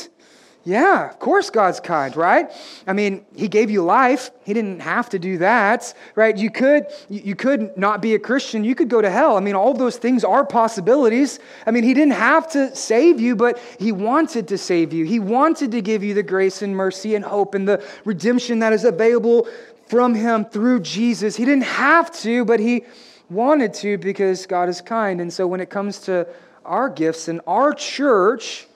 Yeah, 0.64 1.08
of 1.08 1.20
course 1.20 1.48
God's 1.48 1.78
kind, 1.78 2.16
right? 2.16 2.50
I 2.88 2.92
mean, 2.92 3.24
he 3.36 3.46
gave 3.46 3.70
you 3.70 3.84
life. 3.84 4.32
He 4.44 4.52
didn't 4.52 4.80
have 4.80 5.10
to 5.10 5.20
do 5.20 5.38
that, 5.38 5.94
right? 6.16 6.36
You 6.36 6.50
could 6.50 6.86
you 7.08 7.36
could 7.36 7.78
not 7.78 8.02
be 8.02 8.16
a 8.16 8.18
Christian. 8.18 8.64
You 8.64 8.74
could 8.74 8.88
go 8.88 9.00
to 9.00 9.10
hell. 9.10 9.36
I 9.36 9.40
mean, 9.40 9.54
all 9.54 9.72
those 9.74 9.96
things 9.96 10.24
are 10.24 10.44
possibilities. 10.44 11.38
I 11.64 11.70
mean, 11.70 11.84
he 11.84 11.94
didn't 11.94 12.14
have 12.14 12.50
to 12.54 12.74
save 12.74 13.20
you, 13.20 13.36
but 13.36 13.60
he 13.78 13.92
wanted 13.92 14.48
to 14.48 14.58
save 14.58 14.92
you. 14.92 15.04
He 15.04 15.20
wanted 15.20 15.70
to 15.70 15.80
give 15.80 16.02
you 16.02 16.14
the 16.14 16.24
grace 16.24 16.62
and 16.62 16.74
mercy 16.74 17.14
and 17.14 17.24
hope 17.24 17.54
and 17.54 17.68
the 17.68 17.80
redemption 18.04 18.58
that 18.58 18.72
is 18.72 18.82
available 18.82 19.46
from 19.86 20.16
him 20.16 20.44
through 20.44 20.80
Jesus. 20.80 21.36
He 21.36 21.44
didn't 21.44 21.62
have 21.62 22.10
to, 22.22 22.44
but 22.44 22.58
he 22.58 22.84
wanted 23.30 23.74
to 23.74 23.98
because 23.98 24.46
God 24.46 24.68
is 24.68 24.80
kind. 24.80 25.20
And 25.20 25.32
so 25.32 25.46
when 25.46 25.60
it 25.60 25.70
comes 25.70 25.98
to 26.00 26.26
our 26.64 26.88
gifts 26.88 27.28
in 27.28 27.40
our 27.46 27.72
church, 27.72 28.66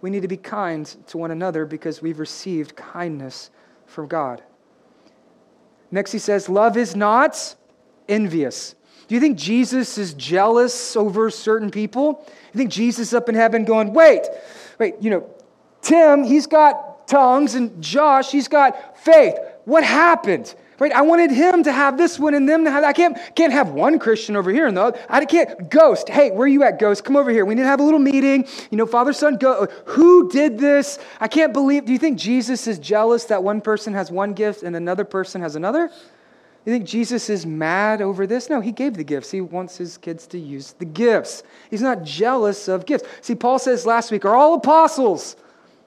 we 0.00 0.10
need 0.10 0.22
to 0.22 0.28
be 0.28 0.36
kind 0.36 0.86
to 1.08 1.18
one 1.18 1.30
another 1.30 1.66
because 1.66 2.00
we've 2.00 2.18
received 2.18 2.76
kindness 2.76 3.50
from 3.86 4.06
God. 4.06 4.42
Next, 5.90 6.12
he 6.12 6.18
says, 6.18 6.48
Love 6.48 6.76
is 6.76 6.94
not 6.94 7.54
envious. 8.08 8.74
Do 9.08 9.14
you 9.14 9.20
think 9.20 9.38
Jesus 9.38 9.96
is 9.96 10.12
jealous 10.14 10.94
over 10.94 11.30
certain 11.30 11.70
people? 11.70 12.24
You 12.52 12.58
think 12.58 12.70
Jesus 12.70 13.12
up 13.14 13.28
in 13.28 13.34
heaven 13.34 13.64
going, 13.64 13.94
Wait, 13.94 14.26
wait, 14.78 14.96
you 15.00 15.10
know, 15.10 15.28
Tim, 15.80 16.24
he's 16.24 16.46
got 16.46 17.08
tongues, 17.08 17.54
and 17.54 17.82
Josh, 17.82 18.30
he's 18.30 18.48
got 18.48 18.98
faith. 18.98 19.34
What 19.64 19.82
happened? 19.82 20.54
Right? 20.78 20.92
I 20.92 21.02
wanted 21.02 21.32
him 21.32 21.64
to 21.64 21.72
have 21.72 21.98
this 21.98 22.20
one 22.20 22.34
and 22.34 22.48
them 22.48 22.64
to 22.64 22.70
have 22.70 22.84
I 22.84 22.92
can't, 22.92 23.18
can't 23.34 23.52
have 23.52 23.70
one 23.70 23.98
Christian 23.98 24.36
over 24.36 24.52
here 24.52 24.66
and 24.66 24.76
the 24.76 24.82
other. 24.82 25.00
I 25.08 25.24
can't. 25.24 25.68
Ghost, 25.68 26.08
hey, 26.08 26.30
where 26.30 26.44
are 26.44 26.48
you 26.48 26.62
at, 26.62 26.78
Ghost? 26.78 27.04
Come 27.04 27.16
over 27.16 27.30
here. 27.30 27.44
We 27.44 27.56
need 27.56 27.62
to 27.62 27.68
have 27.68 27.80
a 27.80 27.82
little 27.82 27.98
meeting. 27.98 28.46
You 28.70 28.78
know, 28.78 28.86
Father, 28.86 29.12
Son, 29.12 29.38
go. 29.38 29.66
Who 29.86 30.30
did 30.30 30.58
this? 30.58 31.00
I 31.20 31.26
can't 31.26 31.52
believe. 31.52 31.84
Do 31.84 31.92
you 31.92 31.98
think 31.98 32.16
Jesus 32.16 32.68
is 32.68 32.78
jealous 32.78 33.24
that 33.24 33.42
one 33.42 33.60
person 33.60 33.92
has 33.94 34.10
one 34.12 34.34
gift 34.34 34.62
and 34.62 34.76
another 34.76 35.04
person 35.04 35.40
has 35.40 35.56
another? 35.56 35.90
You 36.64 36.72
think 36.72 36.86
Jesus 36.86 37.30
is 37.30 37.46
mad 37.46 38.00
over 38.02 38.26
this? 38.26 38.50
No, 38.50 38.60
he 38.60 38.72
gave 38.72 38.94
the 38.94 39.04
gifts. 39.04 39.30
He 39.30 39.40
wants 39.40 39.76
his 39.76 39.96
kids 39.96 40.26
to 40.28 40.38
use 40.38 40.72
the 40.72 40.84
gifts. 40.84 41.42
He's 41.70 41.82
not 41.82 42.04
jealous 42.04 42.68
of 42.68 42.84
gifts. 42.84 43.08
See, 43.20 43.34
Paul 43.34 43.58
says 43.58 43.86
last 43.86 44.10
week, 44.10 44.24
are 44.24 44.36
all 44.36 44.54
apostles? 44.54 45.34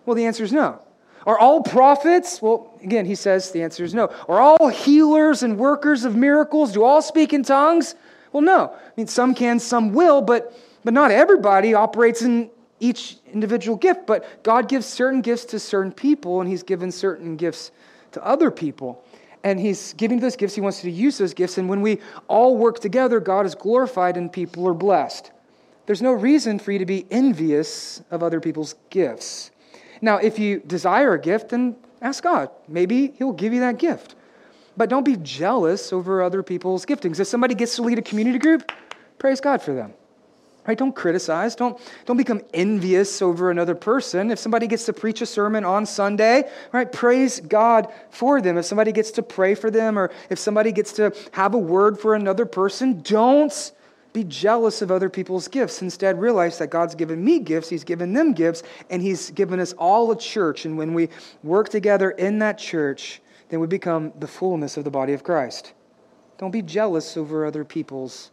Well, 0.05 0.15
the 0.15 0.25
answer 0.25 0.43
is 0.43 0.51
no. 0.51 0.81
Are 1.25 1.37
all 1.37 1.61
prophets? 1.61 2.41
Well, 2.41 2.77
again, 2.81 3.05
he 3.05 3.15
says 3.15 3.51
the 3.51 3.61
answer 3.61 3.83
is 3.83 3.93
no. 3.93 4.07
Are 4.27 4.39
all 4.39 4.69
healers 4.69 5.43
and 5.43 5.57
workers 5.57 6.03
of 6.03 6.15
miracles? 6.15 6.71
Do 6.71 6.83
all 6.83 7.01
speak 7.01 7.33
in 7.33 7.43
tongues? 7.43 7.95
Well, 8.31 8.41
no. 8.41 8.73
I 8.73 8.91
mean, 8.97 9.07
some 9.07 9.35
can, 9.35 9.59
some 9.59 9.93
will, 9.93 10.21
but, 10.21 10.57
but 10.83 10.93
not 10.93 11.11
everybody 11.11 11.73
operates 11.73 12.21
in 12.21 12.49
each 12.79 13.17
individual 13.31 13.77
gift. 13.77 14.07
But 14.07 14.43
God 14.43 14.67
gives 14.67 14.85
certain 14.85 15.21
gifts 15.21 15.45
to 15.45 15.59
certain 15.59 15.91
people, 15.91 16.41
and 16.41 16.49
He's 16.49 16.63
given 16.63 16.91
certain 16.91 17.35
gifts 17.35 17.71
to 18.13 18.25
other 18.25 18.49
people. 18.49 19.03
And 19.43 19.59
He's 19.59 19.93
giving 19.93 20.19
those 20.19 20.35
gifts, 20.35 20.55
He 20.55 20.61
wants 20.61 20.83
you 20.83 20.91
to 20.91 20.97
use 20.97 21.17
those 21.17 21.33
gifts. 21.33 21.57
And 21.57 21.69
when 21.69 21.81
we 21.81 21.99
all 22.27 22.57
work 22.57 22.79
together, 22.79 23.19
God 23.19 23.45
is 23.45 23.53
glorified 23.55 24.17
and 24.17 24.31
people 24.31 24.67
are 24.67 24.73
blessed. 24.73 25.31
There's 25.85 26.01
no 26.01 26.13
reason 26.13 26.59
for 26.59 26.71
you 26.71 26.79
to 26.79 26.85
be 26.85 27.05
envious 27.11 28.01
of 28.11 28.23
other 28.23 28.39
people's 28.39 28.75
gifts. 28.89 29.50
Now, 30.01 30.17
if 30.17 30.39
you 30.39 30.59
desire 30.59 31.13
a 31.13 31.19
gift, 31.19 31.49
then 31.49 31.75
ask 32.01 32.23
God. 32.23 32.49
Maybe 32.67 33.13
He'll 33.17 33.33
give 33.33 33.53
you 33.53 33.59
that 33.61 33.77
gift. 33.77 34.15
But 34.75 34.89
don't 34.89 35.03
be 35.03 35.17
jealous 35.17 35.93
over 35.93 36.21
other 36.21 36.43
people's 36.43 36.85
giftings. 36.85 37.19
If 37.19 37.27
somebody 37.27 37.55
gets 37.55 37.75
to 37.75 37.83
lead 37.83 37.99
a 37.99 38.01
community 38.01 38.39
group, 38.39 38.71
praise 39.19 39.41
God 39.41 39.61
for 39.61 39.73
them. 39.73 39.93
Right? 40.67 40.77
Don't 40.77 40.95
criticize. 40.95 41.55
Don't, 41.55 41.79
don't 42.05 42.17
become 42.17 42.41
envious 42.53 43.21
over 43.21 43.49
another 43.49 43.73
person. 43.73 44.29
If 44.29 44.37
somebody 44.37 44.67
gets 44.67 44.85
to 44.85 44.93
preach 44.93 45.21
a 45.21 45.25
sermon 45.25 45.65
on 45.65 45.87
Sunday, 45.87 46.49
right, 46.71 46.91
praise 46.91 47.39
God 47.39 47.91
for 48.11 48.41
them. 48.41 48.57
If 48.57 48.65
somebody 48.65 48.91
gets 48.91 49.09
to 49.11 49.23
pray 49.23 49.55
for 49.55 49.71
them 49.71 49.97
or 49.97 50.11
if 50.29 50.37
somebody 50.37 50.71
gets 50.71 50.93
to 50.93 51.15
have 51.31 51.55
a 51.55 51.57
word 51.57 51.99
for 51.99 52.13
another 52.13 52.45
person, 52.45 53.01
don't 53.01 53.71
be 54.13 54.23
jealous 54.23 54.81
of 54.81 54.91
other 54.91 55.09
people's 55.09 55.47
gifts. 55.47 55.81
Instead, 55.81 56.19
realize 56.19 56.57
that 56.57 56.67
God's 56.67 56.95
given 56.95 57.23
me 57.23 57.39
gifts, 57.39 57.69
He's 57.69 57.83
given 57.83 58.13
them 58.13 58.33
gifts, 58.33 58.63
and 58.89 59.01
He's 59.01 59.31
given 59.31 59.59
us 59.59 59.73
all 59.73 60.11
a 60.11 60.17
church. 60.17 60.65
And 60.65 60.77
when 60.77 60.93
we 60.93 61.09
work 61.43 61.69
together 61.69 62.11
in 62.11 62.39
that 62.39 62.57
church, 62.57 63.21
then 63.49 63.59
we 63.59 63.67
become 63.67 64.13
the 64.19 64.27
fullness 64.27 64.77
of 64.77 64.83
the 64.83 64.91
body 64.91 65.13
of 65.13 65.23
Christ. 65.23 65.73
Don't 66.37 66.51
be 66.51 66.61
jealous 66.61 67.17
over 67.17 67.45
other 67.45 67.63
people's 67.63 68.31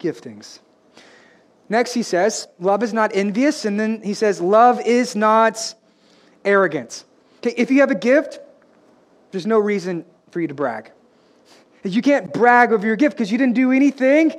giftings. 0.00 0.58
Next, 1.68 1.94
he 1.94 2.02
says, 2.02 2.48
love 2.58 2.82
is 2.82 2.92
not 2.92 3.12
envious. 3.14 3.64
And 3.64 3.78
then 3.78 4.02
he 4.02 4.14
says, 4.14 4.40
love 4.40 4.80
is 4.84 5.16
not 5.16 5.74
arrogant. 6.44 7.04
Okay, 7.38 7.54
if 7.56 7.70
you 7.70 7.80
have 7.80 7.90
a 7.90 7.94
gift, 7.94 8.40
there's 9.30 9.46
no 9.46 9.58
reason 9.58 10.04
for 10.30 10.40
you 10.40 10.48
to 10.48 10.54
brag. 10.54 10.90
You 11.82 12.00
can't 12.00 12.32
brag 12.32 12.72
over 12.72 12.86
your 12.86 12.96
gift 12.96 13.16
because 13.16 13.30
you 13.30 13.36
didn't 13.36 13.54
do 13.54 13.70
anything 13.70 14.32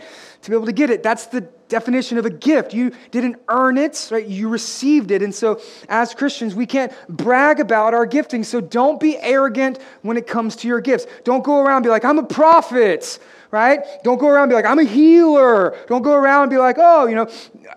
to 0.46 0.52
be 0.52 0.56
able 0.56 0.68
to 0.68 0.72
get 0.72 0.90
it. 0.90 1.04
That's 1.04 1.26
the 1.26 1.42
definition 1.68 2.18
of 2.18 2.26
a 2.26 2.30
gift. 2.30 2.74
You 2.74 2.92
didn't 3.12 3.38
earn 3.50 3.78
it, 3.78 4.10
right? 4.12 4.26
You 4.26 4.48
received 4.48 5.12
it. 5.12 5.22
And 5.22 5.34
so, 5.34 5.60
as 5.90 6.14
Christians, 6.14 6.54
we 6.54 6.68
can't 6.68 6.94
brag 7.10 7.60
about 7.60 7.94
our 7.94 8.06
gifting. 8.06 8.44
So, 8.44 8.62
don't 8.62 9.00
be 9.00 9.18
arrogant 9.18 9.80
when 10.04 10.18
it 10.18 10.28
comes 10.28 10.56
to 10.58 10.68
your 10.68 10.82
gifts. 10.82 11.08
Don't 11.24 11.44
go 11.44 11.62
around 11.62 11.82
be 11.82 11.90
like, 11.90 12.06
I'm 12.06 12.20
a 12.20 12.24
prophet, 12.24 13.18
right? 13.50 13.80
Don't 14.04 14.20
go 14.20 14.30
around 14.30 14.50
be 14.50 14.56
like, 14.56 14.66
I'm 14.66 14.78
a 14.78 14.84
healer. 14.84 15.76
Don't 15.88 16.04
go 16.04 16.14
around 16.14 16.50
be 16.50 16.58
like, 16.58 16.76
oh, 16.78 17.08
you 17.08 17.16
know, 17.16 17.28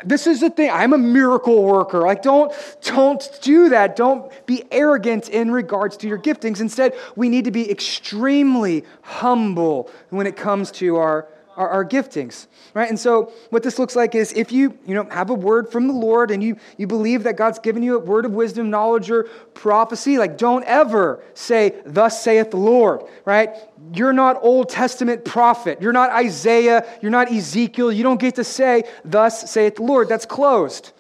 this 0.05 0.27
is 0.27 0.41
the 0.41 0.51
thing. 0.51 0.71
I'm 0.71 0.93
a 0.93 0.99
miracle 0.99 1.63
worker. 1.63 2.01
Like, 2.01 2.21
don't, 2.21 2.53
don't 2.83 3.27
do 3.41 3.71
that. 3.71 3.97
Don't 3.97 4.31
be 4.45 4.63
arrogant 4.71 5.31
in 5.31 5.51
regards 5.51 5.97
to 5.99 6.09
your 6.09 6.19
giftings. 6.19 6.61
Instead, 6.61 6.95
we 7.17 7.31
need 7.31 7.47
to 7.47 7.51
be 7.51 7.71
extremely 7.71 8.85
humble 9.01 9.91
when 10.11 10.27
it 10.27 10.37
comes 10.37 10.71
to 10.73 10.97
our 10.97 11.29
our, 11.59 11.69
our 11.69 11.85
giftings, 11.85 12.47
right? 12.73 12.89
And 12.89 12.99
so 12.99 13.33
what 13.51 13.65
this 13.65 13.79
looks 13.79 13.97
like 13.97 14.15
is 14.15 14.33
if 14.33 14.53
you, 14.53 14.79
you 14.87 14.95
know, 14.95 15.05
have 15.11 15.29
a 15.29 15.35
word 15.35 15.71
from 15.71 15.89
the 15.89 15.93
Lord 15.93 16.31
and 16.31 16.43
you, 16.43 16.57
you 16.77 16.87
believe 16.87 17.25
that 17.25 17.37
God's 17.37 17.59
given 17.59 17.83
you 17.83 17.97
a 17.97 17.99
word 17.99 18.25
of 18.25 18.33
wisdom, 18.33 18.71
knowledge, 18.71 19.11
or 19.11 19.25
prophecy, 19.55 20.19
like 20.19 20.39
don't 20.39 20.65
ever 20.65 21.23
say, 21.35 21.75
thus 21.85 22.23
saith 22.23 22.53
the 22.53 22.57
Lord, 22.57 23.03
right? 23.25 23.51
You're 23.93 24.13
not 24.13 24.39
Old 24.41 24.69
Testament 24.69 25.25
prophet. 25.25 25.83
You're 25.83 25.93
not 25.93 26.11
Isaiah. 26.11 26.87
You're 27.03 27.11
not 27.11 27.31
Ezekiel. 27.31 27.93
You 27.93 28.05
don't 28.05 28.21
get 28.21 28.37
to 28.37 28.45
say, 28.45 28.85
thus 29.05 29.51
saith 29.51 29.77
the 29.77 29.83
Lord. 29.83 30.09
That's 30.09 30.27
closed. 30.27 30.93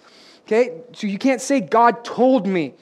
Okay? 0.43 0.81
So 0.93 1.07
you 1.07 1.19
can't 1.19 1.41
say, 1.41 1.61
God 1.61 2.05
told 2.05 2.49
me 2.49 2.75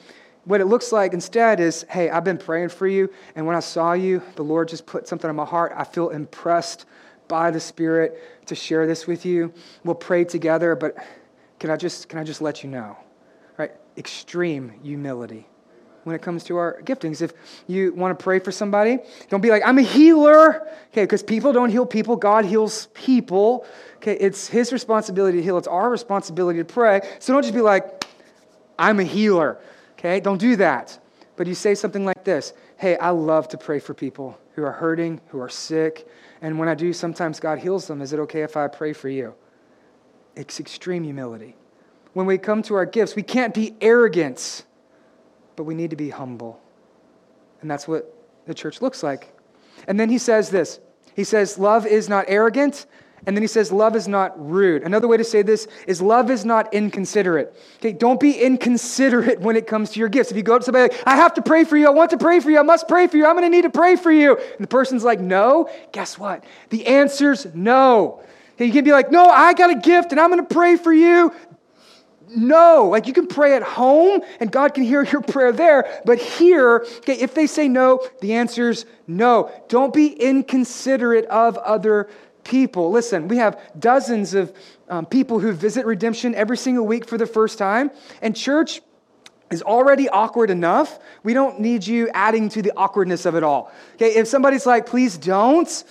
what 0.45 0.61
it 0.61 0.65
looks 0.65 0.93
like 0.93 1.11
instead 1.11 1.59
is 1.59 1.85
hey 1.89 2.09
i've 2.09 2.23
been 2.23 2.37
praying 2.37 2.69
for 2.69 2.87
you 2.87 3.11
and 3.35 3.45
when 3.45 3.53
i 3.53 3.59
saw 3.59 3.91
you 3.91 4.23
the 4.35 4.43
lord 4.43 4.69
just 4.69 4.85
put 4.85 5.05
something 5.05 5.29
in 5.29 5.35
my 5.35 5.43
heart 5.43 5.73
i 5.75 5.83
feel 5.83 6.07
impressed 6.07 6.85
by 7.27 7.51
the 7.51 7.59
Spirit 7.59 8.45
to 8.47 8.55
share 8.55 8.87
this 8.87 9.07
with 9.07 9.25
you. 9.25 9.53
We'll 9.83 9.95
pray 9.95 10.23
together, 10.23 10.75
but 10.75 10.95
can 11.59 11.69
I 11.69 11.77
just, 11.77 12.09
can 12.09 12.19
I 12.19 12.23
just 12.23 12.41
let 12.41 12.63
you 12.63 12.69
know? 12.69 12.97
Right? 13.57 13.71
Extreme 13.97 14.73
humility 14.83 15.47
when 16.03 16.15
it 16.15 16.21
comes 16.21 16.45
to 16.45 16.55
our 16.55 16.81
giftings. 16.83 17.21
If 17.21 17.33
you 17.67 17.93
want 17.93 18.17
to 18.17 18.23
pray 18.23 18.39
for 18.39 18.51
somebody, 18.51 18.99
don't 19.29 19.41
be 19.41 19.49
like, 19.49 19.61
I'm 19.65 19.77
a 19.77 19.81
healer. 19.81 20.65
Okay, 20.91 21.03
because 21.03 21.21
people 21.21 21.51
don't 21.51 21.69
heal 21.69 21.85
people, 21.85 22.15
God 22.15 22.45
heals 22.45 22.87
people. 22.93 23.65
Okay, 23.97 24.13
it's 24.13 24.47
His 24.47 24.71
responsibility 24.71 25.39
to 25.39 25.43
heal, 25.43 25.57
it's 25.57 25.67
our 25.67 25.89
responsibility 25.89 26.59
to 26.59 26.65
pray. 26.65 27.01
So 27.19 27.33
don't 27.33 27.43
just 27.43 27.53
be 27.53 27.61
like, 27.61 28.05
I'm 28.79 28.99
a 28.99 29.03
healer. 29.03 29.59
Okay, 29.93 30.19
don't 30.19 30.37
do 30.37 30.55
that. 30.55 30.97
But 31.35 31.45
you 31.45 31.55
say 31.55 31.75
something 31.75 32.05
like 32.05 32.23
this 32.23 32.53
Hey, 32.77 32.97
I 32.97 33.09
love 33.09 33.49
to 33.49 33.57
pray 33.57 33.79
for 33.79 33.93
people 33.93 34.39
who 34.57 34.63
are 34.63 34.71
hurting, 34.71 35.21
who 35.27 35.39
are 35.39 35.47
sick, 35.47 36.07
and 36.41 36.57
when 36.57 36.67
I 36.67 36.73
do, 36.73 36.91
sometimes 36.91 37.39
God 37.39 37.59
heals 37.59 37.85
them. 37.85 38.01
Is 38.01 38.11
it 38.11 38.19
okay 38.21 38.41
if 38.41 38.57
I 38.57 38.67
pray 38.67 38.91
for 38.91 39.07
you? 39.07 39.35
It's 40.35 40.59
extreme 40.59 41.03
humility. 41.03 41.55
When 42.13 42.25
we 42.25 42.39
come 42.39 42.63
to 42.63 42.73
our 42.73 42.87
gifts, 42.87 43.15
we 43.15 43.21
can't 43.21 43.53
be 43.53 43.75
arrogant, 43.81 44.65
but 45.55 45.65
we 45.65 45.75
need 45.75 45.91
to 45.91 45.95
be 45.95 46.09
humble. 46.09 46.59
And 47.61 47.69
that's 47.69 47.87
what 47.87 48.11
the 48.47 48.55
church 48.55 48.81
looks 48.81 49.03
like. 49.03 49.31
And 49.87 49.99
then 49.99 50.09
he 50.09 50.17
says 50.17 50.49
this 50.49 50.79
He 51.15 51.23
says, 51.23 51.59
Love 51.59 51.85
is 51.85 52.09
not 52.09 52.25
arrogant. 52.27 52.87
And 53.25 53.35
then 53.35 53.41
he 53.41 53.47
says, 53.47 53.71
love 53.71 53.95
is 53.95 54.07
not 54.07 54.33
rude. 54.39 54.83
Another 54.83 55.07
way 55.07 55.17
to 55.17 55.23
say 55.23 55.41
this 55.41 55.67
is 55.87 56.01
love 56.01 56.29
is 56.29 56.45
not 56.45 56.73
inconsiderate. 56.73 57.55
Okay, 57.77 57.91
don't 57.91 58.19
be 58.19 58.31
inconsiderate 58.31 59.41
when 59.41 59.55
it 59.55 59.67
comes 59.67 59.91
to 59.91 59.99
your 59.99 60.07
gifts. 60.07 60.31
If 60.31 60.37
you 60.37 60.43
go 60.43 60.55
up 60.55 60.61
to 60.61 60.65
somebody 60.65 60.93
like, 60.93 61.03
I 61.05 61.15
have 61.15 61.33
to 61.33 61.41
pray 61.41 61.63
for 61.63 61.75
you, 61.77 61.87
I 61.87 61.89
want 61.89 62.11
to 62.11 62.17
pray 62.17 62.39
for 62.39 62.51
you, 62.51 62.59
I 62.59 62.63
must 62.63 62.87
pray 62.87 63.07
for 63.07 63.17
you, 63.17 63.25
I'm 63.25 63.35
gonna 63.35 63.49
need 63.49 63.63
to 63.63 63.69
pray 63.69 63.95
for 63.95 64.11
you. 64.11 64.37
And 64.37 64.59
the 64.59 64.67
person's 64.67 65.03
like, 65.03 65.19
no, 65.19 65.69
guess 65.91 66.17
what? 66.17 66.43
The 66.69 66.85
answer's 66.87 67.47
no. 67.53 68.21
Okay, 68.55 68.65
you 68.65 68.71
can 68.71 68.85
be 68.85 68.91
like, 68.91 69.11
no, 69.11 69.25
I 69.25 69.53
got 69.53 69.71
a 69.71 69.75
gift 69.75 70.11
and 70.11 70.21
I'm 70.21 70.29
gonna 70.29 70.43
pray 70.43 70.77
for 70.77 70.93
you. 70.93 71.33
No, 72.35 72.89
like 72.91 73.07
you 73.07 73.13
can 73.13 73.27
pray 73.27 73.55
at 73.55 73.63
home 73.63 74.21
and 74.39 74.51
God 74.51 74.73
can 74.73 74.83
hear 74.83 75.03
your 75.03 75.21
prayer 75.21 75.51
there. 75.51 76.01
But 76.05 76.19
here, 76.19 76.85
okay, 76.97 77.13
if 77.13 77.33
they 77.33 77.47
say 77.47 77.67
no, 77.67 78.05
the 78.21 78.33
answer's 78.33 78.85
no. 79.07 79.49
Don't 79.69 79.93
be 79.93 80.07
inconsiderate 80.07 81.25
of 81.25 81.57
other 81.57 82.05
people. 82.05 82.26
Listen, 82.91 83.27
we 83.27 83.37
have 83.37 83.59
dozens 83.79 84.33
of 84.33 84.55
um, 84.89 85.05
people 85.05 85.39
who 85.39 85.51
visit 85.51 85.85
Redemption 85.85 86.33
every 86.35 86.57
single 86.57 86.85
week 86.85 87.07
for 87.07 87.17
the 87.17 87.27
first 87.27 87.57
time. 87.57 87.91
And 88.21 88.35
church, 88.35 88.81
is 89.49 89.61
already 89.61 90.09
awkward 90.09 90.49
enough. 90.49 90.99
We 91.23 91.33
don't 91.33 91.59
need 91.59 91.87
you 91.87 92.09
adding 92.13 92.49
to 92.49 92.61
the 92.61 92.73
awkwardness 92.75 93.25
of 93.25 93.35
it 93.35 93.43
all. 93.43 93.71
Okay, 93.95 94.15
if 94.15 94.27
somebody's 94.27 94.65
like, 94.65 94.85
please 94.85 95.17
don't, 95.17 95.83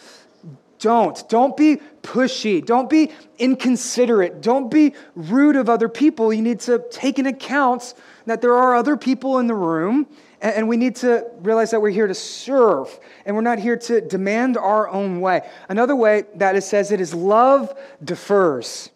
don't. 0.78 1.28
Don't 1.28 1.56
be 1.56 1.78
pushy. 2.02 2.64
Don't 2.64 2.90
be 2.90 3.12
inconsiderate. 3.38 4.42
Don't 4.42 4.70
be 4.70 4.94
rude 5.14 5.56
of 5.56 5.68
other 5.68 5.88
people. 5.88 6.32
You 6.32 6.42
need 6.42 6.60
to 6.60 6.84
take 6.90 7.18
into 7.18 7.30
account 7.30 7.94
that 8.26 8.42
there 8.42 8.54
are 8.54 8.74
other 8.74 8.96
people 8.96 9.38
in 9.38 9.46
the 9.46 9.54
room 9.54 10.06
and 10.40 10.68
we 10.68 10.76
need 10.76 10.96
to 10.96 11.26
realize 11.40 11.70
that 11.70 11.80
we're 11.80 11.90
here 11.90 12.06
to 12.06 12.14
serve, 12.14 12.98
and 13.24 13.34
we're 13.34 13.42
not 13.42 13.58
here 13.58 13.76
to 13.76 14.00
demand 14.00 14.56
our 14.56 14.88
own 14.88 15.20
way. 15.20 15.48
Another 15.68 15.96
way 15.96 16.24
that 16.34 16.56
it 16.56 16.62
says 16.62 16.92
it 16.92 17.00
is 17.00 17.14
love 17.14 17.76
defers. 18.02 18.90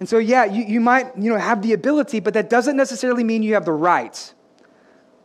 And 0.00 0.08
so, 0.08 0.18
yeah, 0.18 0.44
you, 0.44 0.64
you 0.64 0.80
might 0.80 1.16
you 1.16 1.32
know, 1.32 1.38
have 1.38 1.62
the 1.62 1.72
ability, 1.72 2.20
but 2.20 2.34
that 2.34 2.50
doesn't 2.50 2.76
necessarily 2.76 3.24
mean 3.24 3.42
you 3.42 3.54
have 3.54 3.64
the 3.64 3.72
right. 3.72 4.34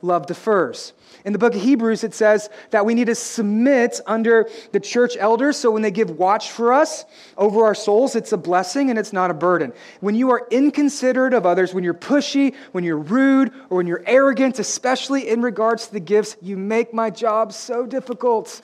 Love 0.01 0.25
defers. 0.27 0.93
In 1.25 1.33
the 1.33 1.39
book 1.39 1.53
of 1.53 1.61
Hebrews, 1.61 2.03
it 2.03 2.13
says 2.13 2.49
that 2.69 2.85
we 2.85 2.93
need 2.93 3.07
to 3.07 3.15
submit 3.15 3.99
under 4.05 4.49
the 4.71 4.79
church 4.79 5.17
elders 5.17 5.57
so 5.57 5.71
when 5.71 5.81
they 5.81 5.91
give 5.91 6.11
watch 6.11 6.51
for 6.51 6.71
us 6.71 7.05
over 7.37 7.65
our 7.65 7.75
souls, 7.75 8.15
it's 8.15 8.31
a 8.31 8.37
blessing 8.37 8.89
and 8.89 8.97
it's 8.97 9.11
not 9.11 9.29
a 9.29 9.33
burden. 9.33 9.73
When 9.99 10.15
you 10.15 10.29
are 10.31 10.47
inconsiderate 10.49 11.33
of 11.33 11.45
others, 11.45 11.73
when 11.73 11.83
you're 11.83 11.93
pushy, 11.93 12.55
when 12.71 12.83
you're 12.83 12.97
rude, 12.97 13.53
or 13.69 13.77
when 13.77 13.87
you're 13.87 14.03
arrogant, 14.05 14.59
especially 14.59 15.27
in 15.27 15.41
regards 15.41 15.87
to 15.87 15.93
the 15.93 15.99
gifts, 15.99 16.37
you 16.41 16.55
make 16.55 16.93
my 16.93 17.09
job 17.09 17.51
so 17.51 17.85
difficult. 17.85 18.61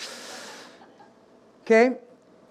Okay? 1.63 1.97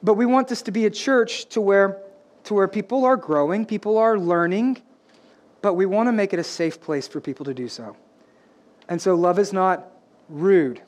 But 0.02 0.14
we 0.14 0.26
want 0.26 0.48
this 0.48 0.62
to 0.62 0.70
be 0.70 0.84
a 0.84 0.90
church 0.90 1.46
to 1.50 1.60
where, 1.62 2.02
to 2.44 2.54
where 2.54 2.68
people 2.68 3.06
are 3.06 3.16
growing, 3.16 3.64
people 3.64 3.96
are 3.96 4.18
learning, 4.18 4.82
but 5.62 5.74
we 5.74 5.86
want 5.86 6.08
to 6.08 6.12
make 6.12 6.34
it 6.34 6.38
a 6.38 6.44
safe 6.44 6.78
place 6.78 7.08
for 7.08 7.22
people 7.22 7.46
to 7.46 7.54
do 7.54 7.68
so. 7.68 7.96
And 8.86 9.00
so 9.00 9.14
love 9.14 9.38
is 9.38 9.50
not 9.50 9.90
rude, 10.28 10.80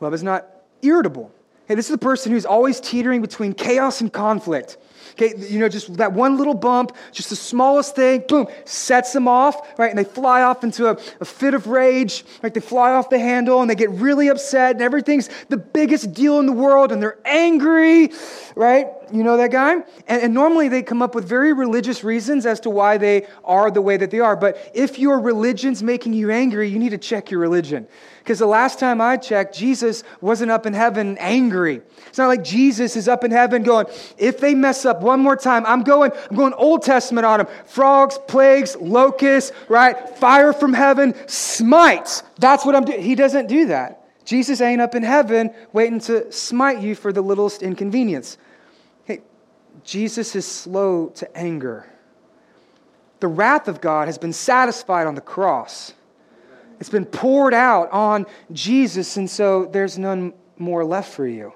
love 0.00 0.14
is 0.14 0.22
not 0.22 0.46
irritable. 0.82 1.32
Hey, 1.66 1.74
this 1.74 1.88
is 1.88 1.94
a 1.94 1.98
person 1.98 2.30
who's 2.30 2.44
always 2.44 2.78
teetering 2.78 3.22
between 3.22 3.54
chaos 3.54 4.02
and 4.02 4.12
conflict. 4.12 4.76
Okay, 5.12 5.34
you 5.48 5.60
know, 5.60 5.68
just 5.68 5.96
that 5.96 6.12
one 6.12 6.36
little 6.36 6.54
bump, 6.54 6.96
just 7.12 7.30
the 7.30 7.36
smallest 7.36 7.94
thing, 7.94 8.24
boom, 8.26 8.48
sets 8.64 9.12
them 9.12 9.28
off, 9.28 9.78
right? 9.78 9.88
And 9.88 9.98
they 9.98 10.04
fly 10.04 10.42
off 10.42 10.64
into 10.64 10.88
a, 10.88 10.98
a 11.20 11.24
fit 11.24 11.54
of 11.54 11.68
rage, 11.68 12.24
right? 12.42 12.52
They 12.52 12.60
fly 12.60 12.92
off 12.92 13.10
the 13.10 13.18
handle 13.18 13.60
and 13.60 13.70
they 13.70 13.76
get 13.76 13.90
really 13.90 14.28
upset, 14.28 14.72
and 14.72 14.82
everything's 14.82 15.30
the 15.48 15.56
biggest 15.56 16.12
deal 16.12 16.40
in 16.40 16.46
the 16.46 16.52
world, 16.52 16.90
and 16.90 17.00
they're 17.00 17.18
angry, 17.24 18.10
right? 18.56 18.88
You 19.12 19.22
know 19.22 19.36
that 19.36 19.52
guy? 19.52 19.74
And, 20.08 20.22
and, 20.22 20.34
normally 20.34 20.68
they 20.68 20.82
come 20.82 21.00
up 21.00 21.14
with 21.14 21.26
very 21.26 21.52
religious 21.52 22.02
reasons 22.02 22.44
as 22.44 22.58
to 22.60 22.70
why 22.70 22.98
they 22.98 23.28
are 23.44 23.70
the 23.70 23.82
way 23.82 23.96
that 23.96 24.10
they 24.10 24.20
are. 24.20 24.34
But 24.34 24.72
if 24.74 24.98
your 24.98 25.20
religion's 25.20 25.82
making 25.82 26.14
you 26.14 26.30
angry, 26.30 26.68
you 26.68 26.78
need 26.78 26.90
to 26.90 26.98
check 26.98 27.30
your 27.30 27.38
religion. 27.40 27.86
Because 28.24 28.38
the 28.38 28.46
last 28.46 28.78
time 28.78 29.02
I 29.02 29.18
checked, 29.18 29.54
Jesus 29.54 30.02
wasn't 30.22 30.50
up 30.50 30.64
in 30.64 30.72
heaven 30.72 31.18
angry. 31.18 31.82
It's 32.06 32.16
not 32.16 32.28
like 32.28 32.42
Jesus 32.42 32.96
is 32.96 33.06
up 33.06 33.22
in 33.22 33.30
heaven 33.30 33.62
going, 33.62 33.84
if 34.16 34.40
they 34.40 34.54
mess 34.54 34.86
up 34.86 35.02
one 35.02 35.20
more 35.20 35.36
time, 35.36 35.66
I'm 35.66 35.82
going, 35.82 36.10
I'm 36.30 36.36
going 36.36 36.54
Old 36.54 36.80
Testament 36.82 37.26
on 37.26 37.40
them. 37.40 37.48
Frogs, 37.66 38.18
plagues, 38.26 38.76
locusts, 38.76 39.52
right? 39.68 40.08
Fire 40.16 40.54
from 40.54 40.72
heaven, 40.72 41.14
smites. 41.26 42.22
That's 42.38 42.64
what 42.64 42.74
I'm 42.74 42.86
doing. 42.86 43.02
He 43.02 43.14
doesn't 43.14 43.46
do 43.46 43.66
that. 43.66 44.08
Jesus 44.24 44.62
ain't 44.62 44.80
up 44.80 44.94
in 44.94 45.02
heaven 45.02 45.52
waiting 45.74 46.00
to 46.00 46.32
smite 46.32 46.80
you 46.80 46.94
for 46.94 47.12
the 47.12 47.20
littlest 47.20 47.62
inconvenience. 47.62 48.38
Hey, 49.04 49.20
Jesus 49.82 50.34
is 50.34 50.46
slow 50.46 51.08
to 51.16 51.36
anger. 51.36 51.84
The 53.20 53.28
wrath 53.28 53.68
of 53.68 53.82
God 53.82 54.08
has 54.08 54.16
been 54.16 54.32
satisfied 54.32 55.06
on 55.06 55.14
the 55.14 55.20
cross. 55.20 55.92
It's 56.84 56.90
been 56.90 57.06
poured 57.06 57.54
out 57.54 57.90
on 57.92 58.26
Jesus, 58.52 59.16
and 59.16 59.30
so 59.30 59.64
there's 59.64 59.96
none 59.96 60.34
more 60.58 60.84
left 60.84 61.14
for 61.14 61.26
you. 61.26 61.54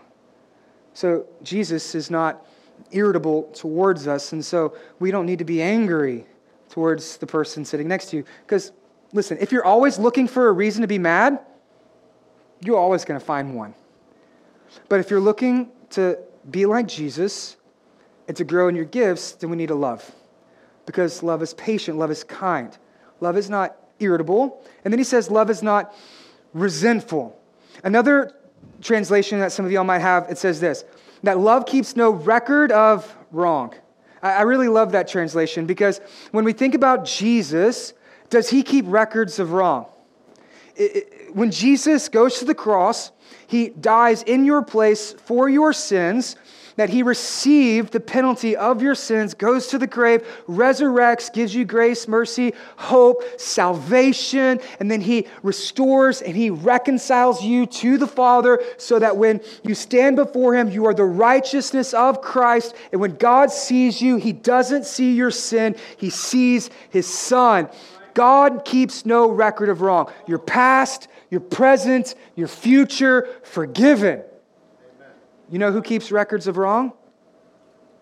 So 0.95 1.27
Jesus 1.43 1.95
is 1.95 2.11
not 2.11 2.47
irritable 2.93 3.43
towards 3.53 4.09
us, 4.09 4.33
and 4.33 4.43
so 4.43 4.75
we 5.01 5.11
don't 5.11 5.27
need 5.27 5.41
to 5.41 5.45
be 5.45 5.61
angry 5.61 6.25
towards 6.71 7.19
the 7.19 7.27
person 7.27 7.63
sitting 7.67 7.87
next 7.87 8.07
to 8.07 8.17
you. 8.17 8.25
Because, 8.47 8.73
listen, 9.13 9.37
if 9.39 9.53
you're 9.53 9.67
always 9.67 9.99
looking 9.99 10.27
for 10.27 10.49
a 10.49 10.53
reason 10.53 10.81
to 10.81 10.89
be 10.89 10.99
mad, 10.99 11.41
you're 12.65 12.79
always 12.79 13.05
going 13.05 13.21
to 13.21 13.27
find 13.27 13.55
one. 13.55 13.75
But 14.89 14.99
if 14.99 15.11
you're 15.11 15.21
looking 15.21 15.69
to 15.91 16.19
be 16.51 16.65
like 16.65 16.89
Jesus 16.89 17.59
and 18.29 18.35
to 18.39 18.45
grow 18.45 18.69
in 18.69 18.75
your 18.75 18.87
gifts, 18.87 19.33
then 19.33 19.51
we 19.51 19.59
need 19.59 19.69
to 19.69 19.75
love. 19.75 20.11
Because 20.87 21.23
love 21.23 21.43
is 21.43 21.53
patient, 21.53 21.99
love 21.99 22.11
is 22.11 22.25
kind. 22.25 22.75
Love 23.21 23.37
is 23.37 23.51
not 23.51 23.77
irritable. 24.01 24.65
And 24.85 24.93
then 24.93 24.99
he 24.99 25.05
says, 25.05 25.31
love 25.31 25.51
is 25.51 25.63
not 25.63 25.95
resentful. 26.53 27.39
Another 27.85 28.35
translation 28.81 29.39
that 29.41 29.53
some 29.53 29.65
of 29.65 29.73
y'all 29.73 29.85
might 29.85 30.01
have, 30.01 30.29
it 30.31 30.39
says 30.39 30.61
this 30.61 30.85
that 31.25 31.39
love 31.39 31.67
keeps 31.67 31.97
no 31.97 32.11
record 32.11 32.71
of 32.71 33.13
wrong. 33.33 33.75
I 34.23 34.43
really 34.43 34.69
love 34.69 34.93
that 34.93 35.09
translation 35.09 35.67
because 35.67 36.01
when 36.33 36.45
we 36.45 36.53
think 36.53 36.75
about 36.75 37.05
Jesus, 37.05 37.93
does 38.31 38.51
he 38.51 38.63
keep 38.63 38.85
records 38.89 39.39
of 39.39 39.53
wrong? 39.53 39.87
when 41.33 41.51
Jesus 41.51 42.09
goes 42.09 42.39
to 42.39 42.45
the 42.45 42.55
cross, 42.55 43.11
he 43.47 43.69
dies 43.69 44.23
in 44.23 44.45
your 44.45 44.63
place 44.63 45.13
for 45.13 45.49
your 45.49 45.73
sins 45.73 46.37
that 46.79 46.91
he 46.91 47.03
received 47.03 47.93
the 47.93 47.99
penalty 47.99 48.57
of 48.57 48.81
your 48.81 48.95
sins, 48.95 49.35
goes 49.35 49.67
to 49.67 49.79
the 49.79 49.87
grave, 49.87 50.25
resurrects, 50.49 51.33
gives 51.33 51.53
you 51.53 51.65
grace, 51.65 52.07
mercy, 52.07 52.55
hope, 52.77 53.25
salvation, 53.37 54.61
and 54.79 54.89
then 54.89 55.01
he 55.01 55.27
restores 55.43 56.23
and 56.23 56.37
he 56.37 56.51
reconciles 56.51 57.43
you 57.43 57.67
to 57.67 57.99
the 57.99 58.07
Father 58.07 58.63
so 58.77 58.97
that 59.01 59.17
when 59.17 59.41
you 59.65 59.75
stand 59.75 60.15
before 60.15 60.55
him, 60.55 60.71
you 60.71 60.87
are 60.87 60.95
the 60.95 61.03
righteousness 61.03 61.93
of 61.93 62.23
Christ. 62.23 62.77
And 62.93 63.01
when 63.01 63.17
God 63.17 63.51
sees 63.51 64.01
you, 64.01 64.15
he 64.15 64.33
doesn't 64.33 64.87
see 64.87 65.17
your 65.17 65.33
sin, 65.33 65.75
he 65.97 66.11
sees 66.11 66.71
his 66.91 67.09
Son. 67.09 67.69
God 68.15 68.65
keeps 68.65 69.05
no 69.05 69.29
record 69.29 69.69
of 69.69 69.81
wrong. 69.81 70.13
Your 70.29 70.39
past, 70.39 71.09
your 71.29 71.41
present, 71.41 72.15
your 72.37 72.49
future, 72.49 73.29
forgiven. 73.43 74.23
You 75.51 75.59
know 75.59 75.73
who 75.73 75.81
keeps 75.81 76.13
records 76.13 76.47
of 76.47 76.57
wrong? 76.57 76.93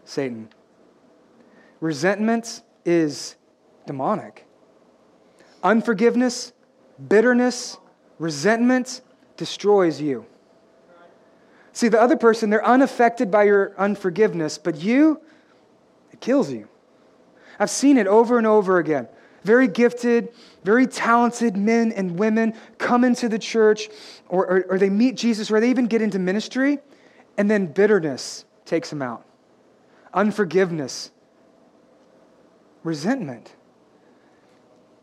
Satan. 0.05 0.49
Resentment 1.80 2.62
is 2.84 3.36
demonic. 3.86 4.47
Unforgiveness, 5.62 6.53
bitterness, 7.09 7.78
resentment 8.18 9.01
destroys 9.36 10.01
you. 10.01 10.26
See, 11.72 11.88
the 11.88 12.01
other 12.01 12.16
person, 12.16 12.51
they're 12.51 12.64
unaffected 12.64 13.30
by 13.30 13.44
your 13.44 13.74
unforgiveness, 13.78 14.59
but 14.59 14.80
you, 14.80 15.20
it 16.11 16.20
kills 16.20 16.51
you. 16.51 16.68
I've 17.59 17.70
seen 17.70 17.99
it 17.99 18.07
over 18.07 18.38
and 18.38 18.47
over 18.47 18.78
again. 18.78 19.09
Very 19.44 19.68
gifted, 19.68 20.30
very 20.64 20.86
talented 20.86 21.57
men 21.57 21.92
and 21.92 22.18
women 22.18 22.55
come 22.78 23.05
into 23.05 23.28
the 23.28 23.38
church 23.38 23.88
or, 24.28 24.47
or, 24.47 24.66
or 24.70 24.78
they 24.78 24.90
meet 24.90 25.16
Jesus 25.16 25.51
or 25.51 25.61
they 25.61 25.70
even 25.70 25.86
get 25.86 26.03
into 26.03 26.18
ministry 26.18 26.78
and 27.37 27.51
then 27.51 27.66
bitterness 27.66 28.45
takes 28.64 28.91
them 28.91 29.03
out, 29.03 29.24
unforgiveness, 30.14 31.11
resentment. 32.82 33.55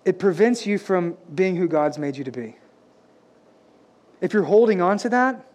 It 0.05 0.19
prevents 0.19 0.65
you 0.65 0.77
from 0.77 1.17
being 1.33 1.55
who 1.55 1.67
God's 1.67 1.97
made 1.97 2.17
you 2.17 2.23
to 2.23 2.31
be. 2.31 2.55
If 4.21 4.33
you're 4.33 4.43
holding 4.43 4.81
on 4.81 4.97
to 4.99 5.09
that, 5.09 5.45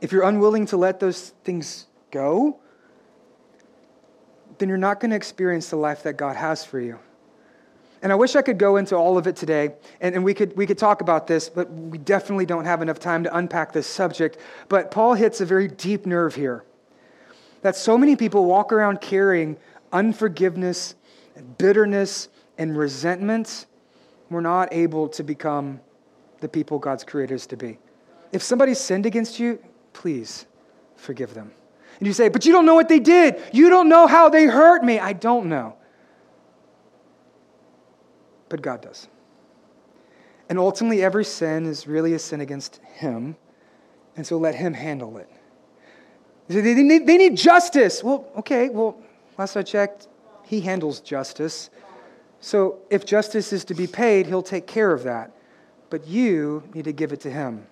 if 0.00 0.12
you're 0.12 0.24
unwilling 0.24 0.66
to 0.66 0.76
let 0.76 1.00
those 1.00 1.30
things 1.44 1.86
go, 2.10 2.58
then 4.58 4.68
you're 4.68 4.78
not 4.78 5.00
going 5.00 5.10
to 5.10 5.16
experience 5.16 5.70
the 5.70 5.76
life 5.76 6.02
that 6.02 6.14
God 6.14 6.36
has 6.36 6.64
for 6.64 6.80
you. 6.80 6.98
And 8.02 8.12
I 8.12 8.14
wish 8.14 8.36
I 8.36 8.42
could 8.42 8.58
go 8.58 8.76
into 8.76 8.94
all 8.94 9.16
of 9.16 9.26
it 9.26 9.36
today, 9.36 9.70
and, 10.00 10.14
and 10.14 10.24
we, 10.24 10.34
could, 10.34 10.56
we 10.56 10.66
could 10.66 10.78
talk 10.78 11.00
about 11.00 11.26
this, 11.26 11.48
but 11.48 11.70
we 11.72 11.98
definitely 11.98 12.46
don't 12.46 12.66
have 12.66 12.82
enough 12.82 12.98
time 12.98 13.24
to 13.24 13.36
unpack 13.36 13.72
this 13.72 13.86
subject. 13.86 14.38
But 14.68 14.90
Paul 14.90 15.14
hits 15.14 15.40
a 15.40 15.46
very 15.46 15.68
deep 15.68 16.06
nerve 16.06 16.34
here 16.34 16.64
that 17.62 17.74
so 17.74 17.96
many 17.96 18.14
people 18.14 18.44
walk 18.44 18.72
around 18.72 19.00
carrying 19.00 19.56
unforgiveness, 19.92 20.94
and 21.34 21.56
bitterness, 21.58 22.28
and 22.58 22.76
resentment. 22.76 23.66
We're 24.30 24.40
not 24.40 24.72
able 24.72 25.08
to 25.10 25.22
become 25.22 25.80
the 26.40 26.48
people 26.48 26.78
God's 26.78 27.04
created 27.04 27.34
us 27.34 27.46
to 27.46 27.56
be. 27.56 27.78
If 28.32 28.42
somebody 28.42 28.74
sinned 28.74 29.06
against 29.06 29.38
you, 29.38 29.58
please 29.92 30.46
forgive 30.96 31.34
them. 31.34 31.52
And 31.98 32.06
you 32.06 32.12
say, 32.12 32.28
but 32.28 32.44
you 32.44 32.52
don't 32.52 32.66
know 32.66 32.74
what 32.74 32.88
they 32.88 33.00
did. 33.00 33.40
You 33.52 33.70
don't 33.70 33.88
know 33.88 34.06
how 34.06 34.28
they 34.28 34.44
hurt 34.44 34.84
me. 34.84 34.98
I 34.98 35.12
don't 35.12 35.46
know 35.46 35.76
but 38.48 38.62
God 38.62 38.82
does. 38.82 39.08
And 40.48 40.58
ultimately, 40.58 41.02
every 41.02 41.24
sin 41.24 41.66
is 41.66 41.86
really 41.86 42.14
a 42.14 42.18
sin 42.18 42.40
against 42.40 42.80
Him, 42.94 43.36
and 44.16 44.26
so 44.26 44.38
let 44.38 44.54
Him 44.54 44.74
handle 44.74 45.18
it. 45.18 45.28
They 46.48 46.74
need, 46.74 47.06
they 47.06 47.16
need 47.16 47.36
justice. 47.36 48.04
Well, 48.04 48.28
okay, 48.36 48.68
well, 48.68 48.96
last 49.36 49.56
I 49.56 49.62
checked, 49.62 50.08
He 50.44 50.60
handles 50.60 51.00
justice. 51.00 51.70
So 52.40 52.78
if 52.90 53.04
justice 53.04 53.52
is 53.52 53.64
to 53.64 53.74
be 53.74 53.86
paid, 53.86 54.26
He'll 54.26 54.42
take 54.42 54.66
care 54.66 54.92
of 54.92 55.02
that. 55.02 55.32
But 55.90 56.06
you 56.06 56.62
need 56.74 56.84
to 56.84 56.92
give 56.92 57.12
it 57.12 57.20
to 57.20 57.30
Him 57.30 57.66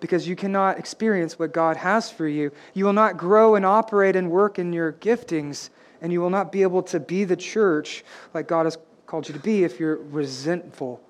because 0.00 0.28
you 0.28 0.36
cannot 0.36 0.78
experience 0.78 1.38
what 1.38 1.52
God 1.52 1.76
has 1.76 2.10
for 2.10 2.28
you. 2.28 2.52
You 2.74 2.84
will 2.84 2.92
not 2.92 3.16
grow 3.16 3.54
and 3.54 3.64
operate 3.64 4.16
and 4.16 4.30
work 4.30 4.58
in 4.58 4.72
your 4.72 4.92
giftings, 4.92 5.70
and 6.02 6.12
you 6.12 6.20
will 6.20 6.30
not 6.30 6.52
be 6.52 6.62
able 6.62 6.82
to 6.84 7.00
be 7.00 7.24
the 7.24 7.36
church 7.36 8.04
like 8.34 8.46
God 8.46 8.66
has 8.66 8.76
called 9.06 9.28
you 9.28 9.34
to 9.34 9.40
be 9.40 9.64
if 9.64 9.78
you're 9.78 9.96
resentful 9.96 11.00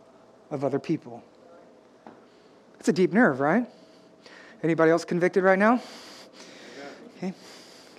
of 0.50 0.64
other 0.64 0.78
people. 0.78 1.22
It's 2.78 2.88
a 2.88 2.92
deep 2.92 3.12
nerve, 3.12 3.40
right? 3.40 3.66
Anybody 4.62 4.90
else 4.90 5.04
convicted 5.04 5.42
right 5.42 5.58
now? 5.58 5.80
Okay, 7.16 7.32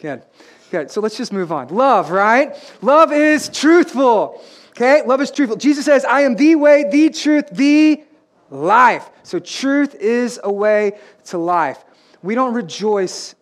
good. 0.01 0.23
Good. 0.69 0.91
So 0.91 1.01
let's 1.01 1.17
just 1.17 1.33
move 1.33 1.51
on. 1.51 1.69
Love, 1.69 2.11
right? 2.11 2.55
Love 2.81 3.11
is 3.11 3.49
truthful. 3.49 4.43
Okay? 4.71 5.01
Love 5.05 5.21
is 5.21 5.31
truthful. 5.31 5.57
Jesus 5.57 5.85
says, 5.85 6.05
I 6.05 6.21
am 6.21 6.35
the 6.35 6.55
way, 6.55 6.85
the 6.89 7.09
truth, 7.09 7.49
the 7.51 8.03
life. 8.49 9.09
So 9.23 9.39
truth 9.39 9.95
is 9.95 10.39
a 10.43 10.51
way 10.51 10.99
to 11.25 11.37
life. 11.37 11.83
We 12.21 12.35
don't 12.35 12.53
rejoice 12.53 13.33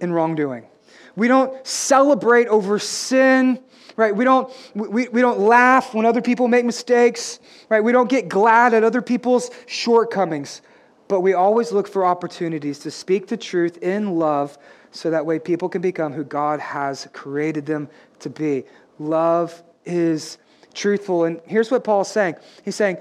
in 0.00 0.12
wrongdoing. 0.12 0.66
We 1.16 1.28
don't 1.28 1.66
celebrate 1.66 2.48
over 2.48 2.78
sin 2.78 3.60
right? 3.96 4.14
We 4.14 4.24
don't, 4.24 4.52
we, 4.74 5.08
we 5.08 5.20
don't 5.20 5.40
laugh 5.40 5.94
when 5.94 6.06
other 6.06 6.22
people 6.22 6.48
make 6.48 6.64
mistakes, 6.64 7.38
right? 7.68 7.82
We 7.82 7.92
don't 7.92 8.08
get 8.08 8.28
glad 8.28 8.74
at 8.74 8.84
other 8.84 9.02
people's 9.02 9.50
shortcomings. 9.66 10.62
but 11.06 11.20
we 11.20 11.34
always 11.34 11.70
look 11.70 11.86
for 11.86 12.04
opportunities 12.04 12.78
to 12.80 12.90
speak 12.90 13.26
the 13.26 13.36
truth 13.36 13.76
in 13.78 14.18
love 14.18 14.56
so 14.90 15.10
that 15.10 15.26
way 15.26 15.38
people 15.38 15.68
can 15.68 15.82
become 15.82 16.12
who 16.12 16.24
God 16.24 16.60
has 16.60 17.08
created 17.12 17.66
them 17.66 17.88
to 18.20 18.30
be. 18.30 18.64
Love 18.98 19.62
is 19.84 20.38
truthful. 20.72 21.24
And 21.24 21.40
here's 21.46 21.70
what 21.70 21.84
Paul's 21.84 22.10
saying 22.10 22.36
He's 22.64 22.76
saying, 22.76 22.98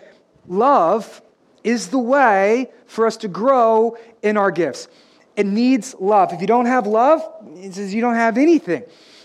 Love 0.48 1.22
is 1.64 1.88
the 1.89 2.00
way 2.00 2.70
for 2.88 3.08
us 3.08 3.18
to 3.18 3.28
grow 3.28 3.98
in 4.22 4.38
our 4.38 4.52
gifts. 4.52 4.88
It 5.36 5.46
needs 5.46 5.96
love. 6.00 6.34
If 6.34 6.41
you 6.41 6.48
don't 6.48 6.66
have 6.66 6.86
love, 6.86 7.24
it 7.56 7.74
says 7.74 7.94
you 7.94 8.02
don't 8.02 8.16
have 8.16 8.38
anything. 8.38 8.84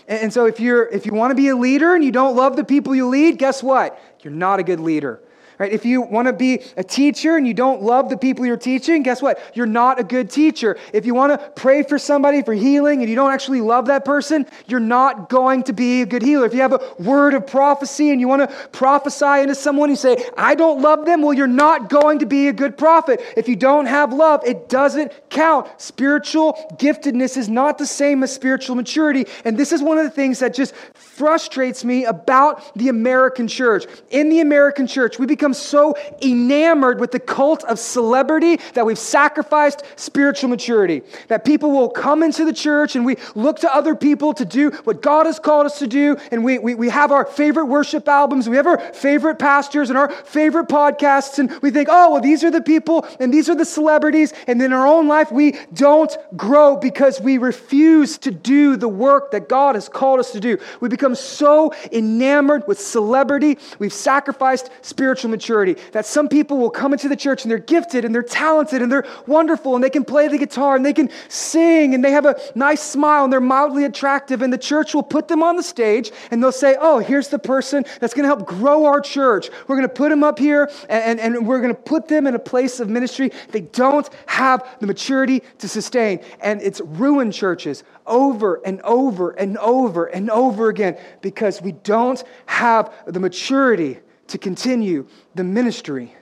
And 0.09 0.33
so 0.33 0.47
if 0.47 0.59
you're 0.59 0.87
if 0.87 1.05
you 1.05 1.13
want 1.13 1.31
to 1.31 1.35
be 1.35 1.49
a 1.49 1.55
leader 1.55 1.93
and 1.93 2.03
you 2.03 2.11
don't 2.11 2.35
love 2.35 2.55
the 2.55 2.63
people 2.63 2.95
you 2.95 3.07
lead, 3.07 3.37
guess 3.37 3.61
what? 3.61 4.01
You're 4.21 4.33
not 4.33 4.59
a 4.59 4.63
good 4.63 4.79
leader. 4.79 5.21
Right? 5.59 5.73
If 5.73 5.83
you 5.83 5.99
want 6.01 6.27
to 6.27 6.33
be 6.33 6.61
a 6.77 6.83
teacher 6.85 7.35
and 7.35 7.45
you 7.45 7.53
don't 7.53 7.81
love 7.81 8.09
the 8.09 8.15
people 8.15 8.45
you're 8.45 8.55
teaching, 8.55 9.03
guess 9.03 9.21
what? 9.21 9.41
You're 9.53 9.65
not 9.65 9.99
a 9.99 10.05
good 10.05 10.29
teacher. 10.31 10.77
If 10.93 11.05
you 11.05 11.13
want 11.13 11.33
to 11.33 11.49
pray 11.49 11.83
for 11.83 11.99
somebody 11.99 12.41
for 12.43 12.53
healing 12.53 13.01
and 13.01 13.09
you 13.09 13.15
don't 13.17 13.33
actually 13.33 13.59
love 13.59 13.87
that 13.87 14.05
person, 14.05 14.45
you're 14.67 14.79
not 14.79 15.27
going 15.27 15.63
to 15.63 15.73
be 15.73 16.01
a 16.01 16.05
good 16.05 16.21
healer. 16.21 16.45
If 16.45 16.53
you 16.53 16.61
have 16.61 16.71
a 16.71 16.93
word 16.97 17.33
of 17.33 17.45
prophecy 17.45 18.09
and 18.11 18.21
you 18.21 18.29
want 18.29 18.49
to 18.49 18.55
prophesy 18.69 19.41
into 19.41 19.53
someone, 19.53 19.89
you 19.89 19.97
say, 19.97 20.29
I 20.37 20.55
don't 20.55 20.81
love 20.81 21.05
them, 21.05 21.21
well, 21.21 21.33
you're 21.33 21.45
not 21.45 21.89
going 21.89 22.19
to 22.19 22.25
be 22.25 22.47
a 22.47 22.53
good 22.53 22.77
prophet. 22.77 23.21
If 23.35 23.49
you 23.49 23.57
don't 23.57 23.85
have 23.85 24.13
love, 24.13 24.45
it 24.45 24.69
doesn't 24.69 25.11
count. 25.29 25.69
Spiritual 25.75 26.53
giftedness 26.79 27.35
is 27.35 27.49
not 27.49 27.77
the 27.77 27.85
same 27.85 28.23
as 28.23 28.33
spiritual 28.33 28.77
maturity. 28.77 29.25
And 29.43 29.57
this 29.57 29.73
is 29.73 29.81
one 29.81 29.97
of 29.97 30.05
the 30.05 30.09
things 30.09 30.39
that 30.39 30.53
just 30.53 30.73
frustrates 31.19 31.83
me 31.83 32.05
about 32.05 32.73
the 32.75 32.87
American 32.87 33.45
church. 33.45 33.85
In 34.09 34.29
the 34.29 34.39
American 34.39 34.87
church, 34.87 35.19
we 35.19 35.25
become 35.25 35.53
so 35.53 35.95
enamored 36.21 36.97
with 37.01 37.11
the 37.11 37.19
cult 37.19 37.65
of 37.65 37.77
celebrity 37.77 38.57
that 38.73 38.85
we've 38.85 38.97
sacrificed 38.97 39.83
spiritual 39.97 40.49
maturity. 40.49 41.01
That 41.27 41.43
people 41.43 41.71
will 41.71 41.89
come 41.89 42.23
into 42.23 42.45
the 42.45 42.53
church 42.53 42.95
and 42.95 43.05
we 43.05 43.17
look 43.35 43.59
to 43.59 43.75
other 43.75 43.95
people 43.95 44.33
to 44.35 44.45
do 44.45 44.71
what 44.85 45.01
God 45.01 45.25
has 45.25 45.39
called 45.39 45.65
us 45.65 45.79
to 45.79 45.87
do. 45.87 46.15
And 46.31 46.41
we, 46.41 46.57
we, 46.57 46.73
we 46.73 46.87
have 46.87 47.11
our 47.11 47.25
favorite 47.25 47.65
worship 47.65 48.07
albums, 48.07 48.47
we 48.47 48.55
have 48.55 48.65
our 48.65 48.79
favorite 48.93 49.39
pastors 49.39 49.89
and 49.89 49.99
our 49.99 50.09
favorite 50.09 50.69
podcasts. 50.69 51.37
And 51.37 51.51
we 51.61 51.69
think, 51.69 51.89
oh, 51.91 52.13
well, 52.13 52.21
these 52.21 52.45
are 52.45 52.51
the 52.51 52.61
people 52.61 53.05
and 53.19 53.33
these 53.33 53.49
are 53.49 53.55
the 53.55 53.65
celebrities. 53.65 54.33
And 54.47 54.61
in 54.61 54.71
our 54.71 54.87
own 54.87 55.09
life, 55.09 55.33
we 55.33 55.57
don't 55.73 56.15
grow 56.37 56.77
because 56.77 57.19
we 57.19 57.37
refuse 57.37 58.17
to 58.19 58.31
do 58.31 58.77
the 58.77 58.87
work 58.87 59.31
that 59.31 59.49
God 59.49 59.75
has 59.75 59.89
called 59.89 60.21
us 60.21 60.31
to 60.31 60.39
do. 60.39 60.57
We 60.79 60.87
become 60.87 61.08
so 61.15 61.73
enamored 61.91 62.67
with 62.67 62.79
celebrity, 62.79 63.57
we've 63.79 63.93
sacrificed 63.93 64.69
spiritual 64.81 65.29
maturity 65.29 65.49
maturity. 65.49 65.81
That 65.91 66.05
some 66.05 66.27
people 66.27 66.57
will 66.57 66.69
come 66.69 66.93
into 66.93 67.09
the 67.09 67.15
church 67.15 67.43
and 67.43 67.51
they're 67.51 67.57
gifted 67.57 68.05
and 68.05 68.13
they're 68.13 68.23
talented 68.23 68.81
and 68.81 68.91
they're 68.91 69.05
wonderful 69.25 69.75
and 69.75 69.83
they 69.83 69.89
can 69.89 70.05
play 70.05 70.27
the 70.27 70.37
guitar 70.37 70.75
and 70.75 70.85
they 70.85 70.93
can 70.93 71.09
sing 71.27 71.95
and 71.95 72.03
they 72.03 72.11
have 72.11 72.25
a 72.25 72.35
nice 72.55 72.81
smile 72.81 73.23
and 73.23 73.33
they're 73.33 73.39
mildly 73.39 73.85
attractive. 73.85 74.41
And 74.41 74.51
the 74.53 74.57
church 74.57 74.93
will 74.93 75.03
put 75.03 75.27
them 75.27 75.41
on 75.41 75.55
the 75.55 75.63
stage 75.63 76.11
and 76.31 76.43
they'll 76.43 76.51
say, 76.51 76.75
Oh, 76.79 76.99
here's 76.99 77.29
the 77.29 77.39
person 77.39 77.85
that's 77.99 78.13
going 78.13 78.23
to 78.23 78.27
help 78.27 78.45
grow 78.45 78.85
our 78.85 79.01
church. 79.01 79.49
We're 79.67 79.77
going 79.77 79.87
to 79.87 79.93
put 79.93 80.09
them 80.09 80.23
up 80.23 80.37
here 80.37 80.69
and, 80.89 81.19
and, 81.19 81.35
and 81.35 81.47
we're 81.47 81.61
going 81.61 81.75
to 81.75 81.81
put 81.81 82.07
them 82.07 82.27
in 82.27 82.35
a 82.35 82.39
place 82.39 82.79
of 82.79 82.89
ministry. 82.89 83.31
They 83.51 83.61
don't 83.61 84.09
have 84.27 84.67
the 84.79 84.87
maturity 84.87 85.41
to 85.59 85.67
sustain. 85.67 86.19
And 86.41 86.61
it's 86.61 86.81
ruined 86.81 87.33
churches 87.33 87.83
over 88.09 88.59
and 88.65 88.81
over 88.81 89.31
and 89.31 89.57
over 89.59 90.07
and 90.07 90.29
over 90.29 90.67
again 90.67 90.97
because 91.21 91.61
we 91.61 91.71
don't 91.71 92.21
have 92.47 92.93
the 93.05 93.19
maturity 93.19 93.99
to 94.27 94.37
continue 94.37 95.07
the 95.35 95.43
ministry. 95.43 96.13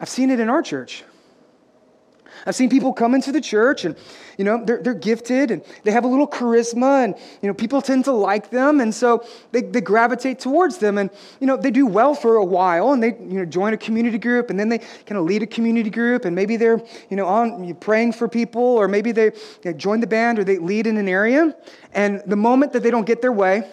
I've 0.00 0.08
seen 0.08 0.30
it 0.30 0.40
in 0.40 0.48
our 0.48 0.62
church. 0.62 1.04
I've 2.46 2.54
seen 2.54 2.70
people 2.70 2.92
come 2.92 3.14
into 3.14 3.32
the 3.32 3.40
church 3.40 3.84
and, 3.84 3.96
you 4.36 4.44
know, 4.44 4.64
they're, 4.64 4.82
they're 4.82 4.94
gifted 4.94 5.50
and 5.50 5.62
they 5.84 5.90
have 5.90 6.04
a 6.04 6.06
little 6.06 6.26
charisma 6.26 7.04
and, 7.04 7.14
you 7.42 7.48
know, 7.48 7.54
people 7.54 7.82
tend 7.82 8.04
to 8.04 8.12
like 8.12 8.50
them. 8.50 8.80
And 8.80 8.94
so 8.94 9.24
they, 9.52 9.62
they 9.62 9.80
gravitate 9.80 10.38
towards 10.38 10.78
them 10.78 10.98
and, 10.98 11.10
you 11.40 11.46
know, 11.46 11.56
they 11.56 11.70
do 11.70 11.86
well 11.86 12.14
for 12.14 12.36
a 12.36 12.44
while 12.44 12.92
and 12.92 13.02
they, 13.02 13.08
you 13.08 13.38
know, 13.38 13.44
join 13.44 13.74
a 13.74 13.76
community 13.76 14.18
group 14.18 14.50
and 14.50 14.58
then 14.58 14.68
they 14.68 14.78
kind 14.78 15.18
of 15.18 15.24
lead 15.24 15.42
a 15.42 15.46
community 15.46 15.90
group 15.90 16.24
and 16.24 16.34
maybe 16.34 16.56
they're, 16.56 16.80
you 17.10 17.16
know, 17.16 17.26
on 17.26 17.74
praying 17.76 18.12
for 18.12 18.28
people 18.28 18.62
or 18.62 18.88
maybe 18.88 19.12
they, 19.12 19.32
they 19.62 19.72
join 19.74 20.00
the 20.00 20.06
band 20.06 20.38
or 20.38 20.44
they 20.44 20.58
lead 20.58 20.86
in 20.86 20.96
an 20.96 21.08
area. 21.08 21.54
And 21.92 22.22
the 22.26 22.36
moment 22.36 22.72
that 22.72 22.82
they 22.82 22.90
don't 22.90 23.06
get 23.06 23.22
their 23.22 23.32
way, 23.32 23.68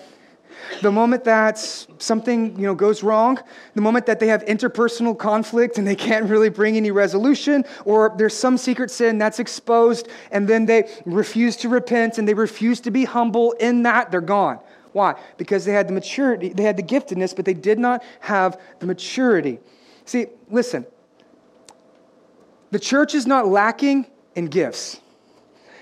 the 0.82 0.92
moment 0.92 1.24
that 1.24 1.58
something 1.58 2.58
you 2.58 2.66
know, 2.66 2.76
goes 2.76 3.04
wrong, 3.04 3.40
the 3.74 3.82
moment 3.82 4.06
that 4.06 4.20
they 4.20 4.28
have 4.28 4.44
interpersonal 4.46 5.18
conflict 5.18 5.78
and 5.78 5.88
they 5.88 5.96
can't 5.96 6.26
really 6.26 6.50
bring 6.50 6.78
any 6.78 6.92
resolution, 6.92 7.64
or 7.86 8.14
there's 8.18 8.36
some 8.36 8.58
secret 8.58 8.92
sin 8.92 9.18
that's 9.18 9.40
exposed, 9.40 10.08
and 10.32 10.48
then 10.48 10.66
they 10.66 10.90
refuse 11.06 11.56
to 11.58 11.70
repent 11.70 12.18
and 12.18 12.28
they 12.28 12.34
refuse 12.34 12.80
to 12.82 12.92
be 12.92 13.06
humble 13.06 13.54
in 13.54 13.84
that, 13.84 14.12
they're 14.12 14.22
gone. 14.22 14.60
Why? 14.92 15.20
Because 15.38 15.66
they 15.66 15.74
had 15.74 15.90
the 15.90 15.94
maturity, 15.94 16.50
they 16.50 16.64
had 16.64 16.78
the 16.78 16.84
giftedness, 16.84 17.36
but 17.36 17.44
they 17.44 17.54
did 17.54 17.80
not 17.80 18.04
have 18.22 18.60
the 18.80 18.86
maturity. 18.86 19.60
See, 20.06 20.28
listen, 20.50 20.86
the 22.72 22.80
church 22.80 23.14
is 23.14 23.28
not 23.28 23.48
lacking 23.48 24.06
in 24.36 24.46
gifts. 24.46 25.00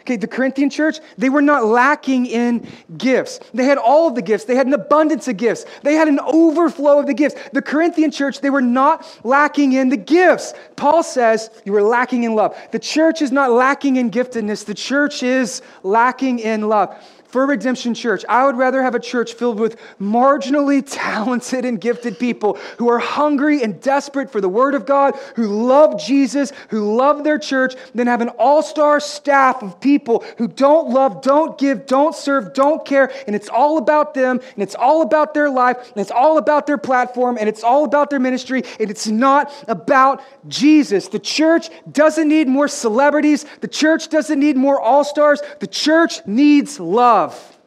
Okay, 0.04 0.18
the 0.18 0.28
Corinthian 0.28 0.70
church, 0.70 1.00
they 1.18 1.30
were 1.30 1.42
not 1.42 1.66
lacking 1.66 2.26
in 2.26 2.68
gifts. 2.98 3.40
They 3.54 3.64
had 3.64 3.78
all 3.78 4.10
of 4.10 4.16
the 4.16 4.22
gifts. 4.22 4.44
They 4.44 4.56
had 4.56 4.68
an 4.68 4.74
abundance 4.74 5.30
of 5.30 5.38
gifts. 5.38 5.66
They 5.82 5.94
had 5.94 6.10
an 6.10 6.20
overflow 6.20 7.00
of 7.00 7.08
the 7.08 7.14
gifts. 7.14 7.40
The 7.54 7.62
Corinthian 7.62 8.12
church, 8.12 8.42
they 8.42 8.50
were 8.50 8.62
not 8.62 9.08
lacking 9.24 9.72
in 9.72 9.88
the 9.88 9.96
gifts. 9.96 10.54
Paul 10.76 11.04
says 11.04 11.50
you 11.64 11.72
were 11.72 11.82
lacking 11.82 12.24
in 12.24 12.36
love. 12.36 12.58
The 12.72 12.80
church 12.80 13.22
is 13.22 13.32
not 13.32 13.52
lacking 13.52 13.96
in 13.96 14.12
giftedness. 14.12 14.66
The 14.66 14.74
church 14.74 15.24
is 15.24 15.62
lacking 15.84 16.40
in 16.40 16.68
love 16.68 16.98
for 17.34 17.48
Redemption 17.48 17.96
Church, 17.96 18.24
I 18.30 18.46
would 18.46 18.58
rather 18.58 18.84
have 18.84 18.94
a 18.94 19.00
church 19.00 19.34
filled 19.34 19.60
with 19.60 19.76
marginally 20.00 20.84
talented 20.88 21.66
and 21.66 21.82
gifted 21.82 22.20
people 22.20 22.60
who 22.78 22.88
are 22.92 23.00
hungry 23.00 23.64
and 23.64 23.82
desperate 23.82 24.32
for 24.32 24.40
the 24.40 24.48
Word 24.48 24.76
of 24.76 24.86
God, 24.86 25.16
who 25.36 25.48
love 25.48 26.00
Jesus, 26.00 26.54
who 26.70 26.96
love 26.96 27.24
their 27.24 27.40
church, 27.40 27.74
than 27.96 28.06
have 28.06 28.22
an 28.22 28.30
all 28.38 28.62
star 28.62 29.00
staff 29.00 29.64
of 29.64 29.82
people 29.82 30.24
who 30.38 30.48
don't 30.48 30.92
love, 30.92 31.24
don't 31.24 31.58
give, 31.58 31.88
don't 31.88 32.14
serve, 32.14 32.54
don't 32.54 32.86
care, 32.86 33.12
and 33.26 33.36
it's 33.36 33.50
all 33.50 33.80
about 33.80 34.14
them, 34.14 34.40
and 34.54 34.62
it's 34.62 34.76
all 34.76 35.02
about 35.02 35.34
their 35.34 35.50
life, 35.50 35.78
and 35.92 36.02
it's 36.02 36.12
all 36.12 36.38
about 36.38 36.68
their 36.68 36.78
platform, 36.78 37.40
and 37.40 37.50
it's 37.50 37.64
all 37.64 37.84
about 37.84 38.12
their 38.12 38.20
ministry, 38.20 38.62
and 38.80 38.92
it's 38.92 39.08
not 39.08 39.52
about 39.68 40.22
Jesus. 40.48 41.08
The 41.08 41.18
church 41.18 41.72
doesn't 41.92 42.28
need 42.28 42.48
more 42.48 42.68
celebrities, 42.68 43.48
the 43.62 43.68
church 43.68 44.10
doesn't 44.10 44.40
need 44.40 44.56
more 44.56 44.80
all 44.80 45.04
stars, 45.04 45.42
the 45.60 45.66
church 45.66 46.24
needs 46.28 46.80
love 46.80 47.23
love. 47.24 47.58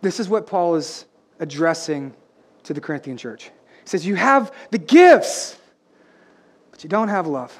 This 0.00 0.20
is 0.20 0.28
what 0.28 0.46
Paul 0.46 0.74
is 0.76 1.06
addressing 1.40 2.14
to 2.64 2.74
the 2.74 2.80
Corinthian 2.80 3.16
church. 3.16 3.44
He 3.44 3.88
says, 3.88 4.06
You 4.06 4.14
have 4.14 4.52
the 4.70 4.78
gifts, 4.78 5.58
but 6.70 6.82
you 6.82 6.90
don't 6.90 7.08
have 7.08 7.26
love. 7.26 7.58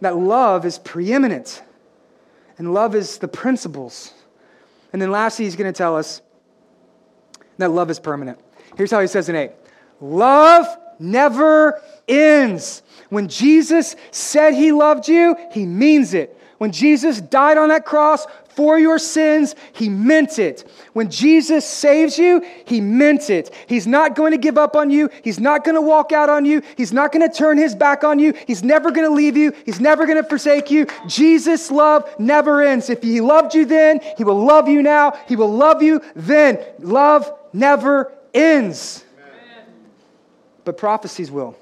That 0.00 0.16
love 0.16 0.64
is 0.64 0.78
preeminent, 0.78 1.62
and 2.56 2.72
love 2.72 2.94
is 2.94 3.18
the 3.18 3.28
principles. 3.28 4.12
And 4.92 5.02
then 5.02 5.10
lastly, 5.10 5.44
he's 5.44 5.56
going 5.56 5.72
to 5.72 5.76
tell 5.76 5.96
us 5.96 6.22
that 7.58 7.70
love 7.70 7.90
is 7.90 7.98
permanent. 7.98 8.38
Here's 8.76 8.90
how 8.90 9.00
he 9.00 9.06
says 9.06 9.28
in 9.28 9.36
8 9.36 9.50
Love 10.00 10.66
never 10.98 11.82
ends. 12.06 12.82
When 13.08 13.28
Jesus 13.28 13.96
said 14.10 14.54
he 14.54 14.72
loved 14.72 15.08
you, 15.08 15.36
he 15.52 15.66
means 15.66 16.14
it. 16.14 16.38
When 16.58 16.72
Jesus 16.72 17.20
died 17.20 17.56
on 17.56 17.68
that 17.68 17.84
cross 17.84 18.26
for 18.48 18.80
your 18.80 18.98
sins, 18.98 19.54
he 19.72 19.88
meant 19.88 20.40
it. 20.40 20.68
When 20.92 21.08
Jesus 21.08 21.64
saves 21.64 22.18
you, 22.18 22.44
he 22.66 22.80
meant 22.80 23.30
it. 23.30 23.54
He's 23.68 23.86
not 23.86 24.16
going 24.16 24.32
to 24.32 24.38
give 24.38 24.58
up 24.58 24.74
on 24.74 24.90
you. 24.90 25.08
He's 25.22 25.38
not 25.38 25.62
going 25.64 25.76
to 25.76 25.80
walk 25.80 26.10
out 26.10 26.28
on 26.28 26.44
you. 26.44 26.62
He's 26.76 26.92
not 26.92 27.12
going 27.12 27.28
to 27.28 27.32
turn 27.32 27.58
his 27.58 27.76
back 27.76 28.02
on 28.02 28.18
you. 28.18 28.34
He's 28.48 28.64
never 28.64 28.90
going 28.90 29.08
to 29.08 29.14
leave 29.14 29.36
you. 29.36 29.52
He's 29.64 29.78
never 29.78 30.04
going 30.04 30.20
to 30.20 30.28
forsake 30.28 30.68
you. 30.68 30.86
Jesus' 31.06 31.70
love 31.70 32.12
never 32.18 32.60
ends. 32.60 32.90
If 32.90 33.02
he 33.02 33.20
loved 33.20 33.54
you 33.54 33.64
then, 33.64 34.00
he 34.16 34.24
will 34.24 34.44
love 34.44 34.68
you 34.68 34.82
now. 34.82 35.12
He 35.28 35.36
will 35.36 35.54
love 35.54 35.80
you 35.80 36.02
then. 36.16 36.58
Love 36.80 37.32
never 37.52 38.12
ends. 38.34 39.04
Amen. 39.16 39.66
But 40.64 40.76
prophecies 40.76 41.30
will. 41.30 41.56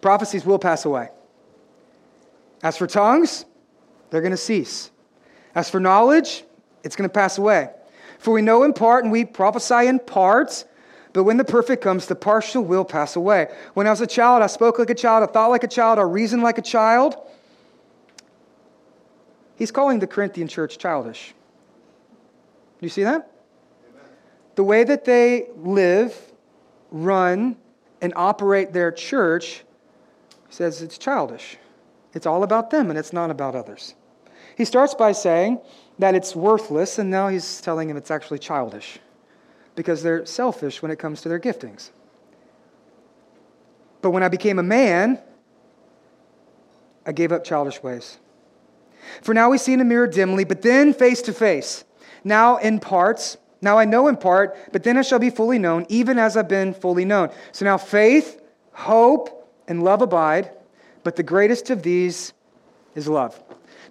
Prophecies 0.00 0.46
will 0.46 0.58
pass 0.58 0.86
away. 0.86 1.10
As 2.62 2.76
for 2.76 2.86
tongues, 2.86 3.44
they're 4.10 4.20
going 4.20 4.32
to 4.32 4.36
cease. 4.36 4.90
As 5.54 5.68
for 5.68 5.80
knowledge, 5.80 6.44
it's 6.84 6.96
going 6.96 7.08
to 7.08 7.12
pass 7.12 7.38
away. 7.38 7.70
For 8.18 8.32
we 8.32 8.42
know 8.42 8.62
in 8.62 8.72
part 8.72 9.04
and 9.04 9.12
we 9.12 9.24
prophesy 9.24 9.86
in 9.88 9.98
parts, 9.98 10.64
but 11.12 11.24
when 11.24 11.36
the 11.36 11.44
perfect 11.44 11.82
comes, 11.82 12.06
the 12.06 12.14
partial 12.14 12.62
will 12.62 12.84
pass 12.84 13.16
away. 13.16 13.48
When 13.74 13.86
I 13.86 13.90
was 13.90 14.00
a 14.00 14.06
child, 14.06 14.42
I 14.42 14.46
spoke 14.46 14.78
like 14.78 14.90
a 14.90 14.94
child, 14.94 15.28
I 15.28 15.32
thought 15.32 15.48
like 15.48 15.64
a 15.64 15.68
child, 15.68 15.98
I 15.98 16.02
reasoned 16.02 16.42
like 16.42 16.58
a 16.58 16.62
child. 16.62 17.16
He's 19.56 19.70
calling 19.70 19.98
the 19.98 20.06
Corinthian 20.06 20.48
church 20.48 20.78
childish. 20.78 21.34
Do 22.80 22.86
you 22.86 22.90
see 22.90 23.02
that? 23.02 23.30
Amen. 23.90 24.04
The 24.54 24.64
way 24.64 24.84
that 24.84 25.04
they 25.04 25.48
live, 25.56 26.16
run, 26.90 27.56
and 28.00 28.12
operate 28.16 28.72
their 28.72 28.90
church, 28.90 29.64
he 30.48 30.54
says 30.54 30.80
it's 30.82 30.98
childish. 30.98 31.58
It's 32.14 32.26
all 32.26 32.42
about 32.42 32.70
them 32.70 32.90
and 32.90 32.98
it's 32.98 33.12
not 33.12 33.30
about 33.30 33.54
others. 33.54 33.94
He 34.56 34.64
starts 34.64 34.94
by 34.94 35.12
saying 35.12 35.60
that 35.98 36.14
it's 36.14 36.36
worthless, 36.36 36.98
and 36.98 37.10
now 37.10 37.28
he's 37.28 37.60
telling 37.60 37.88
him 37.88 37.96
it's 37.96 38.10
actually 38.10 38.38
childish 38.38 38.98
because 39.74 40.02
they're 40.02 40.26
selfish 40.26 40.82
when 40.82 40.90
it 40.90 40.98
comes 40.98 41.22
to 41.22 41.28
their 41.28 41.40
giftings. 41.40 41.90
But 44.02 44.10
when 44.10 44.22
I 44.22 44.28
became 44.28 44.58
a 44.58 44.62
man, 44.62 45.18
I 47.06 47.12
gave 47.12 47.32
up 47.32 47.44
childish 47.44 47.82
ways. 47.82 48.18
For 49.22 49.32
now 49.32 49.50
we 49.50 49.58
see 49.58 49.72
in 49.72 49.80
a 49.80 49.84
mirror 49.84 50.06
dimly, 50.06 50.44
but 50.44 50.62
then 50.62 50.92
face 50.92 51.22
to 51.22 51.32
face. 51.32 51.84
Now 52.24 52.56
in 52.58 52.78
parts. 52.78 53.38
Now 53.60 53.78
I 53.78 53.84
know 53.84 54.08
in 54.08 54.16
part, 54.16 54.56
but 54.72 54.82
then 54.82 54.96
I 54.96 55.02
shall 55.02 55.18
be 55.18 55.30
fully 55.30 55.58
known, 55.58 55.86
even 55.88 56.18
as 56.18 56.36
I've 56.36 56.48
been 56.48 56.74
fully 56.74 57.04
known. 57.04 57.30
So 57.52 57.64
now 57.64 57.78
faith, 57.78 58.40
hope, 58.72 59.48
and 59.68 59.84
love 59.84 60.02
abide, 60.02 60.50
but 61.02 61.16
the 61.16 61.22
greatest 61.22 61.70
of 61.70 61.82
these 61.82 62.32
is 62.94 63.08
love. 63.08 63.40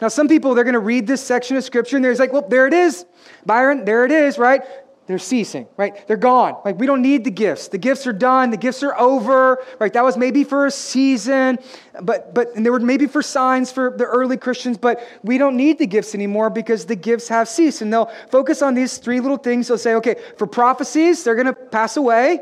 Now, 0.02 0.08
some 0.08 0.28
people, 0.28 0.56
they're 0.56 0.64
going 0.64 0.74
to 0.74 0.80
read 0.80 1.06
this 1.06 1.22
section 1.22 1.58
of 1.58 1.64
scripture 1.64 1.96
and 1.96 2.04
they're 2.04 2.16
like, 2.16 2.34
well, 2.34 2.48
there 2.48 2.66
it 2.66 2.74
is. 2.74 3.06
Byron, 3.46 3.86
there 3.86 4.04
it 4.04 4.12
is, 4.12 4.40
right? 4.40 4.64
They're 5.06 5.20
ceasing, 5.20 5.68
right? 5.78 6.08
They're 6.08 6.16
gone. 6.16 6.58
Like, 6.64 6.80
we 6.80 6.88
don't 6.88 7.02
need 7.02 7.24
the 7.24 7.32
gifts. 7.32 7.68
The 7.68 7.78
gifts 7.78 8.08
are 8.08 8.14
done. 8.14 8.50
The 8.50 8.58
gifts 8.58 8.82
are 8.82 8.98
over, 8.98 9.64
right? 9.80 9.92
That 9.92 10.04
was 10.04 10.18
maybe 10.18 10.44
for 10.44 10.66
a 10.66 10.72
season, 10.72 11.60
but, 12.02 12.34
but, 12.34 12.56
and 12.56 12.66
they 12.66 12.70
were 12.70 12.80
maybe 12.80 13.08
for 13.08 13.22
signs 13.22 13.72
for 13.72 13.94
the 13.96 14.06
early 14.06 14.38
Christians, 14.38 14.78
but 14.78 15.06
we 15.22 15.38
don't 15.38 15.58
need 15.58 15.80
the 15.80 15.88
gifts 15.88 16.16
anymore 16.16 16.50
because 16.50 16.86
the 16.86 16.96
gifts 16.96 17.28
have 17.28 17.50
ceased. 17.50 17.82
And 17.82 17.92
they'll 17.92 18.12
focus 18.30 18.62
on 18.62 18.74
these 18.74 18.98
three 18.98 19.20
little 19.20 19.38
things. 19.38 19.68
They'll 19.68 19.78
say, 19.78 19.96
okay, 19.96 20.16
for 20.38 20.48
prophecies, 20.48 21.24
they're 21.24 21.36
going 21.36 21.48
to 21.48 21.54
pass 21.54 21.98
away, 21.98 22.40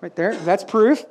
right 0.00 0.14
there. 0.14 0.36
That's 0.36 0.62
proof 0.62 1.04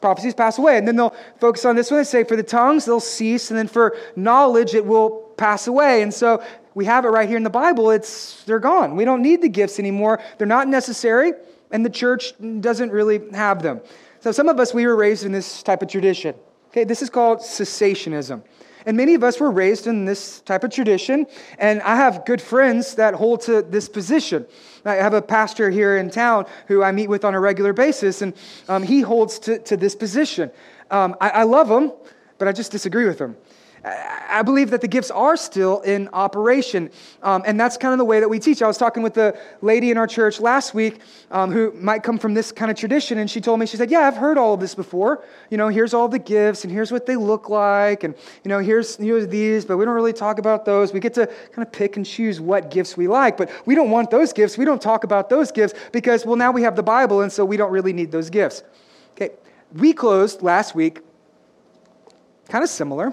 prophecies 0.00 0.34
pass 0.34 0.58
away. 0.58 0.78
And 0.78 0.86
then 0.86 0.96
they'll 0.96 1.14
focus 1.40 1.64
on 1.64 1.76
this 1.76 1.90
one. 1.90 2.00
They 2.00 2.04
say, 2.04 2.24
for 2.24 2.36
the 2.36 2.42
tongues, 2.42 2.84
they'll 2.84 3.00
cease. 3.00 3.50
And 3.50 3.58
then 3.58 3.68
for 3.68 3.96
knowledge, 4.16 4.74
it 4.74 4.84
will 4.84 5.10
pass 5.36 5.66
away. 5.66 6.02
And 6.02 6.12
so 6.12 6.42
we 6.74 6.84
have 6.84 7.04
it 7.04 7.08
right 7.08 7.28
here 7.28 7.36
in 7.36 7.42
the 7.42 7.50
Bible. 7.50 7.90
It's, 7.90 8.44
they're 8.44 8.58
gone. 8.58 8.96
We 8.96 9.04
don't 9.04 9.22
need 9.22 9.42
the 9.42 9.48
gifts 9.48 9.78
anymore. 9.78 10.20
They're 10.38 10.46
not 10.46 10.68
necessary. 10.68 11.32
And 11.70 11.84
the 11.84 11.90
church 11.90 12.32
doesn't 12.60 12.90
really 12.90 13.20
have 13.32 13.62
them. 13.62 13.80
So 14.20 14.32
some 14.32 14.48
of 14.48 14.58
us, 14.58 14.74
we 14.74 14.86
were 14.86 14.96
raised 14.96 15.24
in 15.24 15.32
this 15.32 15.62
type 15.62 15.82
of 15.82 15.88
tradition. 15.88 16.34
Okay, 16.68 16.84
this 16.84 17.02
is 17.02 17.10
called 17.10 17.38
cessationism. 17.38 18.42
And 18.86 18.96
many 18.96 19.14
of 19.14 19.22
us 19.22 19.38
were 19.38 19.50
raised 19.50 19.86
in 19.86 20.04
this 20.04 20.40
type 20.40 20.64
of 20.64 20.70
tradition. 20.70 21.26
And 21.58 21.82
I 21.82 21.96
have 21.96 22.24
good 22.24 22.40
friends 22.40 22.94
that 22.94 23.14
hold 23.14 23.42
to 23.42 23.62
this 23.62 23.88
position. 23.88 24.46
I 24.84 24.94
have 24.94 25.14
a 25.14 25.22
pastor 25.22 25.70
here 25.70 25.96
in 25.96 26.10
town 26.10 26.46
who 26.66 26.82
I 26.82 26.92
meet 26.92 27.08
with 27.08 27.24
on 27.24 27.34
a 27.34 27.40
regular 27.40 27.72
basis, 27.72 28.22
and 28.22 28.34
um, 28.68 28.82
he 28.82 29.00
holds 29.00 29.38
to, 29.40 29.58
to 29.60 29.76
this 29.76 29.94
position. 29.94 30.50
Um, 30.90 31.16
I, 31.20 31.30
I 31.30 31.42
love 31.44 31.70
him, 31.70 31.92
but 32.38 32.48
I 32.48 32.52
just 32.52 32.72
disagree 32.72 33.06
with 33.06 33.18
him. 33.18 33.36
I 33.84 34.42
believe 34.42 34.70
that 34.70 34.80
the 34.80 34.88
gifts 34.88 35.10
are 35.10 35.36
still 35.36 35.80
in 35.80 36.08
operation. 36.12 36.90
Um, 37.22 37.42
and 37.46 37.58
that's 37.58 37.76
kind 37.76 37.92
of 37.92 37.98
the 37.98 38.04
way 38.04 38.20
that 38.20 38.28
we 38.28 38.38
teach. 38.38 38.60
I 38.60 38.66
was 38.66 38.76
talking 38.76 39.02
with 39.02 39.16
a 39.18 39.38
lady 39.62 39.90
in 39.90 39.96
our 39.96 40.06
church 40.06 40.40
last 40.40 40.74
week 40.74 41.00
um, 41.30 41.50
who 41.52 41.72
might 41.72 42.02
come 42.02 42.18
from 42.18 42.34
this 42.34 42.50
kind 42.50 42.70
of 42.70 42.76
tradition. 42.76 43.18
And 43.18 43.30
she 43.30 43.40
told 43.40 43.60
me, 43.60 43.66
she 43.66 43.76
said, 43.76 43.90
Yeah, 43.90 44.00
I've 44.00 44.16
heard 44.16 44.36
all 44.36 44.54
of 44.54 44.60
this 44.60 44.74
before. 44.74 45.24
You 45.50 45.56
know, 45.58 45.68
here's 45.68 45.94
all 45.94 46.08
the 46.08 46.18
gifts, 46.18 46.64
and 46.64 46.72
here's 46.72 46.90
what 46.90 47.06
they 47.06 47.16
look 47.16 47.48
like. 47.48 48.04
And, 48.04 48.14
you 48.44 48.48
know, 48.48 48.58
here's, 48.58 48.96
here's 48.96 49.28
these, 49.28 49.64
but 49.64 49.76
we 49.76 49.84
don't 49.84 49.94
really 49.94 50.12
talk 50.12 50.38
about 50.38 50.64
those. 50.64 50.92
We 50.92 51.00
get 51.00 51.14
to 51.14 51.26
kind 51.26 51.66
of 51.66 51.72
pick 51.72 51.96
and 51.96 52.04
choose 52.04 52.40
what 52.40 52.70
gifts 52.70 52.96
we 52.96 53.08
like. 53.08 53.36
But 53.36 53.50
we 53.64 53.74
don't 53.74 53.90
want 53.90 54.10
those 54.10 54.32
gifts. 54.32 54.58
We 54.58 54.64
don't 54.64 54.82
talk 54.82 55.04
about 55.04 55.30
those 55.30 55.52
gifts 55.52 55.74
because, 55.92 56.26
well, 56.26 56.36
now 56.36 56.50
we 56.50 56.62
have 56.62 56.76
the 56.76 56.82
Bible, 56.82 57.22
and 57.22 57.32
so 57.32 57.44
we 57.44 57.56
don't 57.56 57.70
really 57.70 57.92
need 57.92 58.10
those 58.10 58.30
gifts. 58.30 58.62
Okay, 59.12 59.30
we 59.72 59.92
closed 59.92 60.42
last 60.42 60.74
week 60.74 61.00
kind 62.48 62.64
of 62.64 62.70
similar 62.70 63.12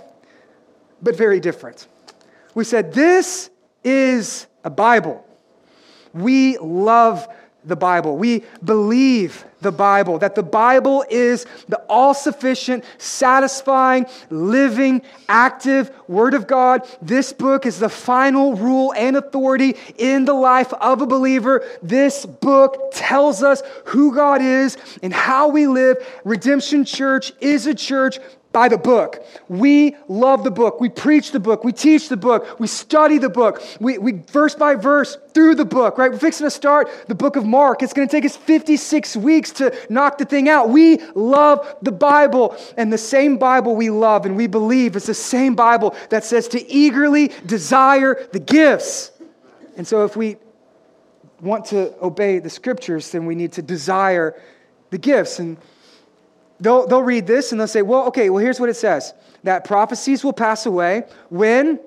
but 1.01 1.15
very 1.15 1.39
different. 1.39 1.87
We 2.53 2.63
said, 2.63 2.93
This 2.93 3.49
is 3.83 4.47
a 4.63 4.69
Bible. 4.69 5.25
We 6.13 6.57
love 6.57 7.27
the 7.65 7.75
Bible. 7.75 8.17
We 8.17 8.43
believe 8.63 9.43
the 9.61 9.71
Bible, 9.71 10.19
that 10.19 10.35
the 10.35 10.43
Bible 10.43 11.03
is 11.09 11.45
the 11.67 11.77
all 11.89 12.13
sufficient, 12.13 12.85
satisfying, 12.99 14.05
living, 14.29 15.01
active 15.27 15.91
Word 16.07 16.35
of 16.35 16.45
God. 16.45 16.87
This 17.01 17.33
book 17.33 17.65
is 17.65 17.79
the 17.79 17.89
final 17.89 18.55
rule 18.55 18.93
and 18.93 19.17
authority 19.17 19.75
in 19.97 20.25
the 20.25 20.33
life 20.33 20.71
of 20.73 21.01
a 21.01 21.07
believer. 21.07 21.65
This 21.81 22.25
book 22.25 22.91
tells 22.93 23.41
us 23.41 23.63
who 23.85 24.13
God 24.13 24.41
is 24.41 24.77
and 25.01 25.11
how 25.11 25.47
we 25.47 25.65
live. 25.65 25.97
Redemption 26.23 26.85
Church 26.85 27.33
is 27.41 27.65
a 27.65 27.73
church 27.73 28.19
by 28.55 28.69
the 28.69 28.77
book. 28.77 29.21
We 29.49 29.97
love 30.07 30.45
the 30.45 30.49
book. 30.49 30.79
We 30.79 30.87
preach 30.87 31.33
the 31.33 31.41
book. 31.41 31.65
We 31.65 31.73
teach 31.73 32.07
the 32.07 32.15
book. 32.15 32.57
We 32.57 32.67
study 32.67 33.17
the 33.17 33.27
book. 33.27 33.61
We, 33.81 33.97
we 33.97 34.13
verse 34.13 34.55
by 34.55 34.75
verse 34.75 35.17
through 35.33 35.55
the 35.55 35.65
book, 35.65 35.97
right? 35.97 36.09
We're 36.09 36.19
fixing 36.19 36.45
to 36.45 36.51
start 36.51 36.89
the 37.09 37.15
book 37.15 37.35
of 37.35 37.45
Mark. 37.45 37.83
It's 37.83 37.91
going 37.91 38.07
to 38.07 38.11
take 38.13 38.23
us 38.23 38.37
56 38.37 39.17
weeks 39.17 39.51
to 39.59 39.77
knock 39.89 40.19
the 40.19 40.23
thing 40.23 40.47
out. 40.47 40.69
We 40.69 40.99
love 41.15 41.67
the 41.81 41.91
Bible. 41.91 42.55
And 42.77 42.93
the 42.93 42.97
same 42.97 43.35
Bible 43.35 43.75
we 43.75 43.89
love 43.89 44.25
and 44.25 44.37
we 44.37 44.47
believe 44.47 44.95
is 44.95 45.07
the 45.07 45.13
same 45.13 45.55
Bible 45.55 45.93
that 46.09 46.23
says 46.23 46.47
to 46.47 46.71
eagerly 46.71 47.31
desire 47.45 48.25
the 48.31 48.39
gifts. 48.39 49.11
And 49.75 49.85
so 49.85 50.05
if 50.05 50.15
we 50.15 50.37
want 51.41 51.65
to 51.65 51.93
obey 52.01 52.39
the 52.39 52.49
scriptures, 52.49 53.11
then 53.11 53.25
we 53.25 53.35
need 53.35 53.51
to 53.51 53.61
desire 53.61 54.41
the 54.91 54.97
gifts. 54.97 55.39
And 55.39 55.57
they'll, 56.59 56.87
they'll 56.87 57.01
read 57.01 57.27
this 57.27 57.51
and 57.51 57.59
they'll 57.59 57.67
say, 57.67 57.81
well, 57.81 58.07
okay, 58.07 58.29
well, 58.29 58.43
here's 58.43 58.59
what 58.59 58.69
it 58.69 58.75
says 58.75 59.13
that 59.43 59.63
prophecies 59.63 60.23
will 60.23 60.33
pass 60.33 60.65
away 60.65 61.03
when 61.29 61.79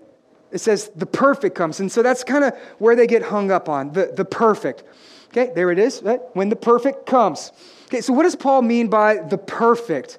it 0.52 0.58
says 0.58 0.90
the 0.94 1.06
perfect 1.06 1.54
comes. 1.54 1.80
And 1.80 1.90
so 1.90 2.02
that's 2.02 2.24
kind 2.24 2.44
of 2.44 2.54
where 2.78 2.96
they 2.96 3.06
get 3.06 3.22
hung 3.22 3.50
up 3.50 3.68
on 3.68 3.92
the, 3.92 4.12
the 4.14 4.24
perfect. 4.24 4.84
Okay, 5.30 5.52
there 5.54 5.70
it 5.70 5.78
is, 5.78 6.02
right? 6.02 6.20
When 6.32 6.48
the 6.48 6.56
perfect 6.56 7.06
comes. 7.06 7.52
Okay, 7.86 8.00
so 8.00 8.12
what 8.12 8.22
does 8.22 8.36
Paul 8.36 8.62
mean 8.62 8.88
by 8.88 9.16
the 9.16 9.38
perfect? 9.38 10.18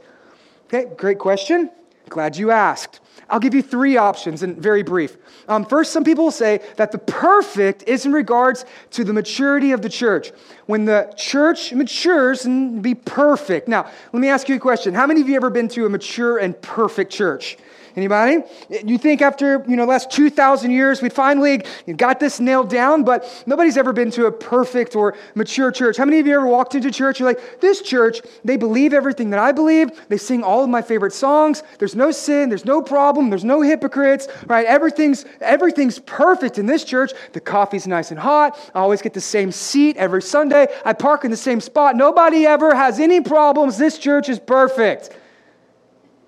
Okay, 0.65 0.85
great 0.97 1.17
question. 1.17 1.71
Glad 2.09 2.37
you 2.37 2.51
asked. 2.51 2.99
I'll 3.29 3.39
give 3.39 3.53
you 3.53 3.61
three 3.61 3.97
options 3.97 4.43
and 4.43 4.57
very 4.57 4.83
brief. 4.83 5.17
Um, 5.47 5.65
first, 5.65 5.91
some 5.91 6.03
people 6.03 6.25
will 6.25 6.31
say 6.31 6.61
that 6.77 6.91
the 6.91 6.97
perfect 6.97 7.83
is 7.83 8.05
in 8.05 8.11
regards 8.11 8.65
to 8.91 9.03
the 9.03 9.13
maturity 9.13 9.71
of 9.71 9.81
the 9.81 9.89
church. 9.89 10.31
When 10.67 10.85
the 10.85 11.13
church 11.17 11.73
matures 11.73 12.45
and 12.45 12.81
be 12.81 12.95
perfect. 12.95 13.67
Now, 13.67 13.89
let 14.13 14.19
me 14.19 14.29
ask 14.29 14.47
you 14.49 14.55
a 14.55 14.59
question. 14.59 14.93
How 14.93 15.07
many 15.07 15.21
of 15.21 15.29
you 15.29 15.35
ever 15.35 15.49
been 15.49 15.67
to 15.69 15.85
a 15.85 15.89
mature 15.89 16.37
and 16.37 16.59
perfect 16.61 17.11
church? 17.11 17.57
Anybody? 17.95 18.43
You 18.69 18.97
think 18.97 19.21
after, 19.21 19.65
you 19.67 19.75
know, 19.75 19.85
last 19.85 20.11
2,000 20.11 20.71
years, 20.71 21.01
we 21.01 21.09
finally 21.09 21.63
got 21.95 22.19
this 22.19 22.39
nailed 22.39 22.69
down, 22.69 23.03
but 23.03 23.43
nobody's 23.45 23.77
ever 23.77 23.93
been 23.93 24.11
to 24.11 24.25
a 24.25 24.31
perfect 24.31 24.95
or 24.95 25.15
mature 25.35 25.71
church. 25.71 25.97
How 25.97 26.05
many 26.05 26.19
of 26.19 26.27
you 26.27 26.35
ever 26.35 26.47
walked 26.47 26.75
into 26.75 26.91
church? 26.91 27.19
You're 27.19 27.29
like, 27.29 27.61
this 27.61 27.81
church, 27.81 28.21
they 28.43 28.57
believe 28.57 28.93
everything 28.93 29.29
that 29.31 29.39
I 29.39 29.51
believe. 29.51 29.89
They 30.09 30.17
sing 30.17 30.43
all 30.43 30.63
of 30.63 30.69
my 30.69 30.81
favorite 30.81 31.13
songs. 31.13 31.63
There's 31.79 31.95
no 31.95 32.11
sin. 32.11 32.49
There's 32.49 32.65
no 32.65 32.81
problem. 32.81 33.29
There's 33.29 33.43
no 33.43 33.61
hypocrites, 33.61 34.27
right? 34.47 34.65
Everything's, 34.65 35.25
everything's 35.41 35.99
perfect 35.99 36.57
in 36.57 36.65
this 36.65 36.83
church. 36.83 37.11
The 37.33 37.39
coffee's 37.39 37.87
nice 37.87 38.11
and 38.11 38.19
hot. 38.19 38.59
I 38.75 38.79
always 38.79 39.01
get 39.01 39.13
the 39.13 39.21
same 39.21 39.51
seat 39.51 39.97
every 39.97 40.21
Sunday. 40.21 40.67
I 40.85 40.93
park 40.93 41.25
in 41.25 41.31
the 41.31 41.37
same 41.37 41.61
spot. 41.61 41.95
Nobody 41.95 42.45
ever 42.45 42.75
has 42.75 42.99
any 42.99 43.21
problems. 43.21 43.77
This 43.77 43.97
church 43.97 44.29
is 44.29 44.39
perfect. 44.39 45.15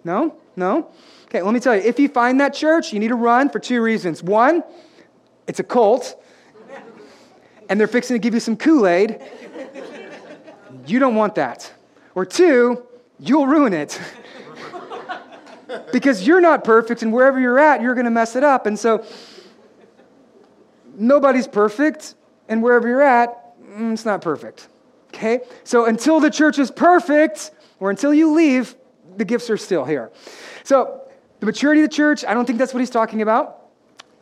No? 0.03 0.35
No? 0.55 0.89
Okay, 1.31 1.41
let 1.41 1.53
me 1.53 1.61
tell 1.61 1.73
you 1.73 1.81
if 1.81 1.97
you 1.97 2.09
find 2.09 2.41
that 2.41 2.53
church, 2.53 2.91
you 2.91 2.99
need 2.99 3.07
to 3.07 3.15
run 3.15 3.49
for 3.49 3.57
two 3.57 3.81
reasons. 3.81 4.21
One, 4.21 4.65
it's 5.47 5.61
a 5.61 5.63
cult, 5.63 6.21
and 7.69 7.79
they're 7.79 7.87
fixing 7.87 8.15
to 8.15 8.19
give 8.19 8.33
you 8.33 8.41
some 8.41 8.57
Kool 8.57 8.85
Aid. 8.85 9.21
You 10.85 10.99
don't 10.99 11.15
want 11.15 11.35
that. 11.35 11.71
Or 12.15 12.25
two, 12.25 12.83
you'll 13.17 13.47
ruin 13.47 13.71
it. 13.71 13.97
because 15.93 16.27
you're 16.27 16.41
not 16.41 16.65
perfect, 16.65 17.01
and 17.01 17.13
wherever 17.13 17.39
you're 17.39 17.59
at, 17.59 17.81
you're 17.81 17.95
going 17.95 18.03
to 18.03 18.11
mess 18.11 18.35
it 18.35 18.43
up. 18.43 18.65
And 18.65 18.77
so, 18.77 19.05
nobody's 20.95 21.47
perfect, 21.47 22.15
and 22.49 22.61
wherever 22.61 22.89
you're 22.89 23.01
at, 23.01 23.57
mm, 23.61 23.93
it's 23.93 24.03
not 24.03 24.21
perfect. 24.21 24.67
Okay? 25.13 25.39
So, 25.63 25.85
until 25.85 26.19
the 26.19 26.29
church 26.29 26.59
is 26.59 26.71
perfect, 26.71 27.51
or 27.79 27.89
until 27.89 28.13
you 28.13 28.33
leave, 28.33 28.75
the 29.15 29.23
gifts 29.23 29.49
are 29.49 29.55
still 29.55 29.85
here. 29.85 30.11
So, 30.65 31.00
the 31.41 31.47
maturity 31.47 31.81
of 31.81 31.89
the 31.89 31.95
church, 31.95 32.23
I 32.23 32.33
don't 32.33 32.45
think 32.45 32.59
that's 32.59 32.73
what 32.73 32.79
he's 32.79 32.89
talking 32.89 33.21
about. 33.21 33.57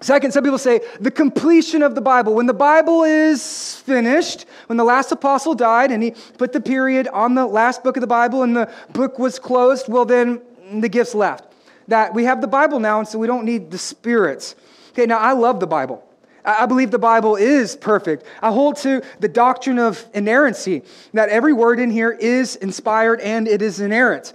Second, 0.02 0.32
some 0.32 0.44
people 0.44 0.58
say 0.58 0.80
the 1.02 1.12
completion 1.12 1.84
of 1.84 1.94
the 1.94 2.02
Bible. 2.02 2.34
When 2.34 2.46
the 2.46 2.54
Bible 2.54 3.04
is 3.04 3.76
finished, 3.86 4.46
when 4.68 4.78
the 4.78 4.86
last 4.86 5.12
apostle 5.12 5.54
died 5.54 5.92
and 5.92 6.02
he 6.02 6.12
put 6.38 6.54
the 6.54 6.62
period 6.62 7.10
on 7.10 7.36
the 7.36 7.46
last 7.46 7.84
book 7.84 7.98
of 7.98 8.02
the 8.02 8.08
Bible 8.08 8.44
and 8.44 8.56
the 8.56 8.72
book 8.94 9.20
was 9.20 9.38
closed, 9.38 9.90
well, 9.90 10.06
then 10.06 10.42
the 10.72 10.88
gifts 10.88 11.14
left. 11.14 11.54
That 11.90 12.14
we 12.14 12.24
have 12.24 12.40
the 12.40 12.48
Bible 12.48 12.80
now, 12.80 13.00
and 13.00 13.08
so 13.08 13.20
we 13.20 13.28
don't 13.28 13.44
need 13.44 13.72
the 13.72 13.78
spirits. 13.78 14.56
Okay, 14.92 15.06
now 15.06 15.18
I 15.18 15.34
love 15.34 15.60
the 15.60 15.68
Bible. 15.68 16.06
I 16.46 16.66
believe 16.68 16.90
the 16.92 17.00
Bible 17.00 17.36
is 17.36 17.76
perfect. 17.76 18.24
I 18.42 18.52
hold 18.52 18.78
to 18.78 19.02
the 19.20 19.28
doctrine 19.28 19.78
of 19.78 20.06
inerrancy, 20.14 20.84
that 21.14 21.28
every 21.28 21.52
word 21.52 21.82
in 21.82 21.92
here 21.92 22.12
is 22.12 22.56
inspired 22.56 23.20
and 23.20 23.46
it 23.48 23.62
is 23.62 23.82
inerrant. 23.82 24.34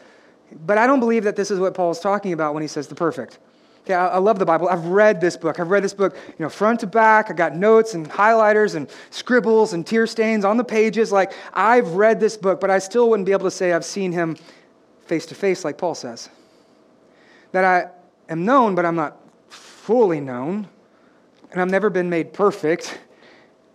But 0.66 0.78
I 0.78 0.86
don't 0.86 1.00
believe 1.00 1.24
that 1.24 1.36
this 1.36 1.50
is 1.50 1.58
what 1.58 1.74
Paul 1.74 1.90
is 1.90 2.00
talking 2.00 2.32
about 2.32 2.54
when 2.54 2.62
he 2.62 2.68
says 2.68 2.86
the 2.86 2.94
perfect. 2.94 3.38
Okay, 3.84 3.92
I, 3.92 4.16
love 4.16 4.38
the 4.38 4.46
Bible. 4.46 4.66
I've 4.68 4.86
read 4.86 5.20
this 5.20 5.36
book. 5.36 5.60
I've 5.60 5.68
read 5.68 5.84
this 5.84 5.92
book, 5.92 6.16
you 6.26 6.42
know, 6.42 6.48
front 6.48 6.80
to 6.80 6.86
back. 6.86 7.30
I 7.30 7.34
got 7.34 7.54
notes 7.54 7.92
and 7.92 8.08
highlighters 8.08 8.76
and 8.76 8.88
scribbles 9.10 9.74
and 9.74 9.86
tear 9.86 10.06
stains 10.06 10.42
on 10.42 10.56
the 10.56 10.64
pages. 10.64 11.12
Like 11.12 11.32
I've 11.52 11.88
read 11.88 12.18
this 12.18 12.38
book, 12.38 12.60
but 12.60 12.70
I 12.70 12.78
still 12.78 13.10
wouldn't 13.10 13.26
be 13.26 13.32
able 13.32 13.44
to 13.44 13.50
say 13.50 13.74
I've 13.74 13.84
seen 13.84 14.10
him 14.10 14.36
face 15.04 15.26
to 15.26 15.34
face, 15.34 15.66
like 15.66 15.76
Paul 15.76 15.94
says. 15.94 16.30
That 17.52 17.64
I 17.64 17.90
am 18.32 18.46
known, 18.46 18.74
but 18.74 18.86
I'm 18.86 18.96
not 18.96 19.18
fully 19.50 20.20
known 20.20 20.66
and 21.54 21.60
I've 21.60 21.70
never 21.70 21.88
been 21.88 22.10
made 22.10 22.32
perfect. 22.32 22.98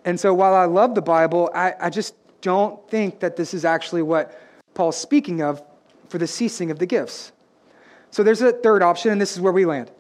And 0.06 0.20
so 0.20 0.34
while 0.34 0.54
I 0.54 0.66
love 0.66 0.96
the 0.96 1.02
Bible, 1.02 1.50
I, 1.56 1.74
I 1.80 1.90
just 1.90 2.14
don't 2.42 2.90
think 2.90 3.20
that 3.20 3.36
this 3.36 3.54
is 3.54 3.64
actually 3.64 4.02
what 4.02 4.40
Paul's 4.74 4.98
speaking 4.98 5.42
of 5.42 5.62
for 6.10 6.18
the 6.18 6.28
ceasing 6.28 6.72
of 6.72 6.80
the 6.80 6.86
gifts. 6.86 7.32
So 8.12 8.24
there's 8.24 8.42
a 8.42 8.52
third 8.52 8.84
option, 8.84 9.12
and 9.12 9.22
this 9.22 9.34
is 9.34 9.40
where 9.40 9.54
we 9.54 9.66
land 9.66 9.92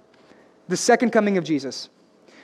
the 0.68 0.78
second 0.78 1.12
coming 1.12 1.38
of 1.38 1.44
Jesus. 1.44 1.90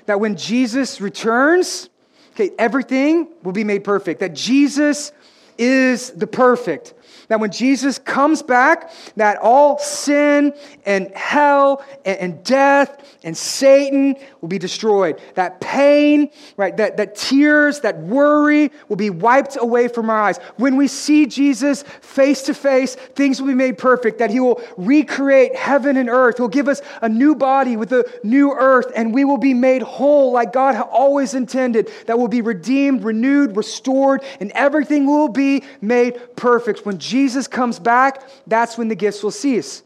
That 0.07 0.19
when 0.19 0.35
Jesus 0.35 0.99
returns, 0.99 1.89
okay, 2.33 2.51
everything 2.57 3.27
will 3.43 3.53
be 3.53 3.63
made 3.63 3.83
perfect. 3.83 4.19
That 4.19 4.33
Jesus 4.33 5.11
is 5.57 6.09
the 6.11 6.27
perfect 6.27 6.94
that 7.27 7.39
when 7.39 7.51
Jesus 7.51 7.97
comes 7.99 8.41
back, 8.41 8.91
that 9.15 9.37
all 9.41 9.77
sin 9.77 10.53
and 10.85 11.11
hell 11.15 11.83
and, 12.05 12.17
and, 12.19 12.43
death 12.43 13.03
and 13.23 13.35
Satan 13.35 14.15
will 14.41 14.49
be 14.49 14.59
destroyed. 14.59 15.19
That 15.33 15.59
pain, 15.59 16.29
right, 16.57 16.75
that, 16.77 16.97
that 16.97 17.15
tears, 17.15 17.79
that 17.81 17.99
worry 17.99 18.71
will 18.87 18.95
be 18.95 19.09
wiped 19.09 19.57
away 19.59 19.87
from 19.87 20.09
our 20.09 20.21
eyes. 20.21 20.37
When 20.57 20.77
we 20.77 20.87
see 20.87 21.25
Jesus 21.25 21.83
face 22.01 22.43
to 22.43 22.53
face, 22.53 22.95
things 22.95 23.41
will 23.41 23.47
be 23.47 23.55
made 23.55 23.77
perfect, 23.77 24.19
that 24.19 24.29
he 24.29 24.39
will 24.39 24.61
recreate 24.77 25.55
heaven 25.55 25.97
and 25.97 26.09
earth. 26.09 26.37
He'll 26.37 26.47
give 26.47 26.67
us 26.67 26.81
a 27.01 27.09
new 27.09 27.35
body 27.35 27.77
with 27.77 27.91
a 27.93 28.05
new 28.23 28.53
earth, 28.53 28.91
and 28.95 29.13
we 29.13 29.25
will 29.25 29.37
be 29.37 29.53
made 29.53 29.81
whole 29.81 30.31
like 30.31 30.53
God 30.53 30.75
always 30.75 31.33
intended, 31.33 31.91
that 32.05 32.19
will 32.19 32.27
be 32.27 32.41
redeemed, 32.41 33.03
renewed, 33.03 33.57
restored, 33.57 34.23
and 34.39 34.51
everything 34.51 35.07
will 35.07 35.29
be 35.29 35.63
made 35.81 36.19
perfect. 36.35 36.85
When 36.85 36.99
Jesus 36.99 37.14
Jesus 37.15 37.47
comes 37.47 37.79
back, 37.79 38.21
that's 38.45 38.77
when 38.77 38.89
the 38.89 38.95
gifts 38.95 39.23
will 39.23 39.31
cease. 39.31 39.83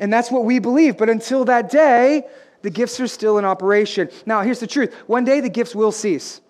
And 0.00 0.12
that's 0.12 0.32
what 0.32 0.44
we 0.44 0.58
believe. 0.58 0.96
But 0.96 1.08
until 1.08 1.44
that 1.44 1.70
day, 1.70 2.24
the 2.62 2.70
gifts 2.70 2.98
are 2.98 3.06
still 3.06 3.38
in 3.38 3.44
operation. 3.44 4.10
Now, 4.26 4.40
here's 4.40 4.58
the 4.58 4.66
truth 4.66 4.92
one 5.06 5.22
day 5.24 5.40
the 5.40 5.48
gifts 5.48 5.76
will 5.76 5.92
cease. 5.92 6.40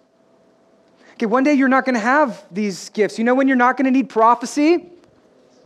Okay, 1.12 1.26
one 1.26 1.44
day 1.44 1.52
you're 1.52 1.68
not 1.68 1.84
going 1.84 1.96
to 1.96 2.00
have 2.00 2.46
these 2.50 2.88
gifts. 2.88 3.18
You 3.18 3.24
know 3.24 3.34
when 3.34 3.46
you're 3.46 3.58
not 3.58 3.76
going 3.76 3.84
to 3.84 3.90
need 3.90 4.08
prophecy? 4.08 4.88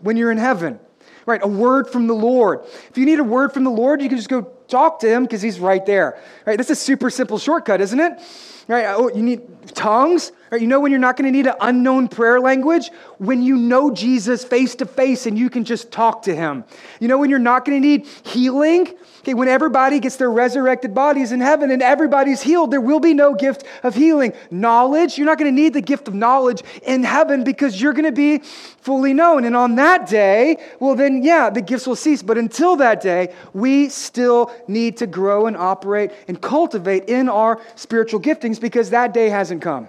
When 0.01 0.17
you're 0.17 0.33
in 0.33 0.39
heaven. 0.39 0.81
Right, 1.27 1.41
a 1.45 1.47
word 1.47 1.89
from 1.89 2.09
the 2.09 2.14
Lord. 2.14 2.64
If 2.91 2.99
you 2.99 3.07
need 3.07 3.21
a 3.21 3.25
word 3.25 3.53
from 3.53 3.62
the 3.62 3.71
Lord, 3.71 4.03
you 4.03 4.09
can 4.09 4.19
just 4.19 4.29
go 4.29 4.51
talk 4.67 4.99
to 5.01 5.09
him 5.09 5.23
because 5.23 5.43
he's 5.43 5.61
right 5.61 5.87
there. 5.87 6.19
Right, 6.45 6.57
that's 6.57 6.71
a 6.71 6.75
super 6.75 7.09
simple 7.09 7.39
shortcut, 7.39 7.81
isn't 7.81 8.01
it? 8.01 8.21
Right, 8.67 8.87
oh, 8.87 9.14
you 9.14 9.23
need 9.23 9.43
tongues. 9.77 10.33
Right, 10.51 10.61
you 10.61 10.68
know 10.68 10.78
when 10.78 10.92
you're 10.92 11.01
not 11.01 11.16
going 11.16 11.26
to 11.26 11.36
need 11.36 11.49
an 11.49 11.57
unknown 11.61 12.07
prayer 12.07 12.38
language? 12.38 12.90
When 13.18 13.42
you 13.42 13.57
know 13.57 13.90
Jesus 13.90 14.44
face 14.44 14.76
to 14.76 14.86
face 14.86 15.26
and 15.26 15.36
you 15.36 15.51
can 15.51 15.64
just 15.64 15.90
talk 15.90 16.22
to 16.22 16.36
him. 16.36 16.64
You 17.01 17.09
know 17.09 17.18
when 17.18 17.30
you're 17.30 17.40
not 17.40 17.64
going 17.64 17.82
to 17.82 17.86
need 17.86 18.07
healing? 18.22 18.94
Okay, 19.20 19.34
when 19.34 19.49
everybody 19.49 19.99
gets 19.99 20.14
their 20.16 20.30
resurrected 20.30 20.94
bodies 20.94 21.32
in 21.32 21.40
heaven 21.40 21.72
and 21.72 21.82
everybody's 21.82 22.42
healed, 22.42 22.70
there 22.70 22.80
will 22.80 23.01
be 23.01 23.12
no 23.12 23.34
gift 23.34 23.64
of 23.82 23.97
healing. 23.97 24.34
Knowledge, 24.53 25.18
you're 25.18 25.26
not 25.26 25.36
going 25.36 25.53
to 25.53 25.62
need 25.62 25.72
the 25.72 25.80
gift 25.80 26.07
of 26.07 26.14
knowledge 26.14 26.62
in 26.82 27.03
heaven 27.03 27.42
because 27.42 27.82
you're 27.82 27.92
going 27.92 28.05
to 28.05 28.12
be 28.12 28.38
fully 28.38 29.12
known. 29.12 29.44
And 29.44 29.57
on 29.57 29.74
that 29.74 30.09
day, 30.09 30.59
well, 30.78 30.94
then, 30.94 31.24
yeah, 31.24 31.51
the 31.51 31.61
gifts 31.61 31.88
will 31.88 31.97
cease. 31.97 32.22
But 32.22 32.38
until 32.38 32.76
that 32.76 33.01
day, 33.01 33.34
we 33.53 33.88
still 33.88 34.53
need 34.68 34.99
to 34.99 35.09
grow 35.09 35.47
and 35.47 35.57
operate 35.57 36.12
and 36.28 36.40
cultivate 36.40 37.09
in 37.09 37.28
our 37.28 37.61
spiritual 37.74 38.20
giftings 38.20 38.61
because 38.61 38.90
that 38.90 39.12
day 39.12 39.28
hasn't 39.28 39.61
come. 39.61 39.88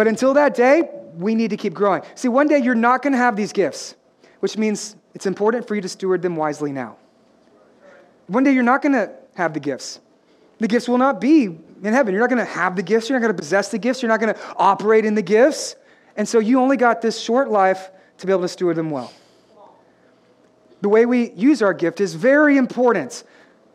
But 0.00 0.08
until 0.08 0.32
that 0.32 0.54
day, 0.54 0.88
we 1.18 1.34
need 1.34 1.50
to 1.50 1.58
keep 1.58 1.74
growing. 1.74 2.00
See, 2.14 2.28
one 2.28 2.48
day 2.48 2.56
you're 2.56 2.74
not 2.74 3.02
going 3.02 3.12
to 3.12 3.18
have 3.18 3.36
these 3.36 3.52
gifts, 3.52 3.96
which 4.38 4.56
means 4.56 4.96
it's 5.14 5.26
important 5.26 5.68
for 5.68 5.74
you 5.74 5.82
to 5.82 5.90
steward 5.90 6.22
them 6.22 6.36
wisely 6.36 6.72
now. 6.72 6.96
One 8.26 8.42
day 8.42 8.52
you're 8.52 8.62
not 8.62 8.80
going 8.80 8.94
to 8.94 9.12
have 9.34 9.52
the 9.52 9.60
gifts. 9.60 10.00
The 10.58 10.68
gifts 10.68 10.88
will 10.88 10.96
not 10.96 11.20
be 11.20 11.44
in 11.44 11.92
heaven. 11.92 12.14
You're 12.14 12.22
not 12.22 12.30
going 12.30 12.42
to 12.42 12.50
have 12.50 12.76
the 12.76 12.82
gifts. 12.82 13.10
You're 13.10 13.18
not 13.18 13.26
going 13.26 13.36
to 13.36 13.38
possess 13.38 13.70
the 13.70 13.76
gifts. 13.76 14.00
You're 14.00 14.08
not 14.08 14.20
going 14.20 14.32
to 14.32 14.40
operate 14.56 15.04
in 15.04 15.14
the 15.14 15.20
gifts. 15.20 15.76
And 16.16 16.26
so 16.26 16.38
you 16.38 16.58
only 16.60 16.78
got 16.78 17.02
this 17.02 17.20
short 17.20 17.50
life 17.50 17.90
to 18.16 18.26
be 18.26 18.32
able 18.32 18.40
to 18.40 18.48
steward 18.48 18.76
them 18.76 18.88
well. 18.90 19.12
The 20.80 20.88
way 20.88 21.04
we 21.04 21.32
use 21.32 21.60
our 21.60 21.74
gift 21.74 22.00
is 22.00 22.14
very 22.14 22.56
important. 22.56 23.22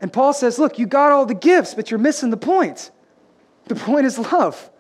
And 0.02 0.12
Paul 0.12 0.34
says, 0.34 0.58
look, 0.58 0.80
you 0.80 0.88
got 0.88 1.12
all 1.12 1.28
the 1.28 1.36
gifts, 1.36 1.76
but 1.76 1.92
you're 1.92 2.00
missing 2.00 2.32
the 2.32 2.38
point. 2.38 2.90
The 3.66 3.76
point 3.76 4.08
is 4.08 4.18
love. 4.18 4.72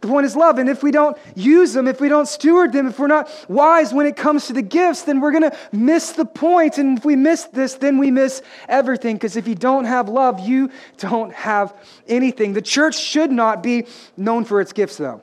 The 0.00 0.08
point 0.08 0.26
is 0.26 0.36
love. 0.36 0.58
And 0.58 0.68
if 0.68 0.82
we 0.82 0.90
don't 0.90 1.16
use 1.34 1.72
them, 1.72 1.88
if 1.88 2.00
we 2.00 2.08
don't 2.08 2.28
steward 2.28 2.72
them, 2.72 2.86
if 2.86 2.98
we're 2.98 3.08
not 3.08 3.30
wise 3.48 3.92
when 3.92 4.06
it 4.06 4.16
comes 4.16 4.46
to 4.46 4.52
the 4.52 4.62
gifts, 4.62 5.02
then 5.02 5.20
we're 5.20 5.32
going 5.32 5.50
to 5.50 5.56
miss 5.72 6.12
the 6.12 6.24
point. 6.24 6.78
And 6.78 6.98
if 6.98 7.04
we 7.04 7.16
miss 7.16 7.44
this, 7.44 7.74
then 7.74 7.98
we 7.98 8.10
miss 8.10 8.42
everything. 8.68 9.16
Because 9.16 9.36
if 9.36 9.48
you 9.48 9.54
don't 9.54 9.84
have 9.84 10.08
love, 10.08 10.40
you 10.40 10.70
don't 10.98 11.32
have 11.32 11.74
anything. 12.06 12.52
The 12.52 12.62
church 12.62 12.98
should 12.98 13.32
not 13.32 13.62
be 13.62 13.86
known 14.16 14.44
for 14.44 14.60
its 14.60 14.72
gifts, 14.72 14.96
though. 14.96 15.22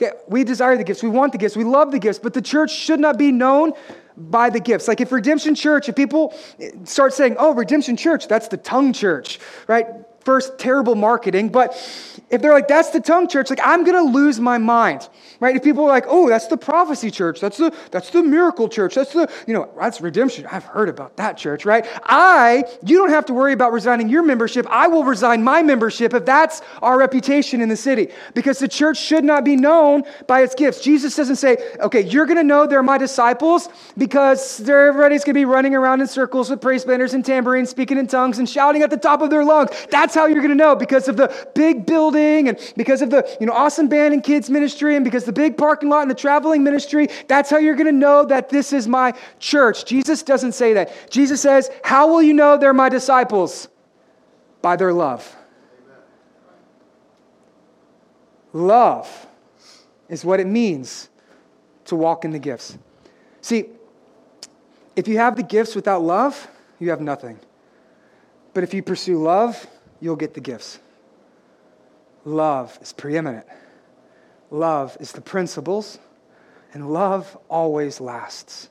Okay, 0.00 0.12
we 0.28 0.44
desire 0.44 0.76
the 0.76 0.84
gifts, 0.84 1.02
we 1.02 1.08
want 1.08 1.32
the 1.32 1.38
gifts, 1.38 1.56
we 1.56 1.64
love 1.64 1.90
the 1.90 1.98
gifts, 1.98 2.20
but 2.20 2.32
the 2.32 2.40
church 2.40 2.70
should 2.70 3.00
not 3.00 3.18
be 3.18 3.32
known 3.32 3.72
by 4.16 4.48
the 4.48 4.60
gifts. 4.60 4.86
Like 4.86 5.00
if 5.00 5.10
Redemption 5.10 5.56
Church, 5.56 5.88
if 5.88 5.96
people 5.96 6.38
start 6.84 7.14
saying, 7.14 7.34
oh, 7.36 7.52
Redemption 7.52 7.96
Church, 7.96 8.28
that's 8.28 8.46
the 8.46 8.58
tongue 8.58 8.92
church, 8.92 9.40
right? 9.66 9.86
First, 10.24 10.58
terrible 10.58 10.94
marketing, 10.94 11.48
but 11.48 11.72
if 12.28 12.42
they're 12.42 12.52
like, 12.52 12.68
that's 12.68 12.90
the 12.90 13.00
tongue 13.00 13.28
church, 13.28 13.48
like 13.48 13.60
I'm 13.62 13.84
gonna 13.84 14.02
lose 14.02 14.38
my 14.38 14.58
mind, 14.58 15.08
right? 15.40 15.56
If 15.56 15.62
people 15.62 15.84
are 15.84 15.88
like, 15.88 16.04
oh, 16.06 16.28
that's 16.28 16.48
the 16.48 16.58
prophecy 16.58 17.10
church, 17.10 17.40
that's 17.40 17.56
the 17.56 17.74
that's 17.90 18.10
the 18.10 18.22
miracle 18.22 18.68
church, 18.68 18.94
that's 18.94 19.14
the, 19.14 19.30
you 19.46 19.54
know, 19.54 19.70
that's 19.78 20.02
redemption. 20.02 20.46
I've 20.50 20.64
heard 20.64 20.90
about 20.90 21.16
that 21.16 21.38
church, 21.38 21.64
right? 21.64 21.86
I, 22.02 22.64
you 22.84 22.98
don't 22.98 23.08
have 23.10 23.24
to 23.26 23.32
worry 23.32 23.54
about 23.54 23.72
resigning 23.72 24.10
your 24.10 24.22
membership. 24.22 24.66
I 24.68 24.88
will 24.88 25.04
resign 25.04 25.42
my 25.42 25.62
membership 25.62 26.12
if 26.12 26.26
that's 26.26 26.60
our 26.82 26.98
reputation 26.98 27.62
in 27.62 27.70
the 27.70 27.76
city. 27.76 28.08
Because 28.34 28.58
the 28.58 28.68
church 28.68 28.98
should 28.98 29.24
not 29.24 29.44
be 29.44 29.56
known 29.56 30.02
by 30.26 30.42
its 30.42 30.54
gifts. 30.54 30.82
Jesus 30.82 31.16
doesn't 31.16 31.36
say, 31.36 31.56
okay, 31.80 32.02
you're 32.02 32.26
gonna 32.26 32.44
know 32.44 32.66
they're 32.66 32.82
my 32.82 32.98
disciples 32.98 33.70
because 33.96 34.60
everybody's 34.68 35.24
gonna 35.24 35.34
be 35.34 35.46
running 35.46 35.74
around 35.74 36.02
in 36.02 36.06
circles 36.06 36.50
with 36.50 36.60
praise 36.60 36.84
banners 36.84 37.14
and 37.14 37.24
tambourines, 37.24 37.70
speaking 37.70 37.96
in 37.96 38.06
tongues 38.06 38.38
and 38.38 38.48
shouting 38.48 38.82
at 38.82 38.90
the 38.90 38.96
top 38.96 39.22
of 39.22 39.30
their 39.30 39.44
lungs. 39.44 39.70
That's 39.90 40.07
how 40.14 40.26
you're 40.26 40.42
gonna 40.42 40.54
know 40.54 40.74
because 40.74 41.08
of 41.08 41.16
the 41.16 41.48
big 41.54 41.86
building 41.86 41.98
building 41.98 42.48
and 42.48 42.72
because 42.76 43.02
of 43.02 43.10
the 43.10 43.28
you 43.40 43.46
know 43.46 43.52
awesome 43.52 43.88
band 43.88 44.14
and 44.14 44.22
kids 44.22 44.48
ministry 44.48 44.94
and 44.96 45.04
because 45.04 45.24
the 45.24 45.32
big 45.32 45.56
parking 45.56 45.88
lot 45.88 46.02
and 46.02 46.10
the 46.10 46.14
traveling 46.14 46.62
ministry. 46.62 47.08
That's 47.26 47.50
how 47.50 47.58
you're 47.58 47.74
going 47.74 47.86
to 47.86 47.92
know 47.92 48.24
that 48.26 48.48
this 48.48 48.72
is 48.72 48.86
my 48.86 49.14
church. 49.38 49.84
Jesus 49.84 50.22
doesn't 50.22 50.52
say 50.52 50.74
that. 50.74 51.10
Jesus 51.10 51.40
says 51.40 51.70
how 51.82 52.08
will 52.08 52.22
you 52.22 52.34
know 52.34 52.56
they're 52.56 52.72
my 52.72 52.88
disciples? 52.88 53.68
By 54.62 54.76
their 54.76 54.92
love. 54.92 55.36
Love 58.52 59.26
is 60.08 60.24
what 60.24 60.40
it 60.40 60.46
means 60.46 61.08
to 61.84 61.96
walk 61.96 62.24
in 62.24 62.32
the 62.32 62.38
gifts. 62.38 62.76
See 63.40 63.66
if 64.96 65.06
you 65.06 65.18
have 65.18 65.36
the 65.36 65.42
gifts 65.42 65.74
without 65.74 66.02
love 66.02 66.48
you 66.80 66.90
have 66.90 67.00
nothing. 67.00 67.38
But 68.54 68.62
if 68.62 68.72
you 68.72 68.82
pursue 68.82 69.20
love 69.20 69.66
you'll 70.00 70.16
get 70.16 70.34
the 70.34 70.40
gifts 70.40 70.78
love 72.28 72.78
is 72.80 72.92
preeminent. 72.92 73.46
Love 74.50 74.96
is 75.00 75.12
the 75.12 75.20
principles, 75.20 75.98
and 76.72 76.90
love 76.92 77.36
always 77.48 78.00
lasts. 78.00 78.70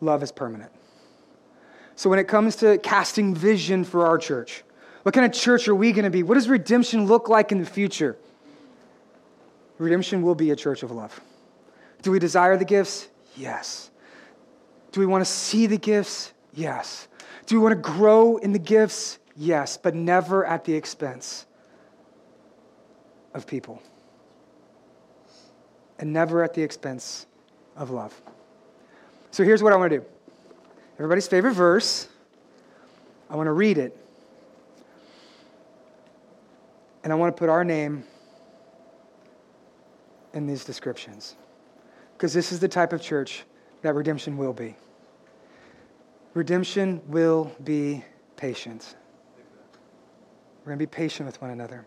Love 0.00 0.22
is 0.22 0.32
permanent. 0.32 0.72
So, 1.94 2.10
when 2.10 2.18
it 2.18 2.28
comes 2.28 2.56
to 2.56 2.78
casting 2.78 3.34
vision 3.34 3.84
for 3.84 4.06
our 4.06 4.18
church, 4.18 4.62
what 5.02 5.14
kind 5.14 5.24
of 5.24 5.32
church 5.32 5.68
are 5.68 5.74
we 5.74 5.92
going 5.92 6.04
to 6.04 6.10
be? 6.10 6.22
What 6.22 6.34
does 6.34 6.48
redemption 6.48 7.06
look 7.06 7.28
like 7.28 7.52
in 7.52 7.58
the 7.58 7.66
future? 7.66 8.16
Redemption 9.78 10.22
will 10.22 10.34
be 10.34 10.50
a 10.50 10.56
church 10.56 10.82
of 10.82 10.90
love. 10.90 11.18
Do 12.02 12.10
we 12.10 12.18
desire 12.18 12.56
the 12.56 12.64
gifts? 12.64 13.08
Yes. 13.36 13.90
Do 14.92 15.00
we 15.00 15.06
want 15.06 15.24
to 15.24 15.30
see 15.30 15.66
the 15.66 15.78
gifts? 15.78 16.32
Yes. 16.52 17.08
Do 17.46 17.56
we 17.56 17.62
want 17.62 17.72
to 17.72 17.80
grow 17.80 18.36
in 18.38 18.52
the 18.52 18.58
gifts? 18.58 19.18
Yes, 19.36 19.76
but 19.76 19.94
never 19.94 20.44
at 20.46 20.64
the 20.64 20.74
expense 20.74 21.46
of 23.34 23.46
people 23.46 23.82
and 25.98 26.12
never 26.12 26.42
at 26.42 26.54
the 26.54 26.62
expense 26.62 27.26
of 27.76 27.90
love. 27.90 28.18
So 29.30 29.44
here's 29.44 29.62
what 29.62 29.72
I 29.72 29.76
want 29.76 29.92
to 29.92 29.98
do 29.98 30.04
everybody's 30.94 31.28
favorite 31.28 31.52
verse. 31.52 32.08
I 33.28 33.36
want 33.36 33.48
to 33.48 33.52
read 33.52 33.76
it. 33.78 33.96
And 37.02 37.12
I 37.12 37.16
want 37.16 37.36
to 37.36 37.38
put 37.38 37.48
our 37.48 37.64
name 37.64 38.04
in 40.32 40.46
these 40.46 40.64
descriptions 40.64 41.36
because 42.14 42.32
this 42.32 42.52
is 42.52 42.60
the 42.60 42.68
type 42.68 42.92
of 42.92 43.00
church 43.00 43.44
that 43.82 43.94
redemption 43.94 44.36
will 44.36 44.52
be. 44.52 44.74
Redemption 46.34 47.00
will 47.06 47.54
be 47.62 48.04
patient. 48.36 48.96
We're 50.66 50.70
going 50.70 50.80
to 50.80 50.86
be 50.86 50.96
patient 50.96 51.28
with 51.28 51.40
one 51.40 51.52
another 51.52 51.86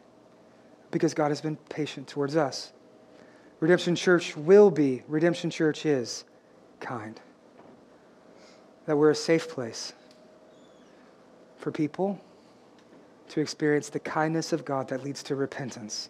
because 0.90 1.14
God 1.14 1.32
has 1.32 1.42
been 1.42 1.58
patient 1.70 2.08
towards 2.08 2.38
us. 2.38 2.72
Redemption 3.60 3.94
Church 3.94 4.38
will 4.38 4.72
be, 4.72 5.04
Redemption 5.10 5.50
Church 5.50 5.86
is 5.86 6.24
kind. 6.80 7.20
That 8.86 8.96
we're 8.96 9.10
a 9.10 9.16
safe 9.16 9.50
place 9.50 9.92
for 11.58 11.74
people 11.74 12.22
to 13.28 13.42
experience 13.42 13.90
the 13.90 14.00
kindness 14.00 14.54
of 14.54 14.64
God 14.64 14.88
that 14.88 15.04
leads 15.04 15.24
to 15.24 15.36
repentance. 15.36 16.10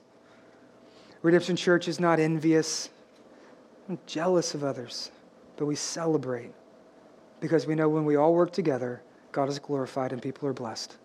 Redemption 1.24 1.56
Church 1.56 1.88
is 1.88 2.00
not 2.00 2.20
envious, 2.20 2.92
and 3.88 3.98
jealous 4.06 4.54
of 4.54 4.64
others, 4.64 5.10
but 5.58 5.66
we 5.66 5.76
celebrate 5.76 6.52
because 7.40 7.66
we 7.66 7.74
know 7.74 7.90
when 7.90 8.06
we 8.06 8.16
all 8.16 8.36
work 8.36 8.54
together, 8.54 9.02
God 9.32 9.50
is 9.50 9.58
glorified 9.58 10.14
and 10.14 10.22
people 10.22 10.48
are 10.48 10.54
blessed. 10.54 10.98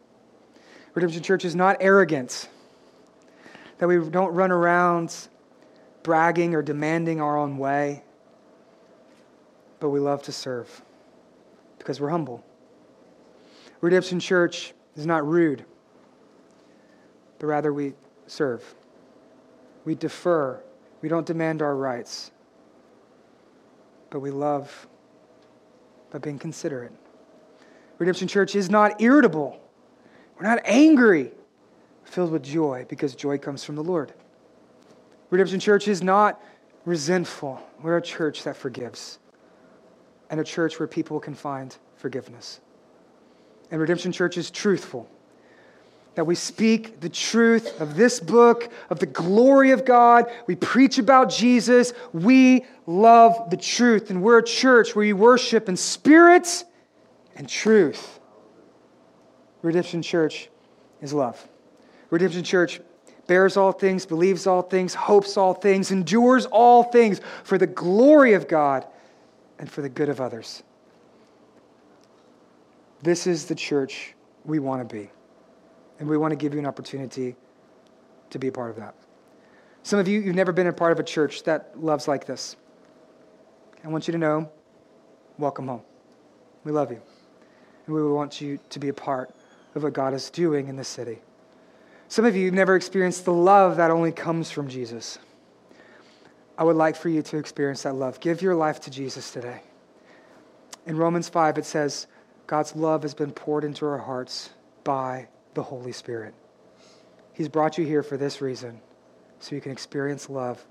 Redemption 0.95 1.23
Church 1.23 1.45
is 1.45 1.57
not 1.57 1.77
arrogance, 1.81 2.49
that 3.79 3.89
we 3.89 3.99
don't 3.99 4.33
run 4.33 4.53
around 4.53 5.29
bragging 6.05 6.55
or 6.55 6.63
demanding 6.63 7.21
our 7.21 7.37
own 7.37 7.59
way, 7.59 8.05
but 9.81 9.89
we 9.89 9.99
love 9.99 10.23
to 10.23 10.33
serve 10.33 10.83
because 11.79 12.01
we're 12.01 12.11
humble. 12.11 12.45
Redemption 13.81 14.21
Church 14.21 14.73
is 14.97 15.05
not 15.05 15.27
rude, 15.27 15.65
but 17.39 17.47
rather 17.49 17.73
we 17.73 17.95
serve. 18.27 18.75
We 19.85 19.95
defer. 19.95 20.63
We 21.03 21.09
don't 21.09 21.27
demand 21.27 21.61
our 21.61 21.77
rights, 21.77 22.31
but 24.11 24.21
we 24.21 24.31
love 24.31 24.87
by 26.11 26.19
being 26.19 26.39
considerate. 26.39 26.93
Redemption 27.99 28.29
Church 28.29 28.55
is 28.55 28.71
not 28.71 29.03
irritable. 29.03 29.61
We're 30.37 30.47
not 30.49 30.61
angry, 30.65 31.33
filled 32.05 32.31
with 32.31 32.43
joy 32.43 32.87
because 32.89 33.15
joy 33.15 33.39
comes 33.39 33.65
from 33.65 33.77
the 33.77 33.85
Lord. 33.85 34.13
Redemption 35.31 35.61
Church 35.61 35.89
is 35.89 36.03
not 36.03 36.41
resentful. 36.85 37.61
We're 37.83 37.97
a 37.97 38.03
church 38.03 38.45
that 38.45 38.57
forgives 38.57 39.19
and 40.31 40.41
a 40.41 40.45
church 40.45 40.79
where 40.79 40.89
people 40.89 41.21
can 41.21 41.35
find 41.35 41.77
forgiveness. 41.97 42.61
And 43.71 43.81
Redemption 43.81 44.13
Church 44.13 44.37
is 44.37 44.51
truthful. 44.51 45.09
That 46.15 46.27
we 46.27 46.35
speak 46.37 47.01
the 47.01 47.09
truth 47.09 47.81
of 47.81 47.97
this 47.97 48.21
book, 48.21 48.73
of 48.89 49.01
the 49.01 49.07
glory 49.07 49.73
of 49.73 49.85
God. 49.85 50.31
We 50.47 50.55
preach 50.55 50.99
about 50.99 51.29
Jesus. 51.29 51.93
We 52.13 52.65
love 52.87 53.51
the 53.51 53.57
truth. 53.57 54.11
And 54.11 54.23
we're 54.23 54.39
a 54.39 54.45
church 54.45 54.95
where 54.95 55.05
you 55.05 55.17
worship 55.17 55.69
in 55.69 55.77
spirit 55.77 56.65
and 57.35 57.49
truth. 57.49 58.21
Redemption 59.65 60.03
Church 60.03 60.51
is 61.01 61.15
love. 61.15 61.49
Redemption 62.11 62.45
Church 62.45 62.81
bears 63.27 63.57
all 63.57 63.73
things, 63.73 64.05
believes 64.05 64.47
all 64.47 64.61
things, 64.61 64.95
hopes 64.95 65.39
all 65.39 65.55
things, 65.55 65.91
endures 65.91 66.45
all 66.45 66.85
things 66.85 67.23
for 67.45 67.57
the 67.57 67.67
glory 67.67 68.35
of 68.35 68.47
God 68.47 68.87
and 69.59 69.71
for 69.71 69.81
the 69.81 69.89
good 69.89 70.11
of 70.11 70.21
others. 70.21 70.63
This 73.03 73.27
is 73.27 73.47
the 73.47 73.55
church 73.55 74.15
we 74.45 74.59
want 74.59 74.87
to 74.87 74.95
be. 74.95 75.11
And 75.99 76.09
we 76.09 76.19
want 76.19 76.33
to 76.33 76.37
give 76.37 76.53
you 76.53 76.59
an 76.59 76.67
opportunity 76.67 77.35
to 78.29 78.39
be 78.39 78.49
a 78.49 78.53
part 78.53 78.69
of 78.69 78.77
that. 78.77 78.95
Some 79.83 79.99
of 79.99 80.07
you, 80.07 80.21
you've 80.21 80.35
never 80.35 80.53
been 80.53 80.67
a 80.67 80.73
part 80.73 80.93
of 80.93 81.01
a 81.01 81.03
church 81.03 81.43
that 81.45 81.71
loves 81.81 82.07
like 82.07 82.27
this. 82.27 82.57
I 83.83 83.89
want 83.89 84.09
you 84.09 84.13
to 84.13 84.19
know 84.19 84.51
welcome 85.39 85.69
home. 85.69 85.83
We 86.65 86.73
love 86.73 86.91
you. 86.91 87.01
And 87.87 87.95
we 87.95 88.03
want 88.03 88.43
you 88.43 88.59
to 88.69 88.79
be 88.79 88.89
a 88.89 88.95
part 88.95 89.35
of 89.75 89.83
what 89.83 89.93
God 89.93 90.15
is 90.15 90.31
doing 90.31 90.69
in 90.69 90.77
the 90.77 90.85
city. 90.85 91.19
Some 92.09 92.25
of 92.25 92.37
you 92.37 92.47
have 92.47 92.55
never 92.55 92.77
experienced 92.77 93.25
the 93.25 93.33
love 93.33 93.77
that 93.77 93.91
only 93.91 94.13
comes 94.13 94.51
from 94.51 94.69
Jesus. 94.69 95.19
I 96.57 96.65
would 96.65 96.77
like 96.77 96.97
for 96.97 97.09
you 97.09 97.23
to 97.23 97.37
experience 97.37 97.83
that 97.83 97.95
love. 97.95 98.21
Give 98.21 98.41
your 98.41 98.55
life 98.55 98.81
to 98.83 98.91
Jesus 98.91 99.33
today. 99.33 99.63
In 100.87 100.97
Romans 100.97 101.29
5, 101.29 101.59
it 101.59 101.65
says, 101.65 102.07
God's 102.47 102.77
love 102.77 103.03
has 103.03 103.15
been 103.15 103.33
poured 103.33 103.65
into 103.65 103.87
our 103.87 103.99
hearts 103.99 104.51
by 104.85 105.29
the 105.55 105.63
Holy 105.63 105.93
Spirit. 105.93 106.35
He's 107.33 107.49
brought 107.49 107.79
you 107.79 107.85
here 107.85 108.03
for 108.03 108.17
this 108.17 108.41
reason, 108.41 108.81
so 109.41 109.55
you 109.55 109.61
can 109.61 109.73
experience 109.73 110.29
love, 110.29 110.65